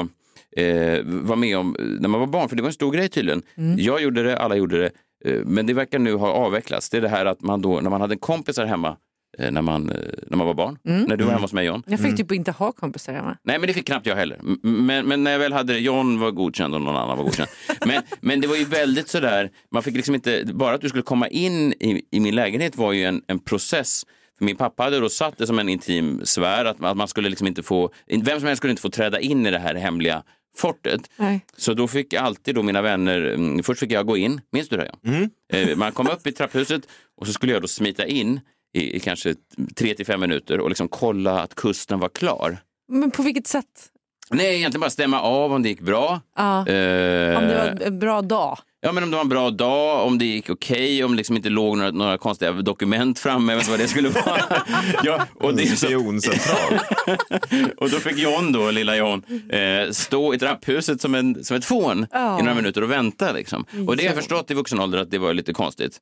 eh, 0.58 1.00
var 1.06 1.36
med 1.36 1.58
om 1.58 1.76
när 1.80 2.10
man 2.10 2.20
var 2.20 2.28
barn, 2.28 2.50
för 2.50 2.56
det 2.56 2.62
var 2.62 2.70
en 2.70 2.74
stor 2.74 2.92
grej 2.92 3.10
tydligen. 3.10 3.42
Jag 3.78 4.02
gjorde 4.02 4.24
det, 4.24 4.38
alla 4.40 4.56
gjorde 4.56 4.80
det. 4.80 4.90
Eh, 5.26 5.34
Men 5.46 5.66
det 5.66 5.74
verkar 5.74 6.00
nu 6.00 6.14
ha 6.14 6.28
avvecklats. 6.32 6.90
Det 6.90 6.98
är 6.98 7.02
det 7.02 7.10
här 7.10 7.26
att 7.26 7.42
man 7.42 7.62
då, 7.62 7.82
när 7.82 7.90
man 7.90 8.02
hade 8.02 8.16
kompisar 8.18 8.66
hemma 8.66 8.98
eh, 9.38 9.52
när 9.52 9.62
man, 9.62 9.90
eh, 9.90 9.96
när 10.28 10.38
man 10.38 10.48
var 10.48 10.54
barn, 10.54 10.78
när 10.84 11.18
du 11.18 11.24
var 11.24 11.32
hemma 11.32 11.42
hos 11.44 11.54
mig 11.54 11.66
John, 11.66 11.84
Jag 11.88 12.00
fick 12.00 12.18
typ 12.18 12.32
inte 12.32 12.52
ha 12.52 12.72
kompisar 12.72 13.14
hemma. 13.14 13.38
Nej, 13.44 13.60
men 13.60 13.68
det 13.68 13.74
fick 13.74 13.88
knappt 13.88 14.06
jag 14.06 14.16
heller. 14.16 14.40
Men, 14.64 15.06
men 15.06 15.24
när 15.24 15.32
jag 15.32 15.40
väl 15.40 15.54
hade 15.54 15.74
det, 15.74 15.80
John 15.80 16.20
var 16.20 16.32
godkänd 16.32 16.76
och 16.76 16.82
någon 16.82 16.96
annan 16.96 17.18
var 17.18 17.24
godkänd. 17.26 17.50
Men, 17.86 18.02
men 18.22 18.42
det 18.42 18.48
var 18.48 18.56
ju 18.56 18.66
väldigt 18.66 19.08
sådär, 19.10 19.50
man 19.72 19.84
fick 19.84 19.96
liksom 19.96 20.16
inte, 20.16 20.44
bara 20.54 20.76
att 20.76 20.82
du 20.82 20.90
skulle 20.90 21.04
komma 21.04 21.28
in 21.28 21.74
i, 21.74 22.02
i 22.12 22.20
min 22.20 22.36
lägenhet 22.36 22.76
var 22.78 22.94
ju 22.94 23.04
en, 23.04 23.22
en 23.28 23.40
process. 23.40 24.06
För 24.38 24.46
min 24.46 24.56
pappa 24.56 24.84
hade 24.84 25.00
då 25.00 25.10
satt 25.10 25.38
det 25.38 25.48
som 25.48 25.60
en 25.60 25.70
intim 25.70 26.22
sfär, 26.24 26.66
att, 26.66 26.84
att 26.84 26.98
man 26.98 27.08
skulle 27.08 27.30
liksom 27.30 27.48
inte 27.48 27.64
få, 27.64 27.92
vem 28.24 28.40
som 28.40 28.48
helst 28.48 28.58
skulle 28.60 28.72
inte 28.72 28.82
få 28.82 28.90
träda 28.90 29.20
in 29.20 29.46
i 29.46 29.52
det 29.52 29.60
här 29.60 29.76
hemliga 29.76 30.24
fortet. 30.60 31.02
Nej. 31.18 31.46
Så 31.58 31.74
då 31.74 31.88
fick 31.88 32.14
alltid 32.14 32.56
då 32.56 32.64
mina 32.64 32.82
vänner, 32.82 33.22
mm, 33.26 33.64
först 33.64 33.80
fick 33.80 33.92
jag 33.92 34.06
gå 34.08 34.18
in, 34.18 34.42
minns 34.52 34.70
du 34.70 34.78
det? 34.78 34.92
Ja? 35.02 35.58
Eh, 35.58 35.76
Man 35.78 35.92
kom 35.92 36.08
upp 36.08 36.28
i 36.28 36.32
trapphuset 36.32 36.82
och 37.18 37.28
så 37.28 37.34
skulle 37.34 37.52
jag 37.54 37.62
då 37.62 37.68
smita 37.68 38.06
in 38.06 38.40
i, 38.74 38.96
i 38.96 39.00
kanske 39.00 39.36
tre 39.76 39.94
till 39.94 40.06
fem 40.06 40.20
minuter 40.20 40.60
och 40.60 40.70
liksom 40.70 40.88
kolla 40.88 41.42
att 41.42 41.56
kusten 41.56 42.00
var 42.00 42.10
klar. 42.10 42.58
Men 42.92 43.12
på 43.12 43.24
vilket 43.24 43.48
sätt? 43.48 43.66
Nej, 44.32 44.56
egentligen 44.56 44.82
bara 44.82 44.90
stämma 44.90 45.22
av 45.22 45.54
om 45.54 45.64
det 45.64 45.70
gick 45.70 45.82
bra. 45.82 46.22
Ja. 46.36 46.58
Eh, 46.68 47.38
Om 47.38 47.44
det 47.48 47.56
var 47.56 47.82
en 47.86 48.00
bra 48.00 48.22
dag? 48.22 48.58
Ja, 48.82 48.92
men 48.92 49.04
om 49.04 49.12
det 49.12 49.16
var 49.16 49.22
en 49.24 49.30
bra 49.30 49.50
dag, 49.50 50.08
om 50.08 50.18
det 50.18 50.26
gick 50.26 50.50
okej, 50.50 51.04
om 51.04 51.12
det 51.12 51.18
liksom 51.18 51.36
inte 51.36 51.50
låg 51.50 51.78
några, 51.78 51.92
några 51.92 52.18
konstiga 52.18 52.52
dokument 52.52 53.20
framme, 53.20 53.52
jag 53.52 53.58
vet 53.58 53.64
inte 53.64 53.72
vad 53.72 53.80
det 53.80 53.88
skulle 53.88 54.10
vara. 54.10 54.42
ja, 55.04 55.26
och, 55.34 55.54
det, 55.56 55.66
Spioncentral. 55.66 56.80
och 57.78 57.90
då 57.90 57.98
fick 57.98 58.18
John, 58.18 58.52
då, 58.52 58.72
lilla 58.72 58.96
John, 58.96 59.24
eh, 59.50 59.92
stå 59.92 60.34
i 60.34 60.40
trapphuset 60.40 61.02
som, 61.02 61.16
en, 61.16 61.44
som 61.44 61.58
ett 61.58 61.66
fån 61.66 62.08
Ja. 62.12 62.40
i 62.40 62.42
några 62.42 62.56
minuter 62.56 62.82
och 62.84 62.92
vänta. 62.92 63.32
Liksom. 63.32 63.66
Och 63.88 63.98
det 63.98 64.04
har 64.04 64.10
jag 64.10 64.16
förstått 64.16 64.52
i 64.52 64.54
vuxen 64.54 64.80
ålder 64.80 64.98
att 65.00 65.12
det 65.12 65.18
var 65.18 65.34
lite 65.34 65.54
konstigt. 65.54 65.98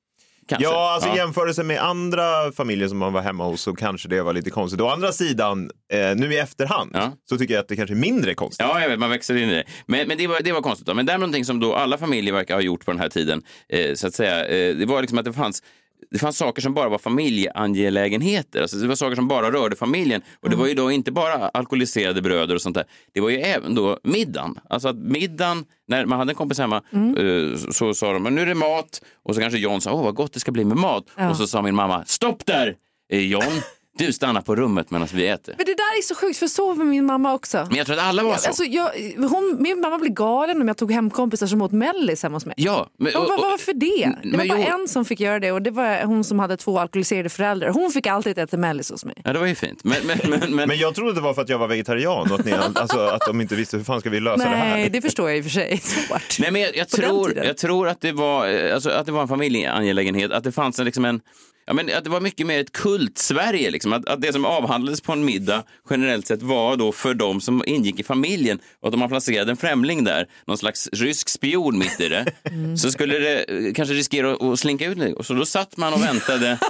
Kanske. 0.48 0.64
Ja, 0.64 0.92
alltså 0.94 1.10
i 1.14 1.16
jämförelse 1.16 1.64
med 1.64 1.84
andra 1.84 2.52
familjer 2.52 2.88
som 2.88 2.98
man 2.98 3.14
var 3.14 3.22
hemma 3.22 3.44
hos 3.46 3.62
så 3.62 3.76
kanske 3.76 4.08
det 4.10 4.22
var 4.22 4.34
lite 4.34 4.50
konstigt. 4.50 4.82
Å 4.82 4.88
andra 4.88 5.12
sidan, 5.12 5.72
eh, 5.94 6.16
nu 6.16 6.34
i 6.34 6.38
efterhand, 6.38 6.92
Ja. 6.94 7.12
så 7.30 7.38
tycker 7.38 7.54
jag 7.54 7.62
att 7.62 7.68
det 7.68 7.76
kanske 7.76 7.94
är 7.94 7.98
mindre 7.98 8.34
konstigt. 8.34 8.68
Ja, 8.70 8.82
jag 8.82 8.90
vet, 8.90 9.00
man 9.00 9.10
växer 9.10 9.36
in 9.36 9.50
i 9.50 9.54
det. 9.54 9.64
Men, 9.86 10.08
men 10.08 10.18
det, 10.18 10.28
var, 10.28 10.40
det 10.44 10.52
var 10.52 10.62
konstigt. 10.62 10.88
Då. 10.88 10.94
Men 10.94 11.06
det 11.06 11.14
är 11.14 11.18
någonting 11.18 11.46
som 11.46 11.60
då 11.60 11.76
alla 11.76 11.98
familjer 11.98 12.34
verkar 12.34 12.54
ha 12.56 12.62
gjort 12.62 12.86
på 12.86 12.92
den 12.92 13.00
här 13.00 13.10
tiden. 13.10 13.44
Eh, 13.70 13.94
så 13.94 14.08
att 14.08 14.14
säga. 14.14 14.46
Eh, 14.46 14.76
det 14.76 14.86
var 14.86 15.02
liksom 15.02 15.18
att 15.18 15.26
det 15.26 15.34
fanns 15.34 15.64
det 16.12 16.20
fanns 16.20 16.38
saker 16.38 16.62
som 16.62 16.74
bara 16.74 16.90
var 16.90 16.98
familjeangelägenheter. 16.98 18.62
Alltså 18.62 18.78
det 18.78 18.88
var 18.88 18.96
saker 18.96 19.16
som 19.16 19.28
bara 19.28 19.52
rörde 19.52 19.76
familjen. 19.76 20.22
Och 20.40 20.50
det 20.50 20.56
var 20.56 20.68
ju 20.68 20.74
då 20.74 20.92
inte 20.92 21.12
bara 21.12 21.50
alkoholiserade 21.50 22.22
bröder 22.22 22.56
och 22.56 22.62
sånt 22.62 22.76
där. 22.76 22.86
Det 23.14 23.22
var 23.22 23.30
ju 23.30 23.38
även 23.38 23.76
då 23.76 24.00
middagen. 24.04 24.60
Alltså 24.70 24.88
att 24.88 24.96
middagen, 24.96 25.66
när 25.88 26.06
man 26.06 26.20
hade 26.20 26.32
en 26.32 26.36
kompis 26.36 26.60
hemma, 26.60 26.82
eh, 27.18 27.72
så, 27.72 27.94
sa 27.94 28.14
de, 28.14 28.24
men 28.24 28.36
nu 28.36 28.42
är 28.42 28.46
det 28.46 28.56
mat. 28.56 29.02
Och 29.24 29.36
så 29.36 29.42
kanske 29.42 29.60
John 29.60 29.82
sa, 29.82 29.92
åh 29.92 30.04
vad 30.04 30.16
gott 30.16 30.34
det 30.34 30.40
ska 30.40 30.52
bli 30.52 30.66
med 30.66 30.78
mat. 30.78 31.06
Ja. 31.18 31.30
Och 31.30 31.38
så 31.38 31.48
sa 31.48 31.62
min 31.62 31.76
mamma, 31.76 32.06
stopp 32.06 32.46
där! 32.46 32.76
Eh, 33.10 33.22
John, 33.22 33.62
du 33.98 34.14
stannar 34.14 34.42
på 34.42 34.56
rummet 34.56 34.92
medan 34.92 35.08
vi 35.14 35.28
äter. 35.28 35.56
Men 35.58 35.66
det 35.66 35.74
där 35.74 35.98
är 35.98 36.02
så 36.02 36.16
sjukt, 36.16 36.38
för 36.38 36.48
så 36.48 36.74
var 36.74 36.86
min 36.86 37.06
mamma 37.06 37.34
också. 37.34 37.66
Men 37.70 37.78
jag 37.78 37.86
tror 37.88 37.98
att 37.98 38.04
alla 38.04 38.24
var 38.24 38.36
så. 38.38 38.48
Alltså, 38.48 38.64
jag, 38.64 38.90
hon, 39.18 39.58
min 39.60 39.80
mamma 39.82 39.98
blev 39.98 40.14
galen 40.14 40.62
om 40.62 40.68
jag 40.68 40.78
tog 40.78 40.92
hem 40.92 41.10
kompisar 41.10 41.48
som 41.48 41.62
åt 41.62 41.72
mellis 41.72 42.24
hemma 42.24 42.36
hos 42.36 42.46
mig. 42.46 42.56
Ja, 42.58 42.88
men, 43.00 43.16
Och, 43.16 43.28
vad- 43.28 43.40
varför 43.40 43.74
det? 43.74 44.16
Det 44.32 44.38
var 44.38 44.46
bara 44.46 44.60
jo- 44.60 44.80
en 44.82 44.88
som 44.88 45.06
fick 45.06 45.20
göra 45.20 45.40
det 45.40 45.52
och 45.52 45.62
det 45.62 45.72
var 45.72 46.04
hon 46.04 46.24
som 46.24 46.40
hade 46.40 46.58
två 46.58 46.80
alkoholiserade 46.80 47.30
föräldrar. 47.30 47.70
Hon 47.70 47.92
fick 47.92 48.08
alltid 48.08 48.38
äta 48.38 48.58
mellis 48.58 48.92
hos 48.92 49.06
mig. 49.06 49.16
Ja, 49.24 49.34
det 49.34 49.40
var 49.40 49.46
ju 49.48 49.56
fint. 49.56 49.84
Men, 49.84 49.98
men, 50.08 50.18
men, 50.30 50.56
men, 50.56 50.68
Men 50.68 50.78
jag 50.78 50.96
trodde 50.96 51.14
det 51.14 51.22
var 51.22 51.34
för 51.34 51.42
att 51.42 51.50
jag 51.50 51.58
var 51.58 51.68
vegetarian 51.68 52.32
och 52.32 52.40
att, 52.40 52.46
ni, 52.46 52.54
alltså, 52.76 53.00
att 53.00 53.22
de 53.28 53.42
inte 53.42 53.56
visste 53.56 53.78
hur 53.78 53.84
fan 53.84 54.00
ska 54.00 54.10
vi 54.10 54.20
lösa 54.20 54.44
det 54.44 54.56
här. 54.56 54.70
Nej, 54.78 54.90
det 54.90 55.02
förstår 55.02 55.30
jag 55.30 55.38
i 55.38 55.42
och 55.42 55.44
för 55.46 55.52
sig. 55.52 55.78
Svårt. 55.84 56.40
Nej, 56.40 56.52
men 56.52 56.62
jag, 56.62 56.76
jag, 56.78 56.90
tror, 56.90 57.38
jag 57.38 57.58
tror 57.58 57.88
att 57.88 58.02
det 58.02 58.12
var, 58.12 58.48
eh, 58.48 58.74
alltså, 58.74 58.90
att 58.90 59.06
det 59.06 59.12
var 59.12 59.22
en 59.22 59.28
familjeangelägenhet, 59.28 60.32
att 60.32 60.44
det 60.44 60.52
fanns 60.52 60.80
en, 60.80 60.86
liksom 60.86 61.06
en 61.06 61.22
Ja, 61.68 61.74
men 61.74 61.90
att 61.98 62.04
det 62.04 62.10
var 62.10 62.22
mycket 62.22 62.48
mer 62.48 62.60
ett 62.60 62.72
kult-Sverige. 62.72 63.72
Liksom. 63.72 63.94
Att, 63.94 64.10
att 64.10 64.22
det 64.22 64.34
som 64.34 64.46
avhandlades 64.46 65.02
på 65.02 65.14
en 65.14 65.26
middag 65.26 65.64
generellt 65.90 66.28
sett 66.28 66.42
var 66.42 66.76
då 66.76 66.92
för 66.92 67.14
de 67.14 67.42
som 67.42 67.64
ingick 67.68 68.00
i 68.00 68.04
familjen. 68.04 68.60
Och 68.82 68.88
att 68.88 68.94
om 68.94 69.00
man 69.00 69.10
placerade 69.10 69.52
en 69.52 69.58
främling 69.58 70.04
där, 70.04 70.28
någon 70.46 70.58
slags 70.58 70.90
rysk 70.94 71.30
spion 71.30 71.78
mitt 71.78 72.02
i 72.02 72.10
det, 72.10 72.26
så 72.78 72.92
skulle 72.92 73.20
det 73.20 73.44
eh, 73.44 73.74
kanske 73.74 73.94
riskera 73.94 74.34
att, 74.34 74.44
att 74.44 74.60
slinka 74.60 74.86
ut. 74.86 75.18
Och 75.18 75.26
Så 75.26 75.34
då 75.34 75.46
satt 75.46 75.78
man 75.78 75.94
och 75.94 76.04
väntade. 76.04 76.60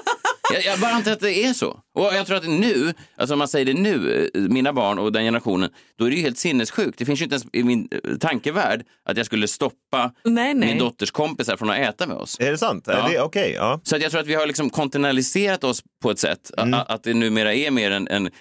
Jag, 0.53 0.65
jag 0.65 0.79
bara 0.79 0.91
antar 0.91 1.11
att 1.11 1.19
det 1.19 1.45
är 1.45 1.53
så. 1.53 1.79
Och 1.97 2.13
jag 2.13 2.27
tror 2.27 2.37
att 2.37 2.47
nu, 2.47 2.93
alltså 3.17 3.33
om 3.33 3.39
man 3.39 3.47
säger 3.47 3.65
det 3.65 3.73
nu, 3.73 4.29
eh, 4.33 4.41
mina 4.41 4.73
barn 4.73 4.99
och 4.99 5.11
den 5.11 5.23
generationen, 5.23 5.69
då 5.97 6.05
är 6.05 6.09
det 6.09 6.15
ju 6.15 6.21
helt 6.21 6.37
sinnessjukt. 6.37 6.99
Det 6.99 7.05
finns 7.05 7.21
ju 7.21 7.23
inte 7.23 7.33
ens 7.33 7.45
i 7.53 7.63
min 7.63 7.89
eh, 7.91 8.17
tankevärld 8.17 8.85
att 9.05 9.17
jag 9.17 9.25
skulle 9.25 9.47
stoppa 9.47 10.11
Nej, 10.23 10.53
nej. 10.53 10.69
min 10.69 10.77
dotters 10.77 11.11
kompisar 11.11 11.57
från 11.57 11.69
att 11.69 11.77
äta 11.77 12.07
med 12.07 12.17
oss. 12.17 12.39
Är 12.39 12.51
det 12.51 12.57
sant? 12.57 12.83
Ja. 12.87 13.23
Okej, 13.23 13.53
ja. 13.55 13.79
Så 13.83 13.95
att 13.95 14.01
jag 14.01 14.11
tror 14.11 14.21
att 14.21 14.27
vi 14.27 14.35
har 14.35 14.47
liksom 14.47 14.69
kontinentaliserat 14.69 15.63
oss 15.63 15.83
på 16.01 16.11
ett 16.11 16.19
sätt. 16.19 16.51
Mm. 16.57 16.79
Att 16.87 17.03
det 17.03 17.13
numera 17.13 17.53
är 17.53 17.71
mer 17.71 17.91
en, 17.91 18.07
en, 18.07 18.25
eh, 18.27 18.31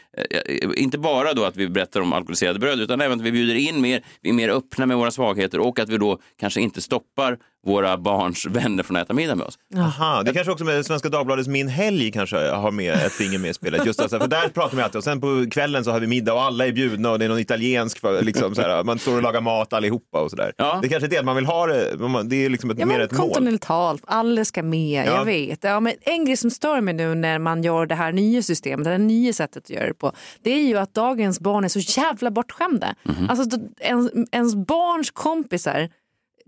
inte 0.77 0.99
bara 0.99 1.33
då 1.33 1.45
att 1.45 1.57
vi 1.57 1.69
berättar 1.69 2.01
om 2.01 2.13
alkoholiserade 2.13 2.59
bröd, 2.59 2.81
utan 2.81 3.01
även 3.01 3.19
att 3.19 3.25
vi 3.25 3.33
bjuder 3.33 3.55
in 3.55 3.81
mer, 3.81 4.05
vi 4.23 4.29
är 4.29 4.35
mer 4.35 4.49
öppna 4.49 4.87
med 4.87 4.97
våra 4.97 5.11
svagheter 5.11 5.61
och 5.61 5.79
att 5.79 5.89
vi 5.89 5.99
då 5.99 6.19
kanske 6.41 6.61
inte 6.61 6.81
stoppar 6.81 7.39
våra 7.67 7.99
barns 7.99 8.47
vänner 8.47 8.83
från 8.83 8.97
att 8.97 9.03
äta 9.03 9.15
middag 9.15 9.35
med 9.35 9.47
oss. 9.47 9.59
Aha, 9.77 10.23
det 10.23 10.33
kanske 10.33 10.53
också 10.53 10.65
med 10.65 10.87
Svenska 10.87 11.09
Dagbladets 11.09 11.49
Min 11.49 11.69
helg 11.69 12.13
kanske 12.13 12.51
har 12.51 12.71
med 12.71 12.95
ett 12.95 13.13
finger 13.13 13.39
med 13.39 13.46
i 13.51 13.55
spelet. 13.55 13.87
Just 13.87 14.01
alltså, 14.01 14.19
för 14.21 14.29
där 14.29 14.49
pratar 14.49 14.77
vi 14.77 14.83
alltid 14.83 14.97
och 14.97 15.05
sen 15.05 15.21
på 15.21 15.47
kvällen 15.51 15.85
så 15.85 15.91
har 15.91 16.01
vi 16.01 16.07
middag 16.07 16.35
och 16.35 16.43
alla 16.43 16.67
är 16.67 16.73
bjudna 16.73 17.11
och 17.11 17.19
det 17.19 17.25
är 17.25 17.29
någon 17.29 17.39
italiensk, 17.39 17.99
för, 18.01 18.23
liksom, 18.23 18.55
så 18.55 18.63
här, 18.63 18.85
man 18.85 18.99
står 18.99 19.17
och 19.17 19.23
lagar 19.23 19.41
mat 19.41 19.73
allihopa 19.73 20.21
och 20.21 20.31
sådär. 20.31 20.53
Ja. 20.57 20.79
Det 20.83 20.89
kanske 20.89 21.07
är 21.07 21.11
det 21.11 21.19
att 21.19 21.25
man 21.25 21.37
vill 21.37 21.47
ha 21.47 21.67
det, 21.67 21.99
man- 21.99 22.29
det 22.29 22.37
är 22.45 22.51
liksom 22.51 22.71
ett, 22.71 22.79
Ja, 22.79 22.87
mer 22.87 23.01
ett 23.01 23.13
mål. 23.13 23.21
kontinentalt, 23.29 24.03
alla 24.07 24.45
ska 24.45 24.63
med, 24.63 25.07
Ja. 25.07 25.13
jag 25.15 25.25
vet. 25.25 25.65
Ja, 25.65 25.81
men 25.81 25.93
en 26.01 26.25
grej 26.25 26.37
som 26.37 26.51
stör 26.51 26.81
mig 26.81 26.95
nu 26.95 27.15
när 27.15 27.39
man 27.39 27.63
gör 27.63 27.87
det 27.87 27.95
här 27.95 28.13
nya 28.13 28.43
systemet, 28.43 28.85
det 28.85 28.91
här 28.91 28.99
nya 28.99 29.33
sättet 29.33 29.57
att 29.65 29.71
göra 29.71 29.87
det 29.87 29.95
på, 29.95 30.13
det 30.43 30.51
är 30.51 30.63
ju 30.63 30.77
att 30.79 30.95
dagens 30.95 31.41
barn 31.41 31.65
är 31.65 31.69
så 31.69 32.01
jävla 32.01 32.31
bortskämda. 32.31 32.95
Mhm. 33.03 33.31
Alltså, 33.31 33.59
då- 33.59 33.69
ens, 33.81 34.11
ens 34.33 34.55
barns 34.55 35.11
kompisar 35.11 35.89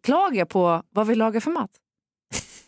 klagar 0.02 0.44
på 0.44 0.82
vad 0.94 1.06
vi 1.06 1.14
lagar 1.14 1.40
för 1.40 1.50
mat. 1.50 1.70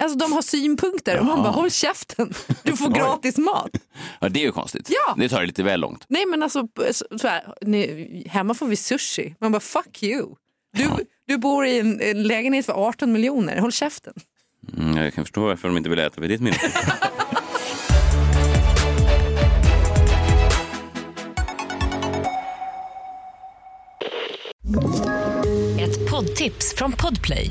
Alltså 0.00 0.19
de 0.19 0.33
har 0.33 0.42
synpunkter 0.42 1.19
och 1.19 1.26
man 1.26 1.42
bara 1.42 1.52
håll 1.52 1.71
käften, 1.71 2.35
du 2.62 2.76
får 2.76 2.88
gratis 2.88 3.38
mat. 3.38 3.71
Ja, 4.21 4.28
det 4.28 4.40
är 4.40 4.45
ju 4.45 4.52
konstigt. 4.52 4.90
Ja. 4.90 5.14
Det 5.16 5.28
tar 5.28 5.40
det 5.40 5.47
lite 5.47 5.62
väl 5.62 5.80
långt. 5.80 6.04
Nej 6.09 6.26
men 6.26 6.42
alltså, 6.42 6.69
så, 6.92 7.19
så 7.19 7.28
här, 7.28 7.54
ni, 7.61 8.26
hemma 8.30 8.54
får 8.54 8.66
vi 8.66 8.76
sushi. 8.76 9.35
Man 9.40 9.52
bara 9.52 9.61
fuck 9.61 10.02
you. 10.02 10.35
Du, 10.73 10.90
du 11.26 11.38
bor 11.38 11.66
i 11.66 11.78
en, 11.78 12.00
en 12.00 12.23
lägenhet 12.23 12.66
för 12.66 12.73
18 12.73 13.12
miljoner, 13.12 13.59
håll 13.59 13.73
käften. 13.73 14.14
Mm, 14.76 14.97
jag 14.97 15.14
kan 15.14 15.25
förstå 15.25 15.40
varför 15.40 15.69
de 15.69 15.76
inte 15.76 15.90
vill 15.90 15.99
äta 15.99 16.21
vid 16.21 16.30
ditt 16.30 16.40
minne. 16.40 16.57
Ett 25.80 26.11
poddtips 26.11 26.75
från 26.76 26.92
Podplay. 26.92 27.50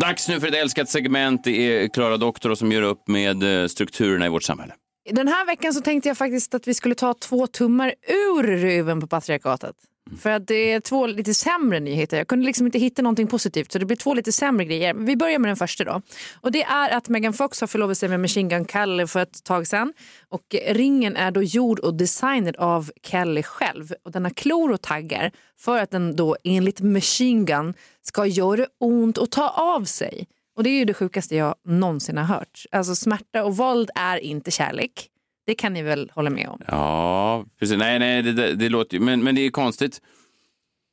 Dags 0.00 0.28
nu 0.28 0.40
för 0.40 0.48
ett 0.48 0.54
älskat 0.54 0.88
segment. 0.88 1.44
Det 1.44 1.50
är 1.50 1.88
Klara 1.88 2.16
Doktor 2.16 2.54
som 2.54 2.72
gör 2.72 2.82
upp 2.82 3.08
med 3.08 3.62
eh, 3.62 3.68
strukturerna 3.68 4.26
i 4.26 4.28
vårt 4.28 4.42
samhälle. 4.42 4.74
Den 5.10 5.28
här 5.28 5.46
veckan 5.46 5.74
så 5.74 5.80
tänkte 5.80 6.08
jag 6.08 6.18
faktiskt 6.18 6.54
att 6.54 6.68
vi 6.68 6.74
skulle 6.74 6.94
ta 6.94 7.14
två 7.14 7.46
tummar 7.46 7.94
ur 8.08 8.42
ruven 8.42 9.00
på 9.00 9.06
patriarkatet. 9.06 9.76
För 10.20 10.30
att 10.30 10.46
det 10.46 10.72
är 10.72 10.80
två 10.80 11.06
lite 11.06 11.34
sämre 11.34 11.80
nyheter. 11.80 12.16
Jag 12.16 12.28
kunde 12.28 12.46
liksom 12.46 12.66
inte 12.66 12.78
hitta 12.78 13.02
någonting 13.02 13.26
positivt 13.26 13.72
så 13.72 13.78
det 13.78 13.86
blir 13.86 13.96
två 13.96 14.14
lite 14.14 14.32
sämre 14.32 14.64
grejer. 14.64 14.94
Vi 14.94 15.16
börjar 15.16 15.38
med 15.38 15.48
den 15.48 15.56
första 15.56 15.84
då. 15.84 16.02
Och 16.40 16.52
det 16.52 16.62
är 16.62 16.90
att 16.90 17.08
Megan 17.08 17.32
Fox 17.32 17.60
har 17.60 17.68
förlovat 17.68 17.98
sig 17.98 18.08
med 18.08 18.20
Machine 18.20 18.48
Gun 18.48 18.66
Kelly 18.66 19.06
för 19.06 19.20
ett 19.20 19.44
tag 19.44 19.66
sedan. 19.66 19.92
Och 20.28 20.54
ringen 20.68 21.16
är 21.16 21.30
då 21.30 21.42
gjord 21.42 21.78
och 21.78 21.94
designad 21.94 22.56
av 22.56 22.90
Kelly 23.02 23.42
själv. 23.42 23.92
Och 24.04 24.12
den 24.12 24.24
har 24.24 24.30
klor 24.30 24.72
och 24.72 24.82
taggar 24.82 25.30
för 25.60 25.78
att 25.78 25.90
den 25.90 26.16
då 26.16 26.36
enligt 26.44 26.80
Machine 26.80 27.44
Gun 27.44 27.74
ska 28.02 28.26
göra 28.26 28.66
ont 28.80 29.18
och 29.18 29.30
ta 29.30 29.48
av 29.48 29.84
sig. 29.84 30.26
Och 30.56 30.62
det 30.62 30.70
är 30.70 30.78
ju 30.78 30.84
det 30.84 30.94
sjukaste 30.94 31.36
jag 31.36 31.54
någonsin 31.64 32.16
har 32.16 32.24
hört. 32.24 32.66
Alltså 32.70 32.94
smärta 32.94 33.44
och 33.44 33.56
våld 33.56 33.90
är 33.94 34.16
inte 34.16 34.50
kärlek. 34.50 35.08
Det 35.46 35.54
kan 35.54 35.72
ni 35.72 35.82
väl 35.82 36.10
hålla 36.14 36.30
med 36.30 36.48
om? 36.48 36.60
Ja, 36.68 37.44
precis. 37.58 37.78
Nej, 37.78 37.98
nej, 37.98 38.22
det, 38.22 38.32
det, 38.32 38.54
det 38.54 38.68
låter 38.68 38.96
ju... 38.96 39.00
Men, 39.02 39.22
men 39.22 39.34
det 39.34 39.46
är 39.46 39.50
konstigt. 39.50 40.00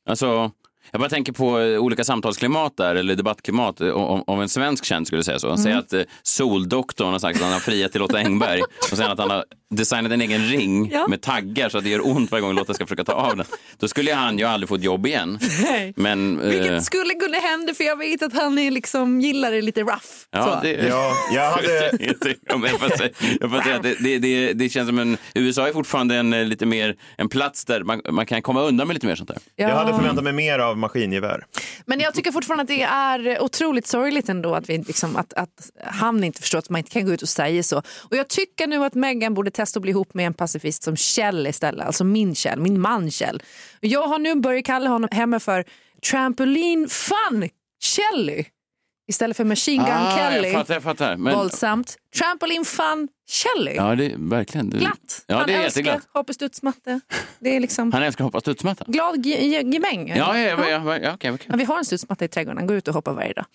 Alltså, 0.09 0.51
jag 0.91 0.99
bara 1.01 1.09
tänker 1.09 1.33
på 1.33 1.59
eh, 1.59 1.79
olika 1.79 2.03
samtalsklimat 2.03 2.77
där, 2.77 2.95
eller 2.95 3.15
debattklimat. 3.15 3.81
eh, 3.81 3.89
Om, 3.89 4.23
om 4.27 4.41
en 4.41 4.49
svensk 4.49 4.85
känd 4.85 5.07
skulle 5.07 5.23
säga 5.23 5.39
så. 5.39 5.57
Säg 5.57 5.73
att 5.73 5.93
eh, 5.93 6.01
Soldoktorn 6.23 7.11
har 7.11 7.19
sagt 7.19 7.37
att 7.37 7.43
han 7.43 7.53
har 7.53 7.59
friat 7.59 7.91
till 7.91 8.01
Lotta 8.01 8.17
Engberg 8.17 8.61
och 8.61 8.97
sen 8.97 9.11
att 9.11 9.19
han 9.19 9.29
har 9.29 9.45
designat 9.69 10.11
en 10.11 10.21
egen 10.21 10.41
ring 10.45 10.89
Ja. 10.93 11.07
med 11.07 11.21
taggar 11.21 11.69
så 11.69 11.77
att 11.77 11.83
det 11.83 11.89
gör 11.89 12.07
ont 12.07 12.31
varje 12.31 12.41
gång 12.41 12.55
Lotta 12.55 12.73
ska 12.73 12.85
försöka 12.85 13.03
ta 13.03 13.13
av 13.13 13.37
den. 13.37 13.45
Då 13.77 13.87
skulle 13.87 14.13
han 14.13 14.37
ju 14.37 14.43
aldrig 14.45 14.69
få 14.69 14.75
ett 14.75 14.83
jobb 14.83 15.05
igen. 15.07 15.39
Nej. 15.63 15.93
Men... 15.95 16.39
eh, 16.41 16.49
Vilket 16.49 16.83
skulle 16.83 17.13
kunna 17.13 17.37
hända 17.37 17.73
för 17.73 17.83
jag 17.83 17.95
vet 17.97 18.21
att 18.23 18.33
han 18.33 18.59
är 18.59 18.71
liksom, 18.71 19.21
gillar 19.21 19.51
det 19.51 19.61
lite 19.61 19.81
rough. 19.81 20.05
Ja, 20.31 20.43
så. 20.45 20.59
det, 20.67 20.71
Ja, 20.87 21.11
jag 21.33 21.51
hade... 21.55 21.91
Ja, 21.99 22.67
jag 22.67 22.79
får 22.79 22.97
säga, 22.97 23.09
jag 23.39 23.51
får 23.51 23.61
säga 23.61 23.75
att 23.75 23.83
det, 23.83 23.95
det, 23.99 24.19
det, 24.19 24.53
det 24.53 24.69
känns 24.69 24.87
som 24.87 24.99
en... 24.99 25.17
USA 25.35 25.67
är 25.67 25.73
fortfarande 25.73 26.15
en 26.15 26.33
eh, 26.33 26.45
lite 26.45 26.65
mer 26.65 26.95
en 27.17 27.29
plats 27.29 27.65
där 27.65 27.83
man, 27.83 28.01
man 28.09 28.25
kan 28.25 28.41
komma 28.41 28.61
undan 28.61 28.87
med 28.87 28.93
lite 28.93 29.07
mer 29.07 29.15
sånt 29.15 29.29
där. 29.29 29.37
Jag 29.55 29.69
hade 29.69 29.89
Ja. 29.91 29.97
förväntat 29.97 30.23
mig 30.23 30.33
mer 30.33 30.59
av 30.59 30.77
maskingevär. 30.77 31.45
Men 31.85 31.99
jag 31.99 32.13
tycker 32.13 32.31
fortfarande 32.31 32.61
att 32.61 32.67
det 32.67 32.81
är 32.81 33.41
otroligt 33.41 33.87
sorgligt 33.87 34.29
ändå 34.29 34.55
att, 34.55 34.69
vi 34.69 34.77
liksom, 34.77 35.15
att, 35.15 35.33
att 35.33 35.69
han 35.85 36.23
inte 36.23 36.41
förstår 36.41 36.59
att 36.59 36.69
man 36.69 36.79
inte 36.79 36.91
kan 36.91 37.05
gå 37.05 37.11
ut 37.13 37.21
och 37.21 37.29
säga 37.29 37.63
så. 37.63 37.77
Och 37.79 38.15
jag 38.17 38.27
tycker 38.27 38.67
nu 38.67 38.83
att 38.85 38.93
Meghan 38.93 39.33
borde 39.33 39.51
testa 39.59 39.77
att 39.79 39.81
bli 39.81 39.91
ihop 39.91 40.13
med 40.13 40.25
en 40.27 40.33
pacifist 40.33 40.83
som 40.83 40.95
Kjell 40.95 41.47
istället, 41.47 41.85
alltså 41.87 42.03
min 42.03 42.35
Kjell, 42.35 42.59
min 42.59 42.81
man 42.81 43.11
Kjell. 43.11 43.41
Jag 43.79 44.07
har 44.07 44.19
nu 44.19 44.35
börjat 44.35 44.65
kalla 44.65 44.89
honom 44.89 45.09
hemma 45.11 45.39
för 45.39 45.63
Trampoline 46.09 46.89
Fun 46.89 47.49
Kelly 47.83 48.43
istället 49.09 49.37
för 49.37 49.43
Machine 49.43 49.83
Gun 49.85 49.93
Ah, 49.93 50.17
Kelly. 50.17 50.47
jag 50.47 50.53
fattar, 50.57 50.73
jag 50.73 50.83
fattar. 50.83 51.17
Men, 51.17 51.35
Våldsamt. 51.35 51.95
Trampoline 52.17 52.65
Fun 52.65 53.07
Kelly. 53.29 53.75
ja, 53.75 53.95
det 53.95 54.05
är 54.05 54.15
verkligen... 54.17 54.69
Det, 54.69 54.77
Glatt. 54.77 55.23
Ja, 55.27 55.35
han 55.37 55.47
det 55.47 55.53
är 55.53 55.63
älskar 55.63 55.81
jätteglatt. 55.81 56.07
hoppa 56.13 56.33
studsmatta. 56.33 57.01
Det 57.39 57.55
är 57.55 57.59
liksom 57.59 57.91
Han 57.93 58.03
älskar 58.03 58.23
att 58.23 58.27
hoppa 58.27 58.39
studsmatta. 58.41 58.85
glad 58.87 59.25
ge- 59.25 59.41
ge- 59.45 59.73
gemäng. 59.73 60.07
Ja, 60.09 60.37
ja, 60.39 60.47
ja, 60.69 60.69
ja, 60.69 60.97
ja, 60.97 61.13
okej. 61.13 61.37
Ja, 61.47 61.55
vi 61.55 61.63
har 61.63 61.77
en 61.77 61.85
studsmatta 61.85 62.25
i 62.25 62.27
trädgården, 62.27 62.57
han 62.57 62.67
går 62.67 62.77
ut 62.77 62.87
och 62.87 62.93
hoppar 62.93 63.13
varje 63.13 63.33
dag. 63.33 63.45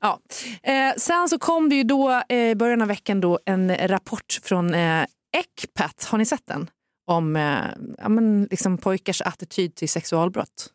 Ja. 0.00 0.20
Eh, 0.62 0.92
sen 0.96 1.28
så 1.28 1.38
kom 1.38 1.68
det 1.68 1.76
ju 1.76 1.82
då 1.82 2.22
eh, 2.28 2.36
i 2.50 2.54
början 2.54 2.82
av 2.82 2.88
veckan 2.88 3.20
då 3.20 3.38
en 3.44 3.88
rapport 3.88 4.40
från 4.42 4.74
eh, 4.74 5.04
Ecpat, 5.36 6.04
har 6.04 6.18
ni 6.18 6.24
sett 6.24 6.46
den? 6.46 6.70
Om 7.06 7.36
eh, 7.36 7.58
ja, 7.98 8.08
men 8.08 8.48
liksom 8.50 8.78
pojkars 8.78 9.22
attityd 9.22 9.74
till 9.74 9.88
sexualbrott. 9.88 10.72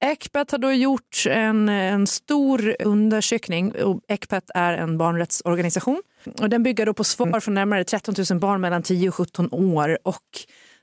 Ecpat 0.00 0.50
har 0.50 0.58
då 0.58 0.72
gjort 0.72 1.26
en, 1.28 1.68
en 1.68 2.06
stor 2.06 2.76
undersökning. 2.82 3.72
Ecpat 4.08 4.50
är 4.54 4.72
en 4.72 4.98
barnrättsorganisation. 4.98 6.02
Och 6.40 6.48
den 6.48 6.62
bygger 6.62 6.86
då 6.86 6.94
på 6.94 7.04
svar 7.04 7.40
från 7.40 7.54
närmare 7.54 7.84
13 7.84 8.14
000 8.30 8.40
barn 8.40 8.60
mellan 8.60 8.82
10 8.82 9.08
och 9.08 9.14
17 9.14 9.48
år. 9.52 9.98
Och 10.02 10.22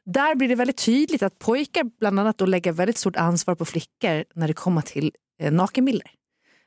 där 0.06 0.36
blir 0.36 0.48
det 0.48 0.56
väldigt 0.56 0.78
tydligt 0.86 1.24
att 1.24 1.40
pojkar 1.40 1.84
bland 2.00 2.20
annat 2.20 2.38
då 2.38 2.46
lägger 2.46 2.72
väldigt 2.72 2.98
stort 2.98 3.16
ansvar 3.16 3.56
på 3.56 3.66
flickor 3.66 4.24
när 4.36 4.48
det 4.48 4.54
kommer 4.54 4.82
till 4.82 5.12
eh, 5.40 5.52
nakenbilder. 5.52 6.12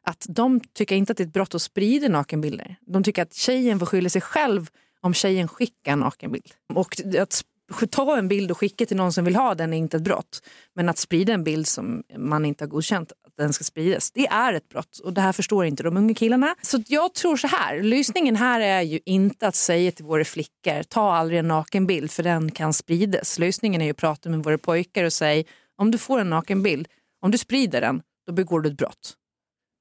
Att 0.06 0.26
de 0.28 0.60
tycker 0.60 0.96
inte 0.96 1.10
att 1.12 1.16
det 1.16 1.22
är 1.22 1.26
ett 1.26 1.32
brott 1.32 1.54
att 1.54 1.62
sprida 1.62 2.08
nakenbilder. 2.08 2.76
De 2.80 3.02
tycker 3.02 3.22
att 3.22 3.34
tjejen 3.34 3.78
får 3.78 3.86
skylla 3.86 4.08
sig 4.08 4.20
själv 4.20 4.68
om 5.06 5.14
tjejen 5.14 5.48
skickar 5.48 5.92
en 5.92 6.00
nakenbild. 6.00 6.52
Och 6.74 6.96
att 7.18 7.42
ta 7.90 8.18
en 8.18 8.28
bild 8.28 8.50
och 8.50 8.58
skicka 8.58 8.86
till 8.86 8.96
någon 8.96 9.12
som 9.12 9.24
vill 9.24 9.36
ha 9.36 9.54
den 9.54 9.72
är 9.72 9.76
inte 9.78 9.96
ett 9.96 10.02
brott. 10.02 10.42
Men 10.74 10.88
att 10.88 10.98
sprida 10.98 11.32
en 11.32 11.44
bild 11.44 11.66
som 11.66 12.02
man 12.16 12.44
inte 12.44 12.64
har 12.64 12.68
godkänt 12.68 13.12
att 13.12 13.36
den 13.36 13.52
ska 13.52 13.64
spridas, 13.64 14.10
det 14.10 14.26
är 14.26 14.52
ett 14.52 14.68
brott. 14.68 14.98
Och 14.98 15.12
det 15.12 15.20
här 15.20 15.32
förstår 15.32 15.64
inte 15.64 15.82
de 15.82 15.96
unga 15.96 16.14
killarna. 16.14 16.54
Så 16.62 16.82
jag 16.86 17.14
tror 17.14 17.36
så 17.36 17.46
här, 17.46 17.82
lösningen 17.82 18.36
här 18.36 18.60
är 18.60 18.82
ju 18.82 19.00
inte 19.04 19.48
att 19.48 19.54
säga 19.54 19.92
till 19.92 20.04
våra 20.04 20.24
flickor, 20.24 20.82
ta 20.82 21.12
aldrig 21.12 21.38
en 21.38 21.48
nakenbild 21.48 22.10
för 22.10 22.22
den 22.22 22.50
kan 22.50 22.72
spridas. 22.72 23.38
Lösningen 23.38 23.80
är 23.80 23.84
ju 23.84 23.90
att 23.90 23.96
prata 23.96 24.28
med 24.28 24.44
våra 24.44 24.58
pojkar 24.58 25.04
och 25.04 25.12
säga, 25.12 25.44
om 25.78 25.90
du 25.90 25.98
får 25.98 26.20
en 26.20 26.30
nakenbild, 26.30 26.88
om 27.22 27.30
du 27.30 27.38
sprider 27.38 27.80
den, 27.80 28.02
då 28.26 28.32
begår 28.32 28.60
du 28.60 28.68
ett 28.68 28.76
brott. 28.76 29.14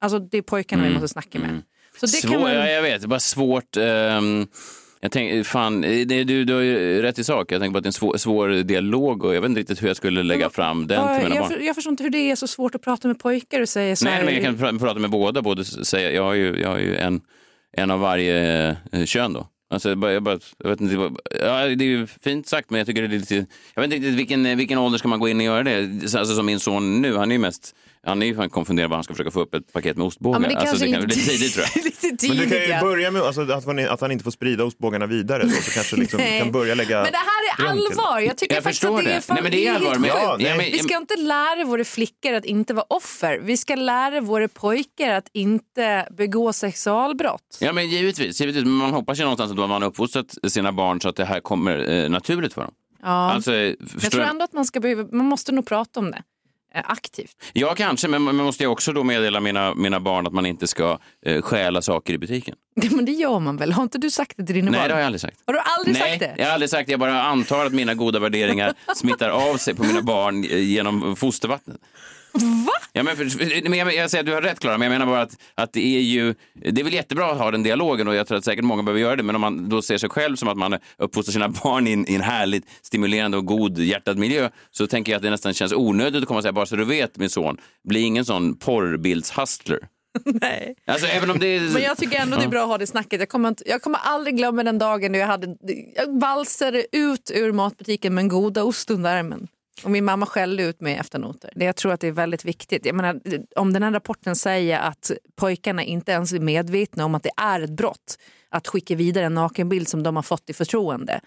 Alltså 0.01 0.19
det 0.19 0.37
är 0.37 0.41
pojkarna 0.41 0.83
vi 0.83 0.93
måste 0.93 1.07
snacka 1.07 1.39
med. 1.39 1.61
Så 1.99 2.05
det 2.05 2.11
Svår, 2.11 2.31
kan 2.31 2.41
man... 2.41 2.53
ja, 2.53 2.67
jag 2.69 2.81
vet, 2.81 3.01
det 3.01 3.05
är 3.05 3.07
bara 3.07 3.19
svårt. 3.19 3.77
ehm, 3.77 4.47
jag 5.05 5.11
tänk, 5.11 5.45
fan, 5.45 5.81
det, 5.81 6.23
du, 6.23 6.45
du 6.45 6.53
har 6.53 6.61
ju 6.61 7.01
rätt 7.01 7.19
i 7.19 7.23
sak. 7.23 7.51
Jag 7.51 7.61
tänker 7.61 7.71
på 7.71 7.77
att 7.77 7.83
det 7.83 7.87
är 7.87 7.89
en 7.89 7.93
svår, 7.93 8.17
svår 8.17 8.49
dialog 8.49 9.23
och 9.23 9.35
jag 9.35 9.41
vet 9.41 9.49
inte 9.49 9.61
riktigt 9.61 9.83
hur 9.83 9.87
jag 9.87 9.97
skulle 9.97 10.23
lägga 10.23 10.49
fram 10.49 10.87
den 10.87 11.07
till 11.07 11.23
mina 11.23 11.35
jag, 11.35 11.43
barn. 11.43 11.51
för, 11.51 11.59
jag 11.65 11.75
förstår 11.75 11.91
inte 11.91 12.03
hur 12.03 12.09
det 12.09 12.31
är 12.31 12.35
så 12.35 12.47
svårt 12.47 12.75
att 12.75 12.81
prata 12.81 13.07
med 13.07 13.19
pojkar 13.19 13.61
och 13.61 13.69
säga 13.69 13.95
så 13.95 14.05
Nej, 14.05 14.13
här. 14.13 14.25
men 14.25 14.33
jag 14.33 14.43
kan 14.43 14.57
pra- 14.57 14.79
prata 14.79 14.99
med 14.99 15.09
båda. 15.09 15.41
Både 15.41 15.65
säga, 15.65 16.11
jag, 16.11 16.23
har 16.23 16.33
ju, 16.33 16.59
jag 16.61 16.69
har 16.69 16.77
ju 16.77 16.95
en, 16.97 17.21
en 17.77 17.91
av 17.91 17.99
varje 17.99 18.69
eh, 18.91 19.05
kön 19.05 19.33
då. 19.33 19.47
Alltså, 19.69 19.89
jag, 19.89 19.97
bara, 19.97 20.13
jag, 20.13 20.23
bara, 20.23 20.39
jag 20.57 20.69
vet 20.69 20.81
inte, 20.81 20.95
ja, 21.41 21.65
det 21.65 21.83
är 21.83 21.87
ju 21.87 22.07
fint 22.07 22.47
sagt, 22.47 22.69
men 22.69 22.77
jag 22.77 22.87
tycker 22.87 23.01
det 23.01 23.15
är 23.15 23.19
lite... 23.19 23.45
Jag 23.73 23.81
vet 23.81 23.93
inte 23.93 24.09
vilken, 24.09 24.57
vilken 24.57 24.77
ålder 24.77 24.97
ska 24.99 25.07
man 25.07 25.19
gå 25.19 25.29
in 25.29 25.37
och 25.37 25.43
göra 25.45 25.63
det? 25.63 25.79
Alltså, 26.03 26.35
som 26.35 26.45
min 26.45 26.59
son 26.59 27.01
nu, 27.01 27.17
han 27.17 27.31
är 27.31 27.35
ju 27.35 27.39
mest... 27.39 27.75
Han 28.07 28.21
är 28.21 28.25
ju 28.25 28.35
fan 28.35 28.49
konfunderad 28.49 28.89
vad 28.89 28.97
han 28.97 29.03
ska 29.03 29.13
försöka 29.13 29.31
få 29.31 29.41
upp 29.41 29.53
ett 29.53 29.73
paket 29.73 29.97
med 29.97 30.07
ostbågar. 30.07 30.41
Ja, 30.41 30.47
det 30.49 30.55
alltså, 30.55 30.85
det 30.85 30.91
kan 30.91 31.05
bli 31.05 31.15
tidigt 31.15 31.53
tror 31.53 31.65
jag. 31.75 31.83
Lite 31.83 31.97
Men 32.01 32.11
du 32.11 32.17
tidigt 32.17 32.49
kan 32.49 32.57
ju 32.57 32.67
ja. 32.67 32.81
börja 32.81 33.11
med 33.11 33.21
alltså, 33.21 33.41
att, 33.41 33.65
han, 33.65 33.79
att 33.79 34.01
han 34.01 34.11
inte 34.11 34.23
får 34.23 34.31
sprida 34.31 34.63
ostbågarna 34.63 35.05
vidare. 35.07 35.43
Då, 35.43 35.49
så 35.49 35.71
kanske 35.73 35.95
liksom, 35.95 36.19
du 36.19 36.39
kan 36.39 36.51
börja 36.51 36.75
lägga 36.75 37.01
Men 37.03 37.11
det 37.11 37.17
här 37.17 37.65
är 37.67 37.69
allvar. 37.71 38.19
Jag 38.19 38.37
tycker 38.37 38.55
Jag 38.55 38.63
faktiskt 38.63 38.81
förstår 38.81 38.99
att 38.99 39.05
det 39.05 39.11
är 39.13 39.21
fan 39.21 39.33
Nej, 39.33 39.43
men 39.43 39.51
det 39.51 39.67
är 39.67 39.71
helt 39.71 39.85
allvar, 39.85 39.99
men-. 39.99 40.09
Ja, 40.09 40.37
nej. 40.39 40.57
men- 40.57 40.71
Vi 40.71 40.79
ska 40.79 40.97
inte 40.97 41.15
lära 41.15 41.65
våra 41.65 41.83
flickor 41.83 42.33
att 42.33 42.45
inte 42.45 42.73
vara 42.73 42.85
offer. 42.89 43.39
Vi 43.43 43.57
ska 43.57 43.75
lära 43.75 44.21
våra 44.21 44.47
pojkar 44.47 45.09
att 45.09 45.27
inte 45.33 46.07
begå 46.17 46.53
sexualbrott. 46.53 47.57
Ja, 47.59 47.73
men 47.73 47.89
givetvis. 47.89 48.41
givetvis. 48.41 48.63
Men 48.63 48.73
man 48.73 48.91
hoppas 48.91 49.19
ju 49.19 49.23
någonstans 49.23 49.54
man 49.61 49.81
har 49.81 49.89
uppfostrat 49.89 50.35
sina 50.47 50.71
barn 50.71 51.01
så 51.01 51.09
att 51.09 51.15
det 51.15 51.25
här 51.25 51.39
kommer 51.39 51.89
eh, 51.89 52.09
naturligt 52.09 52.53
för 52.53 52.61
dem. 52.61 52.73
Ja. 53.01 53.31
Alltså, 53.31 53.53
eh, 53.53 53.73
jag 54.01 54.11
tror 54.11 54.23
ändå 54.23 54.43
att 54.43 54.53
man 54.53 54.65
ska 54.65 54.79
behöva, 54.79 55.07
man 55.11 55.25
måste 55.25 55.51
nog 55.51 55.65
prata 55.65 55.99
om 55.99 56.11
det 56.11 56.23
eh, 56.75 56.81
aktivt. 56.85 57.35
Ja, 57.53 57.75
kanske, 57.75 58.07
men 58.07 58.21
man 58.21 58.35
måste 58.35 58.63
jag 58.63 58.71
också 58.71 58.93
då 58.93 59.03
meddela 59.03 59.39
mina, 59.39 59.73
mina 59.75 59.99
barn 59.99 60.27
att 60.27 60.33
man 60.33 60.45
inte 60.45 60.67
ska 60.67 60.99
eh, 61.25 61.41
stjäla 61.41 61.81
saker 61.81 62.13
i 62.13 62.17
butiken. 62.17 62.55
Men 62.91 63.05
det 63.05 63.11
gör 63.11 63.39
man 63.39 63.57
väl? 63.57 63.73
Har 63.73 63.83
inte 63.83 63.97
du 63.97 64.11
sagt 64.11 64.33
det 64.37 64.45
till 64.45 64.55
dina 64.55 64.71
Nej, 64.71 64.79
barn? 64.79 64.87
det 64.87 64.93
har 64.93 64.99
jag 64.99 65.05
aldrig 65.05 65.21
sagt. 65.21 65.37
Har 65.45 65.53
du 65.53 65.59
aldrig 65.59 65.93
Nej, 65.93 66.09
sagt 66.09 66.19
det? 66.19 66.35
jag 66.37 66.45
har 66.45 66.53
aldrig 66.53 66.69
sagt 66.69 66.87
det. 66.87 66.91
Jag 66.93 66.99
bara 66.99 67.21
antar 67.23 67.65
att 67.65 67.73
mina 67.73 67.93
goda 67.93 68.19
värderingar 68.19 68.73
smittar 68.95 69.29
av 69.29 69.57
sig 69.57 69.75
på 69.75 69.83
mina 69.83 70.01
barn 70.01 70.43
eh, 70.43 70.59
genom 70.59 71.15
fostervattnet. 71.15 71.77
Va? 72.41 72.71
Ja, 72.93 73.03
men 73.03 73.17
för, 73.17 73.69
men 73.69 73.79
jag, 73.79 73.95
jag 73.95 74.11
säger 74.11 74.23
att 74.23 74.25
du 74.25 74.33
har 74.33 74.41
rätt 74.41 74.59
Klara, 74.59 74.77
men 74.77 74.91
jag 74.91 74.99
menar 74.99 75.11
bara 75.11 75.21
att, 75.21 75.37
att 75.55 75.73
det 75.73 75.97
är 75.97 76.01
ju, 76.01 76.35
det 76.53 76.81
är 76.81 76.83
väl 76.83 76.93
jättebra 76.93 77.31
att 77.31 77.37
ha 77.37 77.51
den 77.51 77.63
dialogen 77.63 78.07
och 78.07 78.15
jag 78.15 78.27
tror 78.27 78.37
att 78.37 78.45
säkert 78.45 78.65
många 78.65 78.83
behöver 78.83 79.01
göra 79.01 79.15
det, 79.15 79.23
men 79.23 79.35
om 79.35 79.41
man 79.41 79.69
då 79.69 79.81
ser 79.81 79.97
sig 79.97 80.09
själv 80.09 80.35
som 80.35 80.47
att 80.47 80.57
man 80.57 80.77
uppfostrar 80.97 81.31
sina 81.31 81.49
barn 81.63 81.87
i 81.87 81.91
en, 81.91 82.09
i 82.09 82.15
en 82.15 82.21
härligt 82.21 82.65
stimulerande 82.81 83.37
och 83.37 83.45
god 83.45 83.79
hjärtad 83.79 84.17
miljö, 84.17 84.49
så 84.71 84.87
tänker 84.87 85.11
jag 85.11 85.17
att 85.17 85.23
det 85.23 85.29
nästan 85.29 85.53
känns 85.53 85.73
onödigt 85.73 86.21
att 86.21 86.27
komma 86.27 86.37
och 86.37 86.43
säga, 86.43 86.53
bara 86.53 86.65
så 86.65 86.75
du 86.75 86.85
vet 86.85 87.17
min 87.17 87.29
son, 87.29 87.57
bli 87.83 87.99
ingen 87.99 88.25
sån 88.25 88.57
porrbildshustler. 88.57 89.79
Nej. 90.25 90.75
Alltså 90.85 91.07
även 91.07 91.31
om 91.31 91.39
det 91.39 91.47
är... 91.47 91.73
Men 91.73 91.81
jag 91.81 91.97
tycker 91.97 92.19
ändå 92.19 92.37
det 92.37 92.43
är 92.43 92.47
bra 92.47 92.61
att 92.61 92.67
ha 92.67 92.77
det 92.77 92.87
snacket. 92.87 93.19
Jag 93.19 93.29
kommer, 93.29 93.49
inte, 93.49 93.63
jag 93.69 93.81
kommer 93.81 93.99
aldrig 94.03 94.37
glömma 94.37 94.63
den 94.63 94.77
dagen 94.77 95.11
då 95.11 95.19
jag, 95.19 95.27
hade, 95.27 95.55
jag 95.95 96.19
valsade 96.19 96.85
ut 96.91 97.31
ur 97.33 97.51
matbutiken 97.51 98.13
med 98.13 98.21
en 98.21 98.27
goda 98.27 98.63
ost 98.63 98.91
under 98.91 99.17
armen. 99.17 99.47
Och 99.83 99.91
min 99.91 100.05
mamma 100.05 100.25
skällde 100.25 100.63
ut 100.63 100.81
mig 100.81 100.95
efter 100.95 101.19
noter. 101.19 101.53
Det 101.55 101.65
jag 101.65 101.75
tror 101.75 101.91
att 101.91 101.99
det 101.99 102.07
är 102.07 102.11
väldigt 102.11 102.45
viktigt. 102.45 102.85
Jag 102.85 102.95
menar, 102.95 103.21
om 103.55 103.73
den 103.73 103.83
här 103.83 103.91
rapporten 103.91 104.35
säger 104.35 104.79
att 104.79 105.11
pojkarna 105.35 105.83
inte 105.83 106.11
ens 106.11 106.33
är 106.33 106.39
medvetna 106.39 107.05
om 107.05 107.15
att 107.15 107.23
det 107.23 107.31
är 107.37 107.61
ett 107.61 107.69
brott 107.69 108.17
att 108.49 108.67
skicka 108.67 108.95
vidare 108.95 109.25
en 109.25 109.33
nakenbild 109.33 109.87
som 109.87 110.03
de 110.03 110.15
har 110.15 110.23
fått 110.23 110.49
i 110.49 110.53
förtroende. 110.53 111.19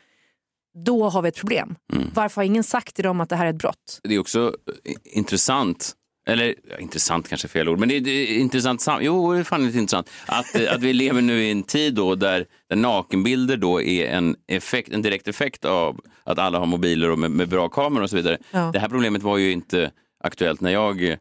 Då 0.84 1.08
har 1.08 1.22
vi 1.22 1.28
ett 1.28 1.36
problem. 1.36 1.76
Varför 2.14 2.36
har 2.36 2.46
ingen 2.46 2.64
sagt 2.64 2.94
till 2.94 3.04
dem 3.04 3.20
att 3.20 3.28
det 3.28 3.36
här 3.36 3.46
är 3.46 3.50
ett 3.50 3.58
brott? 3.58 4.00
Det 4.02 4.14
är 4.14 4.18
också 4.18 4.54
intressant, 5.04 5.92
eller 6.28 6.54
ja, 6.70 6.78
intressant 6.78 7.28
kanske 7.28 7.46
är 7.46 7.48
fel 7.48 7.68
ord, 7.68 7.78
men 7.78 7.88
det 7.88 7.96
är, 7.96 8.00
det 8.00 8.10
är 8.10 8.38
intressant, 8.38 8.80
sam- 8.80 9.02
jo 9.02 9.32
det 9.32 9.38
är 9.38 9.44
fan 9.44 9.66
lite 9.66 9.78
intressant, 9.78 10.10
att, 10.26 10.54
eh, 10.60 10.72
att 10.74 10.82
vi 10.82 10.92
lever 10.92 11.20
nu 11.22 11.42
i 11.44 11.50
en 11.50 11.62
tid 11.62 11.94
då 11.94 12.14
där, 12.14 12.44
där 12.68 12.76
nakenbilder 12.76 13.56
då 13.56 13.82
är 13.82 14.06
en, 14.06 14.36
effekt, 14.48 14.92
en 14.92 15.02
direkt 15.02 15.28
effekt 15.28 15.64
av 15.64 16.00
att 16.24 16.38
alla 16.38 16.58
har 16.58 16.66
mobiler 16.66 17.10
och 17.10 17.18
med, 17.18 17.30
med 17.30 17.48
bra 17.48 17.68
kameror 17.68 18.02
och 18.04 18.10
så 18.10 18.16
vidare. 18.16 18.38
Ja. 18.50 18.70
Det 18.72 18.78
här 18.78 18.88
problemet 18.88 19.22
var 19.22 19.36
ju 19.38 19.50
inte 19.52 19.90
aktuellt 20.24 20.60
när 20.60 20.70
jag 20.70 21.04
eh, 21.04 21.16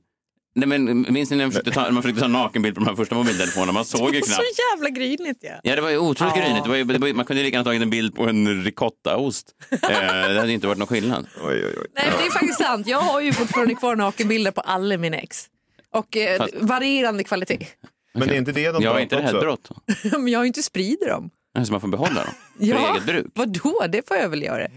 Nej, 0.58 0.68
men 0.80 1.06
minns 1.14 1.30
ni 1.32 1.38
när 1.38 1.46
man 1.46 1.52
försökte 1.52 1.72
ta, 1.72 1.92
man 1.92 2.04
försökte 2.04 2.22
ta 2.22 2.28
nakenbild 2.28 2.76
på 2.76 2.82
de 2.82 2.88
här 2.88 2.96
första 2.96 3.16
mobiltelefonerna? 3.16 3.72
Man 3.72 3.86
såg 3.86 4.16
ju 4.16 4.22
knappt. 4.22 4.36
Så 4.36 4.42
jävla 4.74 4.90
grinigt 4.90 5.40
ja. 5.42 5.52
Ja, 5.64 5.76
det 5.76 5.82
var 5.82 5.90
ju 5.90 5.98
otroligt 5.98 6.34
Ja. 6.36 6.42
grynigt. 6.44 6.64
Det 6.64 6.70
var 6.70 6.76
ju, 6.78 6.84
det 6.84 6.98
var, 7.00 7.14
man 7.14 7.26
kunde 7.26 7.40
ju 7.42 7.46
lika 7.46 7.56
gärna 7.56 7.64
tagit 7.64 7.82
en 7.82 7.90
bild 7.90 8.16
på 8.16 8.24
en 8.24 8.64
ricottaost. 8.64 9.48
eh, 9.72 9.80
det 9.90 10.40
hade 10.40 10.52
inte 10.52 10.68
varit 10.68 10.78
någon 10.80 10.88
skillnad. 10.88 11.28
Oj, 11.44 11.66
oj, 11.66 11.74
oj. 11.78 11.88
Nej, 11.96 12.06
det 12.20 12.26
är 12.28 12.32
faktiskt 12.32 12.60
sant. 12.60 12.88
Jag 12.88 13.00
har 13.00 13.22
ju 13.22 13.34
fortfarande 13.34 13.76
kvar 13.76 13.96
nakenbilder 13.96 14.52
på 14.52 14.62
alla 14.62 14.98
mina 14.98 15.18
ex. 15.18 15.46
Och 15.94 16.18
eh, 16.18 16.38
Fast- 16.38 16.54
varierande 16.60 17.24
kvalitet. 17.24 17.68
Men 18.14 18.30
är 18.30 18.34
inte 18.36 18.52
det 18.52 18.72
något 18.72 18.84
Ja, 18.84 18.90
är 18.90 18.94
brott 18.94 19.04
inte 19.04 19.16
det 19.16 19.22
här 19.22 19.40
brott? 19.40 19.70
Men 20.18 20.28
jag 20.28 20.40
har 20.40 20.44
ju 20.44 20.48
inte 20.48 20.64
spridit 20.64 21.08
dem. 21.08 21.30
Så 21.66 21.72
man 21.72 21.82
får 21.82 21.88
behålla 21.88 22.24
dem 22.26 22.34
för 22.60 22.66
Ja. 22.66 22.92
eget 22.94 23.06
bruk? 23.06 23.26
Vadå? 23.36 23.86
Det 23.90 24.08
får 24.08 24.18
jag 24.18 24.30
väl 24.30 24.44
göra. 24.44 24.68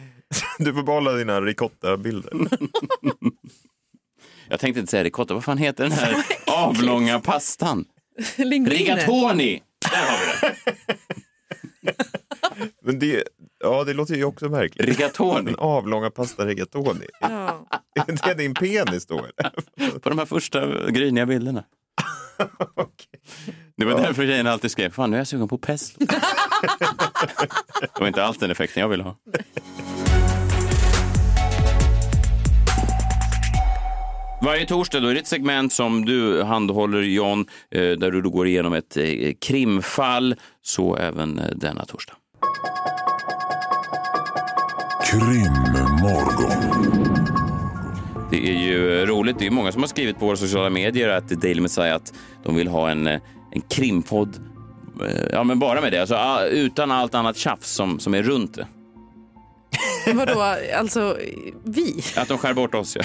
Du 0.58 0.74
får 0.74 0.82
behålla 0.82 1.12
dina 1.12 1.40
ricotta-bilder. 1.40 2.32
Jag 4.50 4.60
tänkte 4.60 4.80
inte 4.80 4.90
säga 4.90 5.04
ricotta. 5.04 5.34
Vad 5.34 5.44
fan 5.44 5.58
heter 5.58 5.84
den 5.84 5.92
här 5.92 6.16
avlånga 6.46 7.20
pastan? 7.20 7.84
Linguine. 8.36 8.78
Rigatoni! 8.78 9.62
Där 9.90 10.06
har 10.06 10.18
vi 10.18 10.48
det. 10.48 11.96
Men 12.84 12.98
det, 12.98 13.24
ja, 13.60 13.84
det 13.84 13.94
låter 13.94 14.14
ju 14.14 14.24
också 14.24 14.48
märkligt. 14.48 14.88
Rigatoni. 14.88 15.44
Den 15.44 15.56
avlånga 15.58 16.10
pasta 16.10 16.46
rigatoni. 16.46 17.06
Ja. 17.20 17.66
Är 17.94 18.28
det 18.28 18.34
din 18.34 18.54
penis 18.54 19.06
då? 19.06 19.18
eller? 19.18 19.98
På 19.98 20.08
de 20.08 20.18
här 20.18 20.26
första 20.26 20.90
gryniga 20.90 21.26
bilderna. 21.26 21.64
Det 23.76 23.84
var 23.84 24.00
därför 24.00 24.26
tjejerna 24.26 24.52
alltid 24.52 24.70
skrev, 24.70 24.90
fan 24.90 25.10
nu 25.10 25.16
är 25.16 25.20
jag 25.20 25.26
sugen 25.26 25.48
på 25.48 25.58
pesto. 25.58 26.06
det 27.80 28.00
var 28.00 28.06
inte 28.08 28.24
alls 28.24 28.38
den 28.38 28.50
effekten 28.50 28.80
jag 28.80 28.88
ville 28.88 29.02
ha. 29.02 29.16
Varje 34.42 34.66
torsdag 34.66 35.00
då 35.00 35.08
är 35.08 35.14
det 35.14 35.20
ett 35.20 35.26
segment 35.26 35.72
som 35.72 36.04
du 36.04 36.42
handhåller 36.42 37.02
John, 37.02 37.46
eh, 37.70 37.80
där 37.80 38.10
du 38.10 38.22
då 38.22 38.30
går 38.30 38.46
igenom 38.46 38.72
ett 38.72 38.96
eh, 38.96 39.04
krimfall. 39.40 40.34
Så 40.62 40.96
även 40.96 41.38
eh, 41.38 41.44
denna 41.56 41.84
torsdag. 41.84 42.14
Krimmorgon. 45.10 46.86
Det 48.30 48.48
är 48.48 48.58
ju 48.58 49.06
roligt. 49.06 49.38
Det 49.38 49.46
är 49.46 49.50
många 49.50 49.72
som 49.72 49.82
har 49.82 49.88
skrivit 49.88 50.18
på 50.18 50.26
våra 50.26 50.36
sociala 50.36 50.70
medier 50.70 51.08
att 51.08 51.28
Daily 51.28 51.60
Messiah 51.60 51.96
att 51.96 52.12
de 52.44 52.56
vill 52.56 52.68
ha 52.68 52.90
en, 52.90 53.06
en 53.06 53.20
krimpodd. 53.70 54.36
Ja, 55.32 55.44
men 55.44 55.58
bara 55.58 55.80
med 55.80 55.92
det. 55.92 56.00
Alltså, 56.00 56.14
ah, 56.14 56.44
utan 56.44 56.90
allt 56.90 57.14
annat 57.14 57.36
tjafs 57.36 57.70
som, 57.70 57.98
som 57.98 58.14
är 58.14 58.22
runt 58.22 58.54
det. 58.54 58.66
Vadå, 60.14 60.40
alltså 60.76 61.16
vi? 61.64 62.02
Att 62.16 62.28
de 62.28 62.38
skär 62.38 62.54
bort 62.54 62.74
oss, 62.74 62.96
ja. 62.96 63.02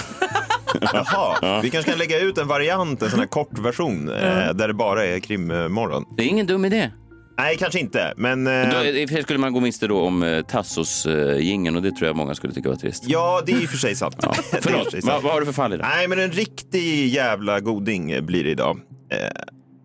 Jaha, 0.81 1.61
vi 1.61 1.69
kanske 1.69 1.91
kan 1.91 1.99
lägga 1.99 2.19
ut 2.19 2.38
en 2.38 2.47
variant, 2.47 3.01
en 3.01 3.09
sån 3.09 3.19
här 3.19 3.27
kort 3.27 3.59
version 3.59 4.09
eh, 4.09 4.53
där 4.53 4.67
det 4.67 4.73
bara 4.73 5.05
är 5.05 5.19
krimmorgon. 5.19 6.03
Det 6.17 6.23
är 6.23 6.27
ingen 6.27 6.45
dum 6.47 6.65
idé. 6.65 6.91
Nej, 7.38 7.57
kanske 7.57 7.79
inte, 7.79 8.13
men... 8.17 8.43
Då, 8.43 8.51
Eh, 8.51 9.07
sig 9.07 9.23
skulle 9.23 9.39
man 9.39 9.53
gå 9.53 9.59
miste 9.59 9.88
då 9.88 9.99
om 9.99 10.23
eh, 10.23 10.41
Tassos 10.41 11.07
jingeln 11.39 11.75
och 11.75 11.81
det 11.81 11.91
tror 11.91 12.07
jag 12.07 12.15
många 12.15 12.35
skulle 12.35 12.53
tycka 12.53 12.69
var 12.69 12.75
trist. 12.75 13.03
ja, 13.07 13.41
det 13.45 13.51
är 13.51 13.61
i 13.61 13.65
och 13.65 13.69
för 13.69 13.77
sig 13.77 13.95
sant. 13.95 14.15
Ja. 14.21 14.33
För 14.51 14.61
Förlåt, 14.61 14.91
sig 14.91 14.99
vad, 15.01 15.11
sant. 15.11 15.23
vad 15.23 15.33
har 15.33 15.39
du 15.39 15.45
för 15.45 15.53
fall 15.53 15.73
idag? 15.73 15.88
Nej, 15.95 16.07
men 16.07 16.19
en 16.19 16.31
riktig 16.31 17.07
jävla 17.07 17.59
goding 17.59 18.25
blir 18.25 18.43
det 18.43 18.49
idag. 18.49 18.79
Eh, 19.11 19.17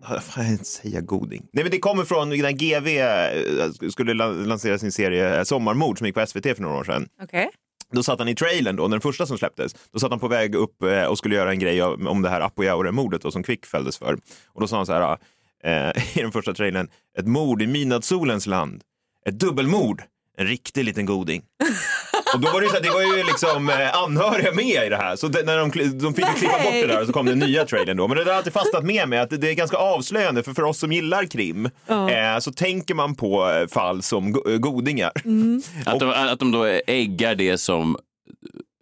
vad 0.09 0.23
fan, 0.23 0.51
jag 0.51 0.65
säga 0.65 1.01
goding. 1.01 1.47
Nej, 1.53 1.63
men 1.63 1.71
det 1.71 1.79
kommer 1.79 2.03
från 2.03 2.29
när 2.29 2.51
GV 2.51 2.87
eh, 2.87 3.89
skulle 3.89 4.13
lan- 4.13 4.43
lansera 4.43 4.77
sin 4.77 4.91
serie 4.91 5.37
eh, 5.37 5.43
Sommarmord 5.43 5.97
som 5.97 6.07
gick 6.07 6.15
på 6.15 6.25
SVT 6.25 6.43
för 6.43 6.61
några 6.61 6.77
år 6.77 6.83
sedan. 6.83 7.07
Okej. 7.23 7.49
Då 7.91 8.03
satt 8.03 8.19
han 8.19 8.27
i 8.27 8.35
trailern, 8.35 8.75
då, 8.75 8.87
den 8.87 9.01
första 9.01 9.25
som 9.25 9.37
släpptes. 9.37 9.75
Då 9.91 9.99
satt 9.99 10.09
han 10.09 10.19
på 10.19 10.27
väg 10.27 10.55
upp 10.55 10.83
eh, 10.83 11.03
och 11.03 11.17
skulle 11.17 11.35
göra 11.35 11.51
en 11.51 11.59
grej 11.59 11.83
om 11.83 12.21
det 12.21 12.29
här 12.29 12.41
Apojaure-mordet 12.41 13.33
som 13.33 13.43
Quick 13.43 13.65
fälldes 13.65 13.97
för. 13.97 14.17
Och 14.47 14.61
då 14.61 14.67
sa 14.67 14.77
han 14.77 14.85
så 14.85 14.93
här, 14.93 15.17
eh, 15.63 16.17
i 16.17 16.21
den 16.21 16.31
första 16.31 16.53
trailern, 16.53 16.87
ett 17.19 17.27
mord 17.27 17.61
i 17.61 17.67
midnattssolens 17.67 18.47
land. 18.47 18.81
Ett 19.25 19.39
dubbelmord, 19.39 20.03
en 20.37 20.47
riktig 20.47 20.85
liten 20.85 21.05
goding. 21.05 21.43
Och 22.33 22.39
då 22.39 22.51
var 22.51 22.61
det, 22.61 22.67
så 22.67 22.73
här, 22.73 22.81
det 22.81 22.89
var 22.89 23.01
ju 23.17 23.23
liksom 23.23 23.69
eh, 23.69 23.97
anhöriga 24.03 24.51
med 24.53 24.85
i 24.85 24.89
det 24.89 24.95
här. 24.97 25.15
Så 25.15 25.27
det, 25.27 25.43
när 25.45 25.57
de, 25.57 25.71
de 25.99 26.13
fick 26.13 26.25
ju 26.27 26.33
klippa 26.33 26.57
bort 26.63 26.71
det 26.73 26.87
där 26.87 27.01
och 27.01 27.07
så 27.07 27.13
kom 27.13 27.25
den 27.25 27.39
nya 27.39 27.65
trailern 27.65 27.97
då. 27.97 28.07
Men 28.07 28.17
det 28.17 28.23
har 28.23 28.31
alltid 28.37 28.53
fastnat 28.53 28.83
med 28.83 29.09
mig 29.09 29.19
att 29.19 29.29
det, 29.41 29.49
är 29.49 29.53
ganska 29.53 29.77
avslöjande 29.77 30.43
för 30.43 30.53
för 30.53 30.63
oss 30.63 30.79
som 30.79 30.91
gillar 30.91 31.25
krim 31.25 31.65
eh, 31.89 32.39
så 32.39 32.51
tänker 32.51 32.93
man 32.95 33.15
på 33.15 33.49
eh, 33.51 33.67
fall 33.67 34.01
som 34.03 34.31
go- 34.31 34.49
eh, 34.49 34.57
godingar. 34.57 35.11
Att 35.85 35.99
de, 35.99 36.09
att 36.09 36.39
de 36.39 36.51
då 36.51 36.65
äggar 36.87 37.35
det 37.35 37.57
som 37.57 37.97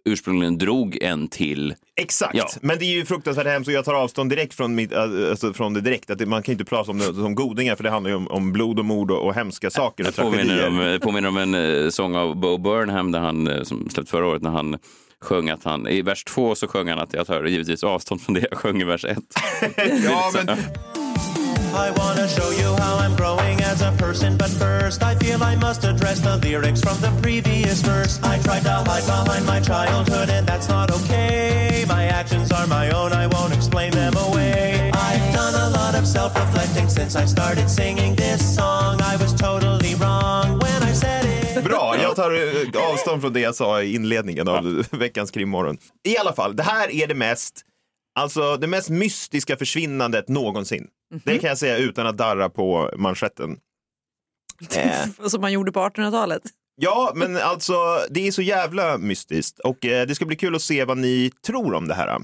ursprungligen 0.04 0.58
drog 0.58 0.98
en 1.02 1.28
till... 1.28 1.74
Exakt, 2.02 2.34
Ja. 2.34 2.46
men 2.62 2.78
det 2.78 2.84
är 2.84 2.90
ju 2.90 3.04
fruktansvärt 3.04 3.46
hemskt 3.46 3.68
och 3.68 3.74
jag 3.74 3.84
tar 3.84 3.94
avstånd 3.94 4.30
direkt 4.30 4.54
från, 4.54 4.74
mitt, 4.74 4.92
alltså 4.94 5.52
från 5.52 5.74
det 5.74 5.80
direkt. 5.80 6.10
Att 6.10 6.18
det, 6.18 6.26
man 6.26 6.42
kan 6.42 6.52
inte 6.52 6.64
prata 6.64 6.90
om 6.90 6.98
det 6.98 7.04
som 7.04 7.34
godingar 7.34 7.76
för 7.76 7.84
det 7.84 7.90
handlar 7.90 8.10
ju 8.10 8.16
om, 8.16 8.28
om 8.28 8.52
blod 8.52 8.78
och 8.78 8.84
mord 8.84 9.10
och, 9.10 9.26
och 9.26 9.34
hemska 9.34 9.70
saker 9.70 10.04
och 10.04 10.08
Jag 10.16 10.24
påminner 10.24 10.44
tragedier. 10.44 10.68
om, 10.68 10.80
eh, 10.80 10.98
påminner 10.98 11.28
om 11.28 11.36
en 11.36 11.54
eh, 11.54 11.88
sång 11.90 12.16
av 12.16 12.36
Bo 12.36 12.58
Burnham 12.58 13.12
där 13.12 13.20
han, 13.20 13.46
eh, 13.48 13.62
som 13.62 13.88
släpptes 13.90 14.10
förra 14.10 14.26
året 14.26 14.42
när 14.42 14.50
han 14.50 14.78
sjöng 15.20 15.48
att 15.50 15.64
han, 15.64 15.88
i 15.88 16.02
vers 16.02 16.24
två 16.24 16.54
så 16.54 16.68
sjöng 16.68 16.88
han 16.88 16.98
att 16.98 17.12
jag 17.12 17.26
tar 17.26 17.44
givetvis 17.44 17.84
avstånd 17.84 18.20
från 18.22 18.34
det 18.34 18.46
jag 18.50 18.58
sjöng 18.58 18.80
i 18.80 18.84
vers 18.84 19.04
ett. 19.04 19.18
ja, 20.04 20.30
men, 20.34 20.56
I 21.74 21.90
wanna 21.92 22.28
show 22.28 22.50
you 22.50 22.74
how 22.76 22.96
I'm 22.98 23.16
growing 23.16 23.60
as 23.62 23.82
a 23.82 23.92
person, 23.92 24.36
but 24.36 24.50
first 24.50 25.02
I 25.02 25.14
feel 25.16 25.42
I 25.42 25.56
must 25.56 25.84
address 25.84 26.20
the 26.20 26.36
lyrics 26.36 26.80
from 26.80 27.00
the 27.00 27.12
previous 27.22 27.80
verse. 27.82 28.20
I 28.22 28.38
tried 28.38 28.62
to 28.62 28.70
hide 28.70 29.06
behind 29.06 29.46
my 29.46 29.60
childhood, 29.60 30.30
and 30.30 30.46
that's 30.46 30.68
not 30.68 30.90
okay. 30.90 31.84
My 31.88 32.04
actions 32.04 32.52
are 32.52 32.66
my 32.66 32.90
own, 32.90 33.12
I 33.12 33.26
won't 33.26 33.54
explain 33.54 33.92
them 33.92 34.14
away. 34.16 34.90
I've 34.94 35.34
done 35.34 35.54
a 35.54 35.70
lot 35.70 35.94
of 35.94 36.06
self 36.06 36.34
reflection. 36.34 36.50
reflecting 36.60 36.88
since 36.88 37.16
I 37.16 37.26
started 37.26 37.68
singing 37.70 38.14
this 38.16 38.54
song. 38.54 39.00
I 39.00 39.16
was 39.16 39.32
totally 39.34 39.94
wrong 39.94 40.58
when 40.58 40.82
I 40.82 40.92
said 40.94 41.24
it. 41.24 41.64
Bra, 41.64 41.96
jag 42.02 42.16
tar 42.16 42.30
eh, 42.30 42.90
avstånd 42.92 43.20
från 43.22 43.32
det 43.32 43.40
jag 43.40 43.54
sa 43.54 43.82
i 43.82 43.94
inledningen 43.94 44.48
av 44.48 44.84
veckans 44.90 45.30
krimmorgon. 45.30 45.78
I 46.04 46.18
alla 46.18 46.32
fall, 46.32 46.56
det 46.56 46.62
här 46.62 46.90
är 46.90 47.06
det 47.06 47.14
mest, 47.14 47.62
alltså 48.14 48.56
det 48.56 48.66
mest 48.66 48.90
mystiska 48.90 49.56
försvinnandet 49.56 50.28
någonsin. 50.28 50.86
Det 51.24 51.38
kan 51.38 51.48
jag 51.48 51.58
säga 51.58 51.76
utan 51.76 52.06
att 52.06 52.16
darra 52.18 52.48
på 52.50 52.90
manschetten. 52.96 53.56
Eh, 54.76 55.26
Som 55.28 55.40
man 55.40 55.52
gjorde 55.52 55.72
på 55.72 55.80
1800-talet. 55.80 56.42
Ja, 56.82 57.12
men 57.14 57.36
alltså 57.36 57.74
det 58.10 58.26
är 58.26 58.32
så 58.32 58.42
jävla 58.42 58.98
mystiskt 58.98 59.58
och 59.58 59.84
eh, 59.84 60.06
det 60.06 60.14
ska 60.14 60.24
bli 60.24 60.36
kul 60.36 60.54
att 60.54 60.62
se 60.62 60.84
vad 60.84 60.98
ni 60.98 61.30
tror 61.46 61.74
om 61.74 61.88
det 61.88 61.94
här. 61.94 62.20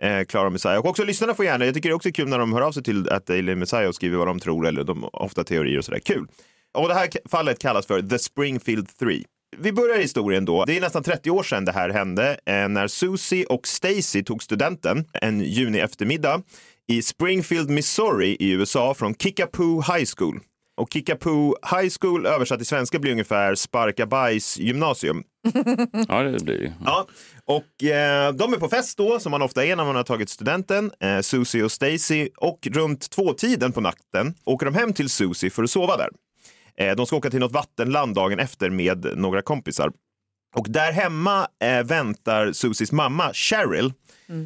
Eh, 0.00 0.24
Clara 0.24 0.50
Messiah. 0.50 0.78
Och 0.78 0.86
också 0.86 1.04
lyssnarna 1.04 1.34
får 1.34 1.44
gärna, 1.44 1.64
jag 1.64 1.74
tycker 1.74 1.88
det 1.88 1.92
är 1.92 1.96
också 1.96 2.12
kul 2.12 2.28
när 2.28 2.38
de 2.38 2.52
hör 2.52 2.60
av 2.60 2.72
sig 2.72 2.82
till 2.82 3.08
att 3.08 3.26
Daily 3.26 3.54
Messiah 3.54 3.88
och 3.88 3.94
skriver 3.94 4.16
vad 4.16 4.26
de 4.26 4.40
tror 4.40 4.66
eller 4.66 4.84
de 4.84 5.04
ofta 5.12 5.44
teorier 5.44 5.78
och 5.78 5.84
sådär. 5.84 5.98
Kul. 5.98 6.26
Och 6.74 6.88
det 6.88 6.94
här 6.94 7.08
fallet 7.28 7.58
kallas 7.58 7.86
för 7.86 8.02
The 8.02 8.18
Springfield 8.18 8.98
3. 8.98 9.22
Vi 9.58 9.72
börjar 9.72 9.98
historien 9.98 10.44
då. 10.44 10.64
Det 10.64 10.76
är 10.76 10.80
nästan 10.80 11.02
30 11.02 11.30
år 11.30 11.42
sedan 11.42 11.64
det 11.64 11.72
här 11.72 11.90
hände 11.90 12.38
eh, 12.46 12.68
när 12.68 12.88
Susie 12.88 13.46
och 13.46 13.66
Stacy 13.66 14.24
tog 14.24 14.42
studenten 14.42 15.04
en 15.12 15.40
juni 15.40 15.78
eftermiddag 15.78 16.42
i 16.88 17.02
Springfield, 17.02 17.70
Missouri 17.70 18.36
i 18.40 18.50
USA 18.50 18.94
från 18.94 19.14
Kickapoo 19.14 19.80
High 19.80 20.06
School. 20.16 20.40
Och 20.76 20.88
Kickapoo 20.92 21.54
High 21.70 21.92
School 22.00 22.26
översatt 22.26 22.58
till 22.58 22.66
svenska 22.66 22.98
blir 22.98 23.12
ungefär 23.12 23.54
Sparka 23.54 24.06
Bajs 24.06 24.58
gymnasium. 24.58 25.22
Ja, 26.08 26.22
det 26.22 26.44
blir 26.44 26.58
det. 26.58 26.72
Ja, 26.84 27.06
och 27.44 27.84
eh, 27.84 28.32
de 28.32 28.52
är 28.52 28.56
på 28.56 28.68
fest 28.68 28.98
då, 28.98 29.20
som 29.20 29.30
man 29.30 29.42
ofta 29.42 29.64
är 29.64 29.76
när 29.76 29.84
man 29.84 29.96
har 29.96 30.02
tagit 30.02 30.28
studenten. 30.28 30.90
Eh, 31.00 31.20
Susie 31.20 31.64
och 31.64 31.72
Stacy. 31.72 32.28
Och 32.36 32.68
runt 32.70 33.10
tvåtiden 33.10 33.72
på 33.72 33.80
natten 33.80 34.34
åker 34.44 34.66
de 34.66 34.74
hem 34.74 34.92
till 34.92 35.10
Susie 35.10 35.50
för 35.50 35.62
att 35.62 35.70
sova 35.70 35.96
där. 35.96 36.08
Eh, 36.78 36.96
de 36.96 37.06
ska 37.06 37.16
åka 37.16 37.30
till 37.30 37.40
något 37.40 37.52
vattenland 37.52 38.14
dagen 38.14 38.38
efter 38.38 38.70
med 38.70 39.06
några 39.16 39.42
kompisar. 39.42 39.92
Och 40.56 40.66
där 40.68 40.92
hemma 40.92 41.48
eh, 41.64 41.84
väntar 41.84 42.52
Susies 42.52 42.92
mamma 42.92 43.32
Cheryl. 43.32 43.92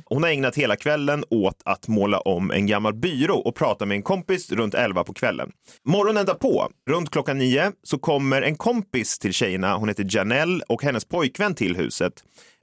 Hon 0.05 0.23
har 0.23 0.31
ägnat 0.31 0.57
hela 0.57 0.77
kvällen 0.77 1.25
åt 1.31 1.63
att 1.65 1.89
måla 1.89 2.21
om 2.21 2.51
en 2.51 2.67
gammal 2.67 2.95
byrå 2.95 3.37
och 3.37 3.55
prata 3.55 3.87
med 3.87 3.95
en 3.95 4.03
kompis 4.03 4.53
runt 4.53 4.75
11 4.75 5.05
på 5.05 5.13
kvällen. 5.13 5.51
Morgonen 5.85 6.27
därpå, 6.27 6.69
runt 6.91 7.11
klockan 7.11 7.39
9, 7.39 7.73
så 7.83 7.99
kommer 7.99 8.43
en 8.43 8.57
kompis 8.57 9.19
till 9.19 9.33
tjejerna, 9.33 9.77
hon 9.77 9.89
heter 9.89 10.07
Janelle, 10.09 10.65
och 10.69 10.83
hennes 10.83 11.05
pojkvän 11.05 11.55
till 11.55 11.77
huset. 11.77 12.13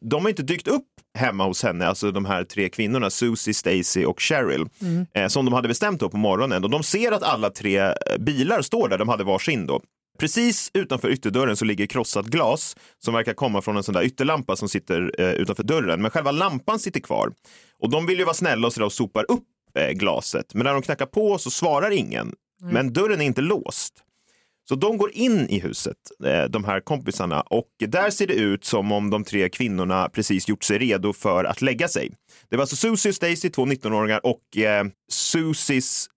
De 0.02 0.23
har 0.23 0.30
inte 0.30 0.43
dykt 0.43 0.67
upp 0.67 0.88
hemma 1.17 1.45
hos 1.45 1.63
henne, 1.63 1.88
alltså 1.88 2.12
de 2.12 2.26
här 2.26 2.43
tre 2.43 2.69
kvinnorna, 2.69 3.10
Susie, 3.10 3.54
Stacy 3.54 4.06
och 4.06 4.21
Cheryl, 4.21 4.65
eh, 5.13 5.28
som 5.28 5.45
de 5.45 5.54
hade 5.54 5.67
bestämt 5.67 5.99
då 5.99 6.10
på 6.10 6.17
morgonen. 6.17 6.63
Och 6.63 6.69
de 6.69 6.84
ser 6.84 7.12
att 7.12 7.23
alla 7.23 7.49
tre 7.49 7.78
eh, 7.80 7.93
bilar 8.19 8.62
står 8.62 8.89
där, 8.89 8.97
de 8.97 9.10
hade 9.10 9.23
varsin 9.23 9.65
då. 9.65 9.82
Precis 10.19 10.71
utanför 10.73 11.10
ytterdörren 11.10 11.58
så 11.58 11.65
ligger 11.65 11.86
krossat 11.86 12.26
glas 12.26 12.76
som 12.99 13.13
verkar 13.13 13.34
komma 13.34 13.62
från 13.62 13.78
en 13.78 13.84
sån 13.84 13.93
där 13.93 14.04
ytterlampa 14.04 14.56
som 14.56 14.69
sitter 14.69 15.12
eh, 15.19 15.32
utanför 15.32 15.63
dörren. 15.63 16.02
Men 16.02 16.12
själva 16.12 16.32
lampan 16.32 16.80
sitter 16.80 16.99
kvar. 16.99 17.34
Och 17.80 17.89
de 17.89 18.06
vill 18.06 18.19
ju 18.19 18.23
vara 18.26 18.34
snälla 18.34 18.67
och, 18.67 18.73
så 18.73 18.86
och 18.86 18.93
sopar 18.93 19.32
upp 19.32 19.43
eh, 19.80 19.89
glaset. 19.89 20.54
Men 20.54 20.63
när 20.63 20.73
de 20.73 20.82
knackar 20.82 21.06
på 21.06 21.38
så 21.38 21.52
svarar 21.52 21.91
ingen. 21.91 22.34
Men 22.71 22.93
dörren 22.93 23.21
är 23.21 23.26
inte 23.26 23.41
låst. 23.41 23.93
Så 24.69 24.76
de 24.76 24.97
går 24.97 25.12
in 25.12 25.49
i 25.49 25.60
huset, 25.60 25.97
eh, 26.26 26.43
de 26.43 26.63
här 26.63 26.80
kompisarna, 26.80 27.41
och 27.41 27.69
där 27.88 28.10
ser 28.10 28.28
det 28.28 28.34
ut 28.34 28.65
som 28.65 28.91
om 28.91 29.10
de 29.10 29.23
tre 29.23 29.49
kvinnorna 29.49 30.10
precis 30.10 30.47
gjort 30.47 30.63
sig 30.63 30.78
redo 30.78 31.13
för 31.13 31.43
att 31.43 31.62
lägga 31.62 31.88
sig. 31.88 32.12
Det 32.49 32.56
var 32.56 32.63
alltså 32.63 32.76
Susie 32.76 33.10
och 33.10 33.15
Stacy, 33.15 33.49
två 33.49 33.65
19-åringar, 33.65 34.26
och 34.26 34.58
eh, 34.58 34.86
Susies 35.12 36.08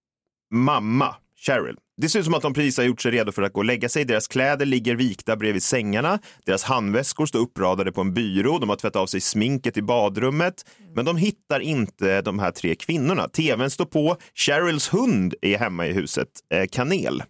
mamma, 0.51 1.15
Cheryl. 1.37 1.77
Det 2.01 2.09
ser 2.09 2.19
ut 2.19 2.25
som 2.25 2.35
att 2.35 2.43
de 2.43 2.55
precis 2.55 2.77
har 2.77 2.85
gjort 2.85 3.01
sig 3.01 3.13
redo 3.13 3.33
för 3.33 3.43
att 3.43 3.53
gå 3.53 3.61
och 3.61 3.65
lägga 3.65 3.89
sig. 3.89 4.05
Deras 4.05 4.29
kläder 4.29 4.67
ligger 4.67 4.95
vikta 4.95 5.37
bredvid 5.37 5.63
sängarna. 5.63 6.19
Deras 6.47 6.65
handväskor 6.65 7.27
står 7.27 7.39
uppradade 7.39 7.93
på 7.93 8.01
en 8.01 8.15
byrå. 8.15 8.59
De 8.59 8.69
har 8.69 8.77
tvättat 8.77 9.03
av 9.03 9.07
sig 9.07 9.21
sminket 9.21 9.77
i 9.77 9.83
badrummet. 9.83 10.55
Men 10.95 11.05
de 11.05 11.17
hittar 11.17 11.61
inte 11.61 12.21
de 12.23 12.39
här 12.39 12.51
tre 12.51 12.75
kvinnorna. 12.75 13.29
TVn 13.29 13.71
står 13.71 13.85
på. 13.85 14.17
Cheryls 14.35 14.95
hund 14.95 15.35
är 15.43 15.59
hemma 15.59 15.87
i 15.87 15.93
huset. 15.93 16.29
Eh, 16.55 16.67
kanel. 16.71 17.23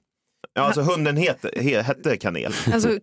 Ja, 0.56 0.62
alltså 0.62 0.80
hunden 0.82 1.16
hette, 1.16 1.50
he, 1.56 1.82
hette 1.82 2.16
Kanel. 2.16 2.52
Alltså, 2.72 2.98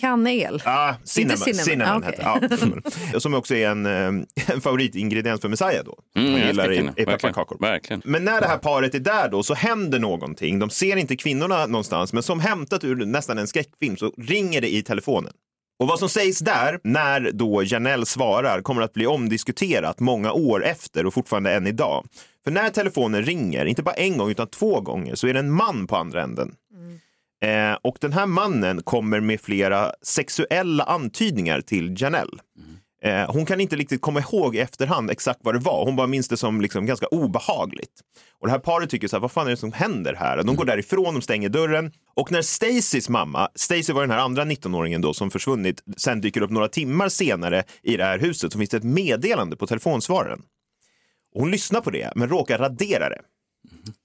kanel. 0.00 0.62
Ah, 0.64 0.94
cinnamon, 1.04 1.36
cinnamon. 1.38 1.64
cinnamon, 1.64 2.04
Ah, 2.04 2.08
okej. 2.08 2.50
hette, 2.50 2.70
ja. 3.12 3.20
Som 3.20 3.34
också 3.34 3.54
är 3.54 3.68
en, 3.68 3.86
eh, 3.86 4.24
en 4.54 4.60
favoritingrediens 4.60 5.40
för 5.40 5.48
Messiah 5.48 5.84
då. 5.84 5.98
Mm, 6.16 6.30
Man 6.32 6.40
jag 6.40 6.48
gillar 6.48 6.72
i, 6.72 6.90
i 6.96 7.04
pepparkakor. 7.04 7.56
Verkligen. 7.60 8.02
Men 8.04 8.24
när 8.24 8.40
det 8.40 8.46
här 8.46 8.58
paret 8.58 8.94
är 8.94 8.98
där 8.98 9.28
då 9.28 9.42
så 9.42 9.54
händer 9.54 9.98
någonting. 9.98 10.58
De 10.58 10.70
ser 10.70 10.96
inte 10.96 11.16
kvinnorna 11.16 11.66
någonstans, 11.66 12.12
men 12.12 12.22
som 12.22 12.40
hämtat 12.40 12.84
ur 12.84 12.96
nästan 13.06 13.38
en 13.38 13.46
skräckfilm 13.46 13.96
så 13.96 14.12
ringer 14.18 14.60
det 14.60 14.74
i 14.74 14.82
telefonen. 14.82 15.32
Och 15.78 15.86
vad 15.86 15.98
som 15.98 16.08
sägs 16.08 16.38
där, 16.38 16.80
när 16.84 17.30
då 17.32 17.62
Janelle 17.62 18.06
svarar, 18.06 18.62
kommer 18.62 18.82
att 18.82 18.92
bli 18.92 19.06
omdiskuterat 19.06 20.00
många 20.00 20.32
år 20.32 20.64
efter 20.64 21.06
och 21.06 21.14
fortfarande 21.14 21.54
än 21.54 21.66
idag. 21.66 22.06
För 22.44 22.50
när 22.50 22.70
telefonen 22.70 23.22
ringer, 23.22 23.66
inte 23.66 23.82
bara 23.82 23.94
en 23.94 24.18
gång 24.18 24.30
utan 24.30 24.46
två 24.46 24.80
gånger, 24.80 25.14
så 25.14 25.26
är 25.26 25.32
det 25.32 25.38
en 25.38 25.52
man 25.52 25.86
på 25.86 25.96
andra 25.96 26.22
änden. 26.22 26.54
Eh, 27.44 27.78
och 27.82 27.96
den 28.00 28.12
här 28.12 28.26
mannen 28.26 28.82
kommer 28.82 29.20
med 29.20 29.40
flera 29.40 29.92
sexuella 30.02 30.84
antydningar 30.84 31.60
till 31.60 32.02
Janelle. 32.02 32.38
Eh, 33.04 33.30
hon 33.32 33.46
kan 33.46 33.60
inte 33.60 33.76
riktigt 33.76 34.00
komma 34.00 34.20
ihåg 34.20 34.56
i 34.56 34.58
efterhand 34.58 35.10
exakt 35.10 35.40
vad 35.42 35.54
det 35.54 35.58
var. 35.58 35.84
Hon 35.84 35.96
bara 35.96 36.06
minns 36.06 36.28
det 36.28 36.36
som 36.36 36.60
liksom 36.60 36.86
ganska 36.86 37.06
obehagligt. 37.06 38.00
Och 38.40 38.46
det 38.46 38.52
här 38.52 38.58
paret 38.58 38.90
tycker 38.90 39.08
så 39.08 39.16
här, 39.16 39.20
vad 39.20 39.32
fan 39.32 39.46
är 39.46 39.50
det 39.50 39.56
som 39.56 39.72
händer 39.72 40.14
här? 40.14 40.42
De 40.42 40.56
går 40.56 40.64
därifrån, 40.64 41.14
de 41.14 41.22
stänger 41.22 41.48
dörren. 41.48 41.92
Och 42.14 42.32
när 42.32 42.42
Stacys 42.42 43.08
mamma, 43.08 43.48
Stacy 43.54 43.92
var 43.92 44.00
den 44.00 44.10
här 44.10 44.18
andra 44.18 44.44
19-åringen 44.44 45.02
då 45.02 45.14
som 45.14 45.30
försvunnit, 45.30 45.82
sen 45.96 46.20
dyker 46.20 46.40
upp 46.40 46.50
några 46.50 46.68
timmar 46.68 47.08
senare 47.08 47.64
i 47.82 47.96
det 47.96 48.04
här 48.04 48.18
huset 48.18 48.52
så 48.52 48.58
finns 48.58 48.70
det 48.70 48.76
ett 48.76 48.84
meddelande 48.84 49.56
på 49.56 49.66
telefonsvararen. 49.66 50.42
Och 51.34 51.40
hon 51.40 51.50
lyssnar 51.50 51.80
på 51.80 51.90
det, 51.90 52.12
men 52.14 52.28
råkar 52.28 52.58
radera 52.58 53.08
det. 53.08 53.20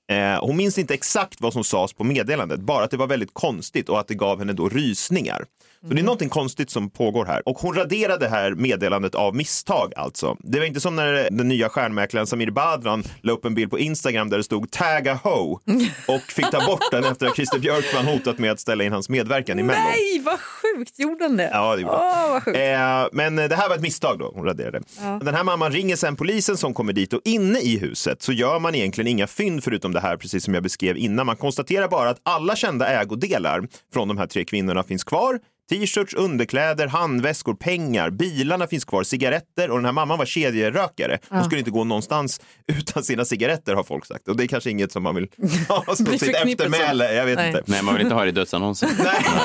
Eh, 0.10 0.39
hon 0.41 0.58
minns 0.58 0.78
inte 0.78 0.93
exakt 0.93 1.41
vad 1.41 1.54
som 1.54 1.63
sades 1.63 1.93
på 1.93 2.04
meddelandet, 2.04 2.60
bara 2.60 2.84
att 2.84 2.91
det 2.91 2.98
var 2.98 3.08
väldigt 3.08 3.34
konstigt 3.34 3.89
och 3.89 4.00
att 4.00 4.08
det 4.08 4.13
gav 4.15 4.39
henne 4.39 4.54
då 4.54 4.69
rysningar. 4.69 5.45
Så 5.88 5.93
det 5.93 6.02
är 6.02 6.04
någonting 6.04 6.30
konstigt 6.30 6.69
som 6.69 6.89
pågår 6.89 7.26
här. 7.26 7.41
Och 7.50 7.58
hon 7.60 7.76
raderade 7.76 8.26
det 8.26 8.30
här 8.30 8.52
meddelandet 8.52 9.15
av 9.15 9.36
misstag 9.36 9.93
alltså. 9.95 10.38
Det 10.39 10.60
var 10.60 10.65
inte 10.65 10.80
som 10.80 10.95
när 10.95 11.28
den 11.32 11.48
nya 11.48 11.69
stjärnmäklaren 11.69 12.28
Samir 12.28 12.52
Badran 12.52 13.04
la 13.22 13.34
upp 13.34 13.45
en 13.45 13.54
bild 13.54 13.72
på 13.72 13.80
Instagram 13.80 14.30
där 14.30 14.38
det 14.38 14.43
stod 14.43 14.72
tag 14.72 15.08
a 15.08 15.19
ho 15.24 15.60
och 16.08 16.22
fick 16.22 16.52
ta 16.52 16.65
bort 16.65 16.91
den 16.91 17.04
efter 17.04 17.28
att 17.28 17.36
Christer 17.36 17.60
Björkman 17.60 18.06
hotat 18.06 18.38
med 18.38 18.52
att 18.52 18.60
ställa 18.60 18.84
in 18.84 18.91
hans 18.93 19.10
medverkan 19.10 19.60
i 19.60 19.63
Mello. 19.63 19.80
Nej, 19.80 20.22
vad 20.26 20.39
sjukt 20.39 21.00
gjorde 21.00 21.24
han 21.24 21.38
det? 21.38 21.50
Ja, 21.54 21.76
det 21.76 21.84
bra. 21.84 22.24
Åh, 22.26 22.32
vad 22.32 22.43
sjukt. 22.43 22.58
Eh, 22.58 23.08
men 23.12 23.36
det 23.36 23.56
här 23.56 23.69
var 23.69 23.76
ett 23.76 23.82
misstag 23.82 24.19
då, 24.19 24.32
hon 24.36 24.45
raderade. 24.45 24.82
Den 25.22 25.36
här 25.36 25.43
mamman 25.43 25.72
ringer 25.72 25.95
sen 25.95 26.15
polisen 26.15 26.58
som 26.58 26.74
kommer 26.74 26.93
dit 26.93 27.13
och 27.13 27.22
inne 27.26 27.60
i 27.60 27.78
huset 27.78 28.22
så 28.22 28.32
gör 28.32 28.60
man 28.60 28.76
egentligen 28.76 29.08
inga 29.08 29.28
fynd 29.28 29.63
förutom 29.63 29.93
det 29.93 29.98
här, 29.99 30.17
precis 30.17 30.43
som 30.43 30.53
jag 30.53 30.63
beskrev 30.63 30.97
innan. 30.97 31.25
Man 31.25 31.35
konstaterar 31.35 31.88
bara 31.88 32.09
att 32.09 32.21
alla 32.23 32.55
kända 32.55 32.88
ägodelar 32.88 33.67
från 33.93 34.07
de 34.07 34.17
här 34.17 34.27
tre 34.27 34.45
kvinnorna 34.45 34.83
finns 34.83 35.03
kvar. 35.03 35.39
T-shirts, 35.69 36.13
underkläder, 36.13 36.88
handväskor, 36.88 37.53
pengar, 37.53 38.10
bilarna 38.10 38.67
finns 38.67 38.86
kvar, 38.86 39.03
cigaretter 39.03 39.69
och 39.69 39.77
den 39.77 39.86
här 39.86 39.91
mamman 39.91 40.17
var 40.17 40.25
kedjerökare. 40.25 41.17
Hon 41.29 41.43
skulle 41.43 41.60
inte 41.60 41.71
gå 41.71 41.84
någonstans 41.84 42.41
utan 42.67 43.03
sina 43.03 43.25
cigaretter 43.25 43.73
har 43.73 43.84
folk 43.84 44.05
sagt. 44.05 44.27
Och 44.27 44.38
det 44.38 44.43
är 44.43 44.47
kanske 44.47 44.69
inget 44.69 44.91
som 44.91 45.03
man 45.03 45.15
vill 45.15 45.27
ha 45.67 45.95
som 45.95 46.05
sitt 46.05 46.36
eftermäle. 46.36 47.13
Jag 47.13 47.25
vet 47.25 47.36
Nej. 47.36 47.47
inte. 47.47 47.63
Nej, 47.65 47.84
man 47.84 47.93
vill 47.95 48.03
inte 48.03 48.15
ha 48.15 48.23
det 48.23 48.29
i 48.29 48.32
dödsannonsen. 48.32 48.89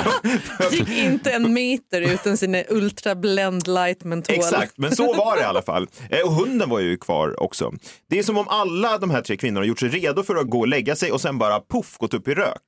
Gick 0.72 0.88
inte 0.88 1.30
en 1.30 1.52
meter 1.52 2.00
utan 2.00 2.36
sina 2.36 2.62
Ultra 2.68 3.14
Blend 3.14 3.68
Light 3.68 4.04
mentol. 4.04 4.34
Exakt, 4.36 4.78
men 4.78 4.96
så 4.96 5.14
var 5.14 5.36
det 5.36 5.42
i 5.42 5.44
alla 5.44 5.62
fall. 5.62 5.88
Eh, 6.10 6.20
Och 6.20 6.32
hunden 6.32 6.68
var 6.70 6.80
ju 6.80 6.96
kvar 6.96 7.42
också. 7.42 7.72
Det 8.10 8.18
är 8.18 8.22
som 8.22 8.38
om 8.38 8.48
alla 8.48 8.98
de 8.98 9.10
här 9.10 9.22
tre 9.22 9.36
kvinnorna 9.36 9.60
har 9.60 9.64
gjort 9.66 9.80
sig 9.80 9.88
redo 9.88 10.22
för 10.22 10.36
att 10.36 10.50
gå 10.50 10.60
och 10.60 10.68
lägga 10.68 10.96
sig 10.96 11.12
och 11.12 11.20
sen 11.20 11.38
bara 11.38 11.60
puff 11.60 11.96
gått 11.98 12.14
upp 12.14 12.28
i 12.28 12.34
rök. 12.34 12.62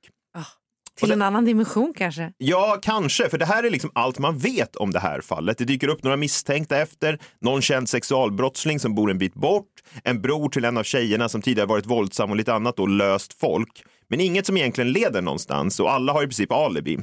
Till 0.97 1.11
en 1.11 1.21
annan 1.21 1.45
dimension 1.45 1.93
kanske. 1.97 2.31
Ja, 2.37 2.79
kanske, 2.81 3.29
för 3.29 3.37
det 3.37 3.45
här 3.45 3.63
är 3.63 3.69
liksom 3.69 3.91
allt 3.93 4.19
man 4.19 4.37
vet 4.37 4.75
om 4.75 4.91
det 4.91 4.99
här 4.99 5.21
fallet. 5.21 5.57
Det 5.57 5.65
dyker 5.65 5.87
upp 5.87 6.03
några 6.03 6.17
misstänkta 6.17 6.77
efter, 6.77 7.19
någon 7.41 7.61
känd 7.61 7.89
sexualbrottsling 7.89 8.79
som 8.79 8.95
bor 8.95 9.11
en 9.11 9.17
bit 9.17 9.33
bort, 9.33 9.65
en 10.03 10.21
bror 10.21 10.49
till 10.49 10.65
en 10.65 10.77
av 10.77 10.83
tjejerna 10.83 11.29
som 11.29 11.41
tidigare 11.41 11.67
varit 11.67 11.85
våldsam 11.85 12.29
och 12.29 12.35
lite 12.35 12.53
annat 12.53 12.79
och 12.79 12.89
löst 12.89 13.33
folk. 13.39 13.83
Men 14.09 14.21
inget 14.21 14.45
som 14.45 14.57
egentligen 14.57 14.91
leder 14.91 15.21
någonstans 15.21 15.79
och 15.79 15.91
alla 15.91 16.13
har 16.13 16.23
i 16.23 16.25
princip 16.25 16.51
alibi. 16.51 16.97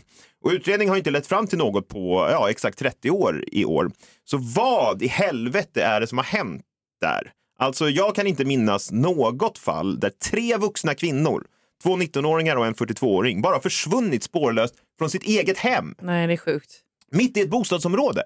Och 0.44 0.50
utredningen 0.50 0.90
har 0.90 0.96
inte 0.96 1.10
lett 1.10 1.26
fram 1.26 1.46
till 1.46 1.58
något 1.58 1.88
på 1.88 2.28
ja, 2.30 2.50
exakt 2.50 2.78
30 2.78 3.10
år 3.10 3.44
i 3.52 3.64
år. 3.64 3.90
Så 4.24 4.38
vad 4.38 5.02
i 5.02 5.06
helvete 5.06 5.82
är 5.82 6.00
det 6.00 6.06
som 6.06 6.18
har 6.18 6.24
hänt 6.24 6.62
där? 7.00 7.32
Alltså, 7.58 7.88
jag 7.88 8.14
kan 8.14 8.26
inte 8.26 8.44
minnas 8.44 8.92
något 8.92 9.58
fall 9.58 10.00
där 10.00 10.10
tre 10.10 10.56
vuxna 10.56 10.94
kvinnor, 10.94 11.44
två 11.82 11.96
19-åringar 11.96 12.56
och 12.56 12.66
en 12.66 12.74
42-åring, 12.74 13.42
bara 13.42 13.60
försvunnit 13.60 14.22
spårlöst 14.22 14.74
från 14.98 15.10
sitt 15.10 15.22
eget 15.22 15.58
hem 15.58 15.94
Nej, 16.02 16.26
det 16.26 16.32
är 16.32 16.36
sjukt. 16.36 16.80
mitt 17.12 17.36
i 17.36 17.40
ett 17.40 17.50
bostadsområde. 17.50 18.22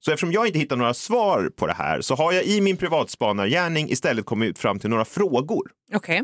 Så 0.00 0.10
eftersom 0.12 0.32
jag 0.32 0.46
inte 0.46 0.58
hittar 0.58 0.76
några 0.76 0.94
svar 0.94 1.50
på 1.56 1.66
det 1.66 1.72
här 1.74 2.00
så 2.00 2.14
har 2.14 2.32
jag 2.32 2.44
i 2.44 2.60
min 2.60 2.76
privatspanargärning 2.76 3.90
istället 3.90 4.24
kommit 4.26 4.50
ut 4.50 4.58
fram 4.58 4.78
till 4.78 4.90
några 4.90 5.04
frågor. 5.04 5.70
Okej. 5.94 6.22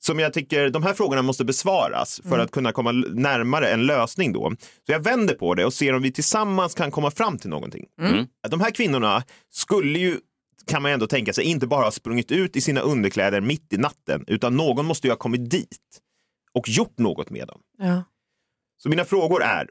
som 0.00 0.18
jag 0.18 0.32
tycker, 0.32 0.70
de 0.70 0.82
här 0.82 0.94
frågorna 0.94 1.22
måste 1.22 1.44
besvaras 1.44 2.20
för 2.22 2.28
Mm. 2.34 2.40
att 2.40 2.50
kunna 2.50 2.72
komma 2.72 2.92
närmare 2.92 3.68
en 3.68 3.86
lösning 3.86 4.32
då. 4.32 4.52
Så 4.86 4.92
jag 4.92 5.00
vänder 5.04 5.34
på 5.34 5.54
det 5.54 5.64
och 5.64 5.72
ser 5.74 5.94
om 5.94 6.02
vi 6.02 6.12
tillsammans 6.12 6.74
kan 6.74 6.90
komma 6.90 7.10
fram 7.10 7.38
till 7.38 7.50
någonting. 7.50 7.84
Mm. 8.00 8.26
De 8.48 8.60
här 8.60 8.70
kvinnorna 8.70 9.22
skulle 9.50 9.98
ju, 9.98 10.16
kan 10.68 10.82
man 10.82 10.92
ändå 10.92 11.06
tänka 11.06 11.32
sig, 11.32 11.44
inte 11.44 11.66
bara 11.66 11.84
ha 11.84 11.90
sprungit 11.90 12.32
ut 12.32 12.56
i 12.56 12.60
sina 12.60 12.80
underkläder 12.80 13.40
mitt 13.40 13.72
i 13.72 13.76
natten, 13.76 14.24
utan 14.26 14.56
någon 14.56 14.86
måste 14.86 15.06
ju 15.06 15.12
ha 15.12 15.18
kommit 15.18 15.50
dit 15.50 16.00
och 16.52 16.68
gjort 16.68 16.98
något 16.98 17.30
med 17.30 17.48
dem. 17.48 17.60
Ja. 17.78 18.02
Så 18.82 18.88
mina 18.88 19.04
frågor 19.04 19.42
är, 19.42 19.68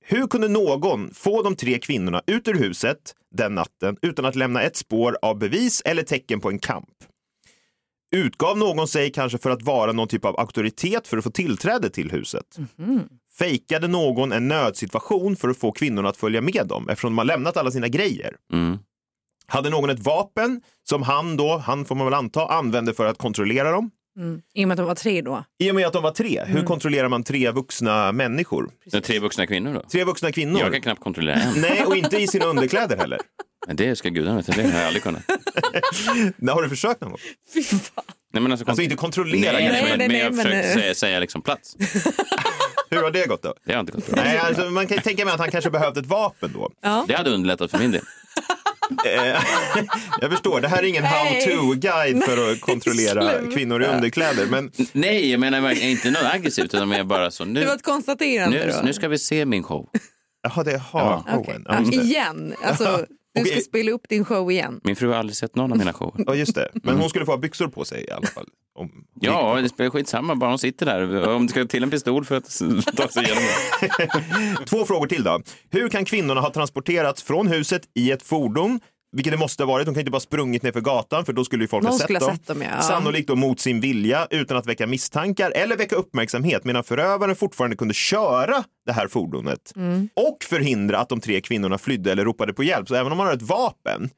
hur 0.00 0.26
kunde 0.26 0.48
någon 0.48 1.14
få 1.14 1.42
de 1.42 1.56
tre 1.56 1.78
kvinnorna 1.78 2.22
ut 2.26 2.48
ur 2.48 2.54
huset 2.54 3.14
den 3.34 3.54
natten 3.54 3.96
utan 4.02 4.24
att 4.24 4.36
lämna 4.36 4.62
ett 4.62 4.76
spår 4.76 5.18
av 5.22 5.38
bevis 5.38 5.82
eller 5.84 6.02
tecken 6.02 6.40
på 6.40 6.48
en 6.48 6.58
kamp? 6.58 6.88
Utgav 8.12 8.58
någon 8.58 8.88
sig 8.88 9.12
kanske 9.12 9.38
för 9.38 9.50
att 9.50 9.62
vara 9.62 9.92
någon 9.92 10.08
typ 10.08 10.24
av 10.24 10.40
auktoritet 10.40 11.08
för 11.08 11.16
att 11.16 11.24
få 11.24 11.30
tillträde 11.30 11.90
till 11.90 12.10
huset? 12.10 12.56
Fejkade 13.38 13.88
någon 13.88 14.32
en 14.32 14.48
nödsituation 14.48 15.36
för 15.36 15.48
att 15.48 15.58
få 15.58 15.72
kvinnorna 15.72 16.08
att 16.08 16.16
följa 16.16 16.40
med 16.40 16.66
dem 16.66 16.88
eftersom 16.88 17.12
de 17.12 17.18
har 17.18 17.24
lämnat 17.24 17.56
alla 17.56 17.70
sina 17.70 17.88
grejer? 17.88 18.36
Mm. 18.52 18.78
Hade 19.48 19.70
någon 19.70 19.90
ett 19.90 20.00
vapen 20.00 20.60
som 20.88 21.02
han 21.02 21.36
då, 21.36 21.56
han 21.58 21.84
får 21.84 21.94
man 21.94 22.06
väl 22.06 22.14
anta, 22.14 22.46
använde 22.46 22.94
för 22.94 23.06
att 23.06 23.18
kontrollera 23.18 23.70
dem? 23.70 23.90
Mm. 24.18 24.40
I 24.54 24.64
och 24.64 24.68
med 24.68 24.74
att 24.74 24.78
de 24.78 24.86
var 24.86 24.94
tre 24.94 25.22
då. 25.22 25.44
I 25.58 25.70
och 25.70 25.74
med 25.74 25.86
att 25.86 25.92
de 25.92 26.02
var 26.02 26.10
tre, 26.10 26.42
hur 26.46 26.62
kontrollerar 26.62 27.08
man 27.08 27.22
tre 27.24 27.50
vuxna 27.50 28.12
människor? 28.12 28.70
Är 28.92 29.00
tre 29.00 29.18
vuxna 29.18 29.46
kvinnor 29.46 29.74
då? 29.74 29.82
Tre 29.92 30.04
vuxna 30.04 30.32
kvinnor? 30.32 30.60
Jag 30.60 30.72
kan 30.72 30.80
knappt 30.82 31.00
kontrollera 31.00 31.36
en. 31.36 31.60
Nej, 31.60 31.84
och 31.86 31.96
inte 31.96 32.16
i 32.22 32.26
sina 32.26 32.44
underkläder 32.44 32.96
heller. 32.96 33.20
Men 33.66 33.76
det 33.76 33.96
ska 33.96 34.08
gudarna 34.08 34.36
veta, 34.36 34.52
det 34.52 34.62
har 34.62 34.78
jag 34.78 34.86
aldrig 34.86 35.02
kunnat. 35.02 35.22
Nej, 36.36 36.54
har 36.54 36.62
du 36.62 36.68
försökt 36.68 37.00
någon 37.00 37.10
gång? 37.10 37.20
Nej, 38.32 38.42
men 38.42 38.52
alltså, 38.52 38.66
Alltså 38.68 38.82
inte 38.82 38.96
kontrollera 38.96 39.52
nej, 39.52 39.68
kanske, 39.68 39.82
nej, 39.82 39.90
men- 39.90 39.98
men, 39.98 40.08
men 40.12 40.18
jag 40.20 40.34
men- 40.34 40.44
försökte 40.44 40.80
säga, 40.80 40.94
säga 40.94 41.20
liksom 41.20 41.42
plats. 41.42 41.76
Hur 42.90 43.02
har 43.02 43.10
det 43.10 43.26
gått 43.28 43.42
då? 43.42 43.54
Det 43.64 43.72
har 43.72 43.80
inte 43.80 43.92
gått 43.92 44.06
bra. 44.06 44.22
Nej, 44.24 44.38
alltså, 44.38 44.64
man 44.70 44.86
kan 44.86 44.98
tänka 44.98 45.24
mig 45.24 45.34
att 45.34 45.40
han 45.40 45.50
kanske 45.50 45.70
behövde 45.70 46.00
ett 46.00 46.06
vapen 46.06 46.50
då. 46.54 46.70
Det 47.08 47.14
hade 47.14 47.30
underlättat 47.30 47.70
för 47.70 47.78
min 47.78 47.90
del. 47.90 48.02
Eh, 49.06 49.42
jag 50.20 50.30
förstår, 50.30 50.60
det 50.60 50.68
här 50.68 50.78
är 50.82 50.82
ingen 50.86 51.04
how-to-guide 51.04 52.22
för 52.24 52.52
att 52.52 52.60
kontrollera 52.60 53.32
kvinnor 53.54 53.82
i 53.82 53.86
underkläder. 53.86 54.46
Men 54.46 54.70
Nej, 54.92 55.30
jag 55.30 55.40
menar 55.40 55.60
verkligen 55.60 55.90
inte 55.90 56.10
något 56.10 56.22
aggressivt 56.34 56.64
utan 56.74 56.88
mer 56.88 57.04
bara 57.04 57.30
så. 57.30 57.44
Nu, 57.44 57.60
Det 57.60 57.66
var 57.66 57.74
ett 57.74 57.82
konstaterande 57.82 58.66
nu, 58.66 58.74
nu 58.84 58.92
ska 58.92 59.08
vi 59.08 59.18
se 59.18 59.44
min 59.44 59.62
show. 59.62 59.88
jaha, 60.42 60.64
det 60.64 60.72
är 60.72 60.78
ha-showen. 60.78 61.64
Ja, 61.68 61.74
Ja, 61.74 61.80
just 61.80 61.92
det. 61.92 61.98
igen. 61.98 62.54
Alltså, 62.64 63.06
du 63.44 63.50
ska 63.50 63.60
spela 63.60 63.90
upp 63.90 64.08
din 64.08 64.24
show 64.24 64.50
igen. 64.50 64.80
Min 64.84 64.96
fru 64.96 65.08
har 65.08 65.14
aldrig 65.14 65.36
sett 65.36 65.56
någon 65.56 65.72
av 65.72 65.78
mina 65.78 65.92
shower. 65.92 66.24
Ja, 66.26 66.34
just 66.34 66.54
det. 66.54 66.70
Men 66.74 66.96
hon 66.96 67.08
skulle 67.08 67.24
få 67.26 67.32
ha 67.32 67.38
byxor 67.38 67.68
på 67.68 67.84
sig 67.84 68.04
i 68.08 68.10
alla 68.10 68.26
fall. 68.26 68.46
Om... 68.78 68.90
Ja, 69.20 69.58
det 69.62 69.68
spelar 69.68 69.90
skitsamma, 69.90 70.34
bara 70.34 70.50
hon 70.50 70.58
sitter 70.58 70.86
där. 70.86 71.28
Om 71.28 71.46
det 71.46 71.50
ska 71.50 71.64
till 71.64 71.82
en 71.82 71.90
pistol 71.90 72.24
för 72.24 72.36
att 72.36 72.60
ta 72.96 73.08
sig 73.08 73.24
igenom 73.24 73.42
det. 73.80 74.64
Två 74.66 74.84
frågor 74.84 75.06
till 75.06 75.24
då. 75.24 75.40
Hur 75.70 75.88
kan 75.88 76.04
kvinnorna 76.04 76.40
ha 76.40 76.52
transporterats 76.52 77.22
från 77.22 77.46
huset 77.46 77.82
i 77.94 78.10
ett 78.10 78.22
fordon? 78.22 78.80
Vilket 79.16 79.32
det 79.32 79.36
måste 79.38 79.62
ha 79.62 79.68
varit. 79.72 79.86
De 79.86 79.94
kan 79.94 80.00
inte 80.00 80.10
bara 80.10 80.20
sprungit 80.20 80.62
ner 80.62 80.72
för 80.72 80.80
gatan 80.80 81.24
för 81.24 81.32
då 81.32 81.44
skulle 81.44 81.64
ju 81.64 81.68
folk 81.68 81.84
Någon 81.84 81.92
ha 81.92 81.98
sett 81.98 82.20
dem. 82.20 82.36
sett 82.36 82.46
dem, 82.46 82.62
ja. 82.62 82.82
Sannolikt 82.82 83.28
då 83.28 83.36
mot 83.36 83.60
sin 83.60 83.80
vilja 83.80 84.26
utan 84.30 84.56
att 84.56 84.66
väcka 84.66 84.86
misstankar 84.86 85.50
eller 85.50 85.76
väcka 85.76 85.96
uppmärksamhet 85.96 86.64
medan 86.64 86.84
förövaren 86.84 87.36
fortfarande 87.36 87.76
kunde 87.76 87.94
köra 87.94 88.64
det 88.86 88.92
här 88.92 89.08
fordonet 89.08 89.72
Mm. 89.76 90.08
och 90.14 90.44
förhindra 90.44 90.98
att 90.98 91.08
de 91.08 91.20
tre 91.20 91.40
kvinnorna 91.40 91.78
flydde 91.78 92.12
eller 92.12 92.24
ropade 92.24 92.52
på 92.52 92.62
hjälp. 92.64 92.88
Så 92.88 92.94
även 92.94 93.12
om 93.12 93.18
man 93.18 93.26
har 93.26 93.34
ett 93.34 93.42
vapen 93.42 94.10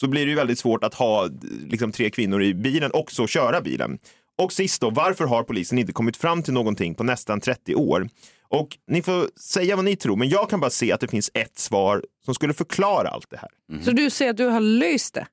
så 0.00 0.08
blir 0.08 0.24
det 0.24 0.30
ju 0.30 0.36
väldigt 0.36 0.58
svårt 0.58 0.84
att 0.84 0.94
ha 0.94 1.28
liksom, 1.68 1.92
tre 1.92 2.10
kvinnor 2.10 2.42
i 2.42 2.54
bilen 2.54 2.90
och 2.90 3.10
så 3.12 3.26
köra 3.26 3.60
bilen. 3.60 3.98
Och 4.42 4.52
sist 4.52 4.80
då, 4.80 4.90
varför 4.90 5.24
har 5.24 5.42
polisen 5.42 5.78
inte 5.78 5.92
kommit 5.92 6.16
fram 6.16 6.42
till 6.42 6.52
någonting 6.54 6.94
på 6.94 7.04
nästan 7.04 7.40
30 7.40 7.74
år? 7.74 8.08
Och 8.48 8.68
ni 8.86 9.02
får 9.02 9.28
säga 9.40 9.76
vad 9.76 9.84
ni 9.84 9.96
tror, 9.96 10.16
men 10.16 10.28
jag 10.28 10.50
kan 10.50 10.60
bara 10.60 10.70
se 10.70 10.92
att 10.92 11.00
det 11.00 11.08
finns 11.08 11.30
ett 11.34 11.58
svar 11.58 12.04
som 12.24 12.34
skulle 12.34 12.54
förklara 12.54 13.08
allt 13.08 13.30
det 13.30 13.36
här. 13.36 13.82
Så 13.82 13.90
du 13.90 14.10
säger 14.10 14.30
att 14.30 14.36
du 14.36 14.46
har 14.46 14.60
löst 14.60 15.14
det? 15.14 15.26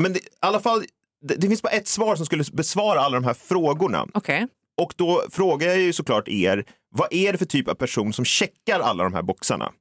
Men 0.00 0.12
det, 0.12 0.18
i 0.18 0.22
alla 0.40 0.60
fall, 0.60 0.84
det, 1.28 1.34
det 1.34 1.48
finns 1.48 1.62
bara 1.62 1.72
ett 1.72 1.88
svar 1.88 2.16
som 2.16 2.26
skulle 2.26 2.44
besvara 2.52 3.00
alla 3.00 3.14
de 3.14 3.24
här 3.24 3.34
frågorna. 3.34 4.06
Okej. 4.14 4.46
Och 4.80 4.94
då 4.96 5.24
frågar 5.30 5.68
jag 5.68 5.80
ju 5.80 5.92
såklart 5.92 6.28
er, 6.28 6.64
vad 6.90 7.12
är 7.12 7.32
det 7.32 7.38
för 7.38 7.46
typ 7.46 7.68
av 7.68 7.74
person 7.74 8.12
som 8.12 8.24
checkar 8.24 8.80
alla 8.80 9.04
de 9.04 9.14
här 9.14 9.22
boxarna? 9.22 9.72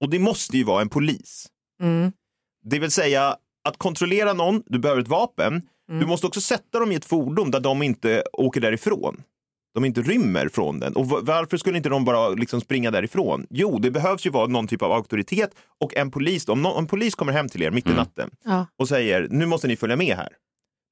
Och 0.00 0.10
det 0.10 0.18
måste 0.18 0.56
ju 0.56 0.64
vara 0.64 0.82
en 0.82 0.88
polis. 0.88 1.46
Mm. 1.82 2.12
Det 2.64 2.78
vill 2.78 2.90
säga 2.90 3.36
att 3.64 3.78
kontrollera 3.78 4.32
någon, 4.32 4.62
du 4.66 4.78
behöver 4.78 5.02
ett 5.02 5.08
vapen. 5.08 5.62
Du 5.88 6.06
måste 6.06 6.26
också 6.26 6.40
sätta 6.40 6.78
dem 6.78 6.92
i 6.92 6.94
ett 6.94 7.04
fordon 7.04 7.50
där 7.50 7.60
de 7.60 7.82
inte 7.82 8.24
åker 8.32 8.60
därifrån. 8.60 9.22
De 9.76 9.84
inte 9.84 10.02
rymmer 10.02 10.48
från 10.48 10.80
den. 10.80 10.92
Och 10.96 11.08
va- 11.08 11.20
varför 11.22 11.56
skulle 11.56 11.76
inte 11.76 11.88
de 11.88 12.04
bara 12.04 12.28
liksom 12.28 12.60
springa 12.60 12.90
därifrån? 12.90 13.46
Jo, 13.50 13.78
det 13.78 13.90
behövs 13.90 14.26
ju 14.26 14.30
vara 14.30 14.46
någon 14.46 14.66
typ 14.66 14.82
av 14.82 14.92
auktoritet 14.92 15.50
och 15.80 15.96
en 15.96 16.10
polis. 16.10 16.48
Om 16.48 16.62
någon, 16.62 16.78
en 16.78 16.86
polis 16.86 17.14
kommer 17.14 17.32
hem 17.32 17.48
till 17.48 17.62
er 17.62 17.70
mitt 17.70 17.86
i 17.86 17.92
natten 17.94 18.30
Ja. 18.44 18.66
och 18.78 18.88
säger 18.88 19.28
nu 19.30 19.46
måste 19.46 19.68
ni 19.68 19.76
följa 19.76 19.96
med 19.96 20.16
här. 20.16 20.28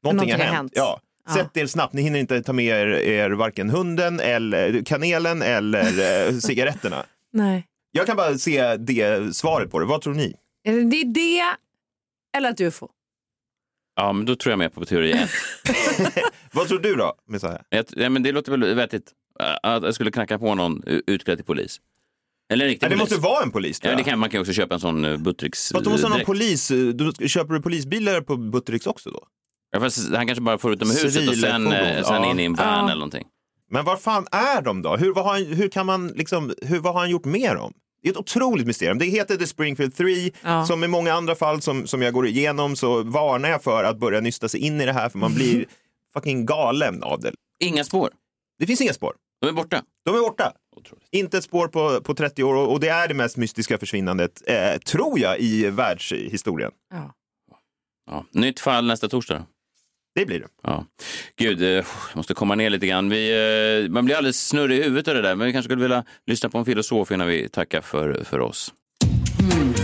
Någonting, 0.03 0.33
har 0.33 0.39
hänt. 0.39 0.73
Ja. 0.75 1.01
Ja. 1.27 1.35
Sätt 1.35 1.57
er 1.57 1.67
snabbt, 1.67 1.93
ni 1.93 2.03
hinner 2.03 2.19
inte 2.19 2.43
ta 2.43 2.53
med 2.53 2.65
er, 2.65 2.87
er 2.87 3.31
varken 3.31 3.71
hunden 3.71 4.21
eller 4.21 4.83
kanelen 4.83 5.43
eller 5.43 6.27
eh, 6.29 6.35
cigaretterna. 6.39 7.05
Nej. 7.33 7.67
Jag 7.93 8.07
kan 8.07 8.17
bara 8.17 8.39
se 8.39 8.77
det 8.77 9.37
svaret 9.37 9.71
på 9.71 9.79
det. 9.79 9.87
Vad 9.87 10.01
tror 10.03 10.15
ni? 10.15 10.35
Är 10.65 10.73
det 10.73 10.85
det, 10.85 11.05
det 11.05 11.43
eller 12.37 12.51
att 12.51 12.57
du 12.57 12.71
får? 12.71 12.89
Ja, 13.97 14.13
men 14.13 14.27
då 14.27 14.37
tror 14.37 14.53
jag 14.53 14.59
mer 14.59 14.69
på 14.69 14.85
teori 14.85 15.13
ett. 15.13 15.31
Vad 16.53 16.69
tror 16.69 16.79
du 16.79 16.95
då, 16.95 17.15
Messiah? 17.29 17.59
Jag- 17.69 17.85
Ja, 17.91 18.09
men 18.09 18.23
det 18.23 18.33
låter 18.33 18.51
väl 18.57 18.75
vettigt 18.75 19.13
äh, 19.41 19.71
att 19.71 19.83
jag 19.83 19.95
skulle 19.95 20.11
knacka 20.11 20.39
på 20.39 20.55
någon 20.55 20.83
utklädd 20.87 21.39
till 21.39 21.45
polis. 21.45 21.81
Eller 22.53 22.65
en 22.65 22.69
riktig 22.71 22.85
Nej, 22.87 22.91
det 22.91 22.97
polis. 22.97 23.11
måste 23.11 23.23
vara 23.29 23.43
en 23.43 23.51
polis. 23.51 23.81
tror 23.81 23.89
Ja, 23.89 23.93
jag. 23.99 24.05
det 24.07 24.11
kan, 24.11 24.19
man 24.19 24.31
kan 24.31 24.39
ju 24.39 24.41
också 24.41 24.53
köpa 24.53 24.75
en 24.75 24.81
sån 24.81 25.05
uh, 25.05 25.17
Buttricks 25.19 25.73
Fast 25.73 25.85
du 25.85 25.91
måste 25.91 26.07
ha 26.07 26.17
någon 26.17 26.25
polis. 26.25 26.69
Du, 26.69 27.13
köper 27.29 27.55
du 27.55 27.63
polisbilar 27.63 28.21
på 28.21 28.37
Buttericks 28.37 28.87
också 28.87 29.11
då? 29.11 29.21
Ja, 29.71 29.81
fast 29.81 30.15
han 30.15 30.27
kanske 30.27 30.43
bara 30.43 30.59
får 30.59 30.73
ut 30.73 30.79
dem 30.81 30.89
ur 30.91 30.93
huset 30.95 31.07
och 31.07 31.13
sen, 31.13 31.35
Civilfordon, 31.35 31.73
eh, 31.73 32.03
sen 32.05 32.23
ja. 32.23 32.31
in 32.31 32.41
i 32.41 32.45
en 32.45 32.55
van 32.55 32.67
Ja. 32.67 32.85
eller 32.85 32.95
någonting. 32.95 33.27
Men 33.71 33.85
var 33.85 33.97
fan 33.97 34.27
är 34.33 34.63
de 34.63 34.83
då? 34.83 34.97
Hur, 34.97 35.13
vad 35.15 35.25
har 35.25 35.33
han, 35.33 35.45
hur 35.47 35.69
kan 35.69 35.87
man 35.87 36.09
liksom, 36.09 36.55
hur, 36.63 36.79
vad 36.79 36.93
har 36.93 37.01
han 37.01 37.11
gjort 37.11 37.25
med 37.25 37.57
dem? 37.57 37.73
Det 38.05 38.09
är 38.09 38.13
ett 38.13 38.19
otroligt 38.19 38.67
mysterium. 38.67 38.99
Det 38.99 39.05
heter 39.05 39.37
The 39.37 39.47
Springfield 39.47 39.97
3. 39.97 40.31
Ja. 40.43 40.67
Som 40.67 40.85
i 40.85 40.89
många 40.89 41.13
andra 41.13 41.35
fall 41.35 41.61
som, 41.63 41.87
som 41.87 42.03
jag 42.03 42.13
går 42.15 42.27
igenom 42.27 42.77
så 42.77 43.03
varnar 43.03 43.49
jag 43.49 43.63
för 43.63 43.85
att 43.85 43.99
börja 43.99 44.21
nysta 44.21 44.49
sig 44.49 44.61
in 44.61 44.81
i 44.81 44.87
det 44.87 44.93
här 44.93 45.09
för 45.09 45.19
man 45.19 45.35
blir 45.35 45.67
fucking 46.13 46.47
galen 46.47 47.03
av 47.03 47.21
det. 47.21 47.33
Inga 47.61 47.85
spår. 47.85 48.11
Det 48.59 48.67
finns 48.67 48.81
inga 48.81 48.93
spår. 48.93 49.15
De 49.41 49.49
är 49.49 49.53
borta. 49.53 49.83
De 50.05 50.15
är 50.15 50.21
borta. 50.21 50.53
Otroligt. 50.77 51.09
Inte 51.11 51.39
ett 51.39 51.45
spår 51.45 51.69
på, 51.69 52.01
på 52.01 52.15
30 52.15 52.45
år 52.45 52.55
och, 52.55 52.73
och 52.73 52.81
det 52.81 52.89
är 52.89 53.09
det 53.09 53.15
mest 53.15 53.37
mystiska 53.37 53.79
försvinnandet, 53.79 54.43
eh, 54.47 54.79
tror 54.79 55.19
jag, 55.19 55.41
i 55.41 55.71
världshistorien. 55.71 56.71
Ja. 56.91 57.15
Ja. 58.11 58.25
Nytt 58.33 58.61
fall 58.61 58.87
nästa 58.87 59.09
torsdag. 59.09 59.47
Det 60.15 60.27
blir 60.27 60.41
det. 60.41 60.49
Ja. 60.63 60.85
Gud, 61.37 61.63
eh, 61.63 61.69
jag 61.69 61.85
måste 62.15 62.35
komma 62.35 62.55
ner 62.55 62.71
lite 62.71 62.87
grann. 62.87 63.09
Vi, 63.09 63.31
eh, 63.85 63.91
man 63.91 64.05
blir 64.05 64.17
alldeles 64.17 64.49
snurrig 64.49 64.79
i 64.79 64.83
huvudet 64.83 65.09
av 65.09 65.15
det 65.15 65.23
där, 65.23 65.35
men 65.35 65.47
vi 65.47 65.53
kanske 65.53 65.69
skulle 65.69 65.83
vilja 65.83 66.05
lyssna 66.27 66.49
på 66.49 66.59
en 66.59 66.65
filosof 66.65 67.11
innan 67.11 67.27
vi 67.27 67.49
tackar 67.49 67.81
för, 67.81 68.25
för 68.25 68.41
oss. 68.41 68.73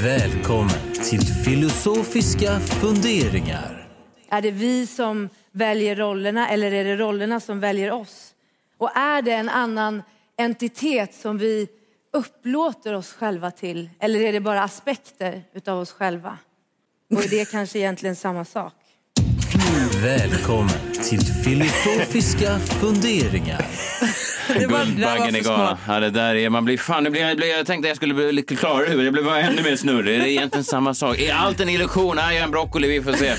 Välkommen 0.03 0.93
till 1.11 1.21
filosofiska 1.21 2.61
funderingar. 2.61 3.89
Är 4.29 4.43
det 4.43 4.51
vi 4.51 4.87
som 4.87 5.29
väljer 5.53 5.97
rollerna 5.97 6.49
eller 6.49 6.73
är 6.73 6.85
det 6.85 6.97
rollerna 6.97 7.41
som 7.41 7.61
väljer 7.61 7.93
oss? 7.93 8.35
Och 8.79 8.97
är 8.97 9.23
det 9.23 9.33
en 9.33 9.49
annan 9.49 10.03
entitet 10.39 11.15
som 11.15 11.39
vi 11.39 11.69
upplåter 12.13 12.93
oss 12.95 13.13
själva 13.13 13.51
till? 13.51 13.91
Eller 14.01 14.21
är 14.21 14.33
det 14.33 14.41
bara 14.41 14.63
aspekter 14.63 15.43
utav 15.55 15.79
oss 15.79 15.93
själva? 15.93 16.39
Och 17.15 17.25
är 17.25 17.29
det 17.29 17.51
kanske 17.51 17.79
egentligen 17.79 18.17
samma 18.17 18.45
sak? 18.45 18.80
Välkommen 20.03 20.93
till 21.05 21.21
filosofiska 21.21 22.59
funderingar. 22.59 23.67
Det 24.59 24.67
var- 24.67 24.85
Guldbaggen 24.85 25.21
galen. 25.33 25.45
smart. 25.45 25.79
Ja, 25.89 26.01
det 26.01 26.11
där 26.11 26.35
är, 26.35 26.51
man 26.51 26.65
blir 26.65 26.79
fan, 26.79 27.05
nu 27.05 27.11
blir, 27.11 27.21
jag, 27.21 27.49
jag 27.59 27.67
tänkte 27.67 27.89
jag 27.89 27.97
skulle 27.97 28.15
bli 28.15 28.33
lite 28.33 28.57
klarare 28.57 28.87
i 28.87 28.89
huvudet. 28.91 29.05
Jag 29.05 29.13
blev 29.13 29.25
bara 29.25 29.41
ännu 29.41 29.63
mer 29.63 29.77
snurrig. 29.77 30.21
Det 30.21 30.27
är 30.27 30.31
egentligen 30.31 30.65
samma 30.65 30.95
sak. 30.95 31.19
Är 31.19 31.35
allt 31.35 31.61
en 31.61 31.69
illusion? 31.69 32.17
Nej, 32.17 32.25
jag 32.35 32.41
är 32.41 32.45
en 32.45 32.51
broccoli. 32.51 32.89
Vi 32.89 33.03
får 33.03 33.13
se. 33.13 33.35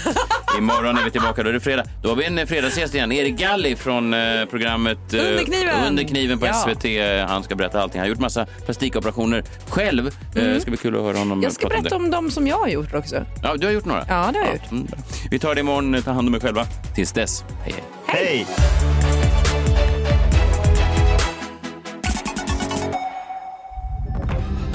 Imorgon 0.57 0.97
är 0.97 1.03
vi 1.03 1.11
tillbaka. 1.11 1.43
Då 1.43 1.49
är 1.49 1.53
det 1.53 1.59
fredag. 1.59 1.83
Då 2.03 2.09
har 2.09 2.15
vi 2.15 2.25
en 2.25 2.47
fredagsgäst 2.47 2.95
igen. 2.95 3.11
Erik 3.11 3.37
Galli 3.37 3.75
från 3.75 4.13
eh, 4.13 4.45
programmet 4.49 5.13
eh, 5.13 5.19
Under 5.19 5.43
kniven. 5.43 5.75
Under 5.87 6.03
kniven 6.03 6.39
på 6.39 6.45
Ja. 6.45 6.53
SVT. 6.53 6.85
Han 7.29 7.43
ska 7.43 7.55
berätta 7.55 7.81
allting. 7.81 7.99
Han 7.99 8.07
har 8.07 8.09
gjort 8.09 8.19
massa 8.19 8.45
plastikoperationer 8.65 9.43
själv. 9.69 10.07
Eh, 10.35 10.59
ska 10.59 10.71
bli 10.71 10.77
kul 10.77 10.95
att 10.95 11.01
höra 11.01 11.17
honom 11.17 11.31
Mm. 11.31 11.43
Jag 11.43 11.53
ska 11.53 11.67
om 11.67 11.69
berätta 11.81 11.95
om 11.95 12.11
de 12.11 12.31
som 12.31 12.47
jag 12.47 12.57
har 12.57 12.67
gjort 12.67 12.93
också. 12.93 13.25
Ja, 13.43 13.55
du 13.57 13.65
har 13.65 13.73
gjort 13.73 13.85
några? 13.85 14.05
Ja, 14.09 14.29
det 14.33 14.39
har 14.39 14.45
jag 14.45 14.53
gjort. 14.55 14.71
Mm, 14.71 14.87
vi 15.31 15.39
tar 15.39 15.55
det 15.55 15.61
imorgon. 15.61 16.01
Ta 16.03 16.11
hand 16.11 16.27
om 16.27 16.35
er 16.35 16.39
själva. 16.39 16.65
Tills 16.95 17.11
dess. 17.11 17.43
Hej, 17.63 17.73
hej. 18.05 18.45
Hej! 18.45 19.20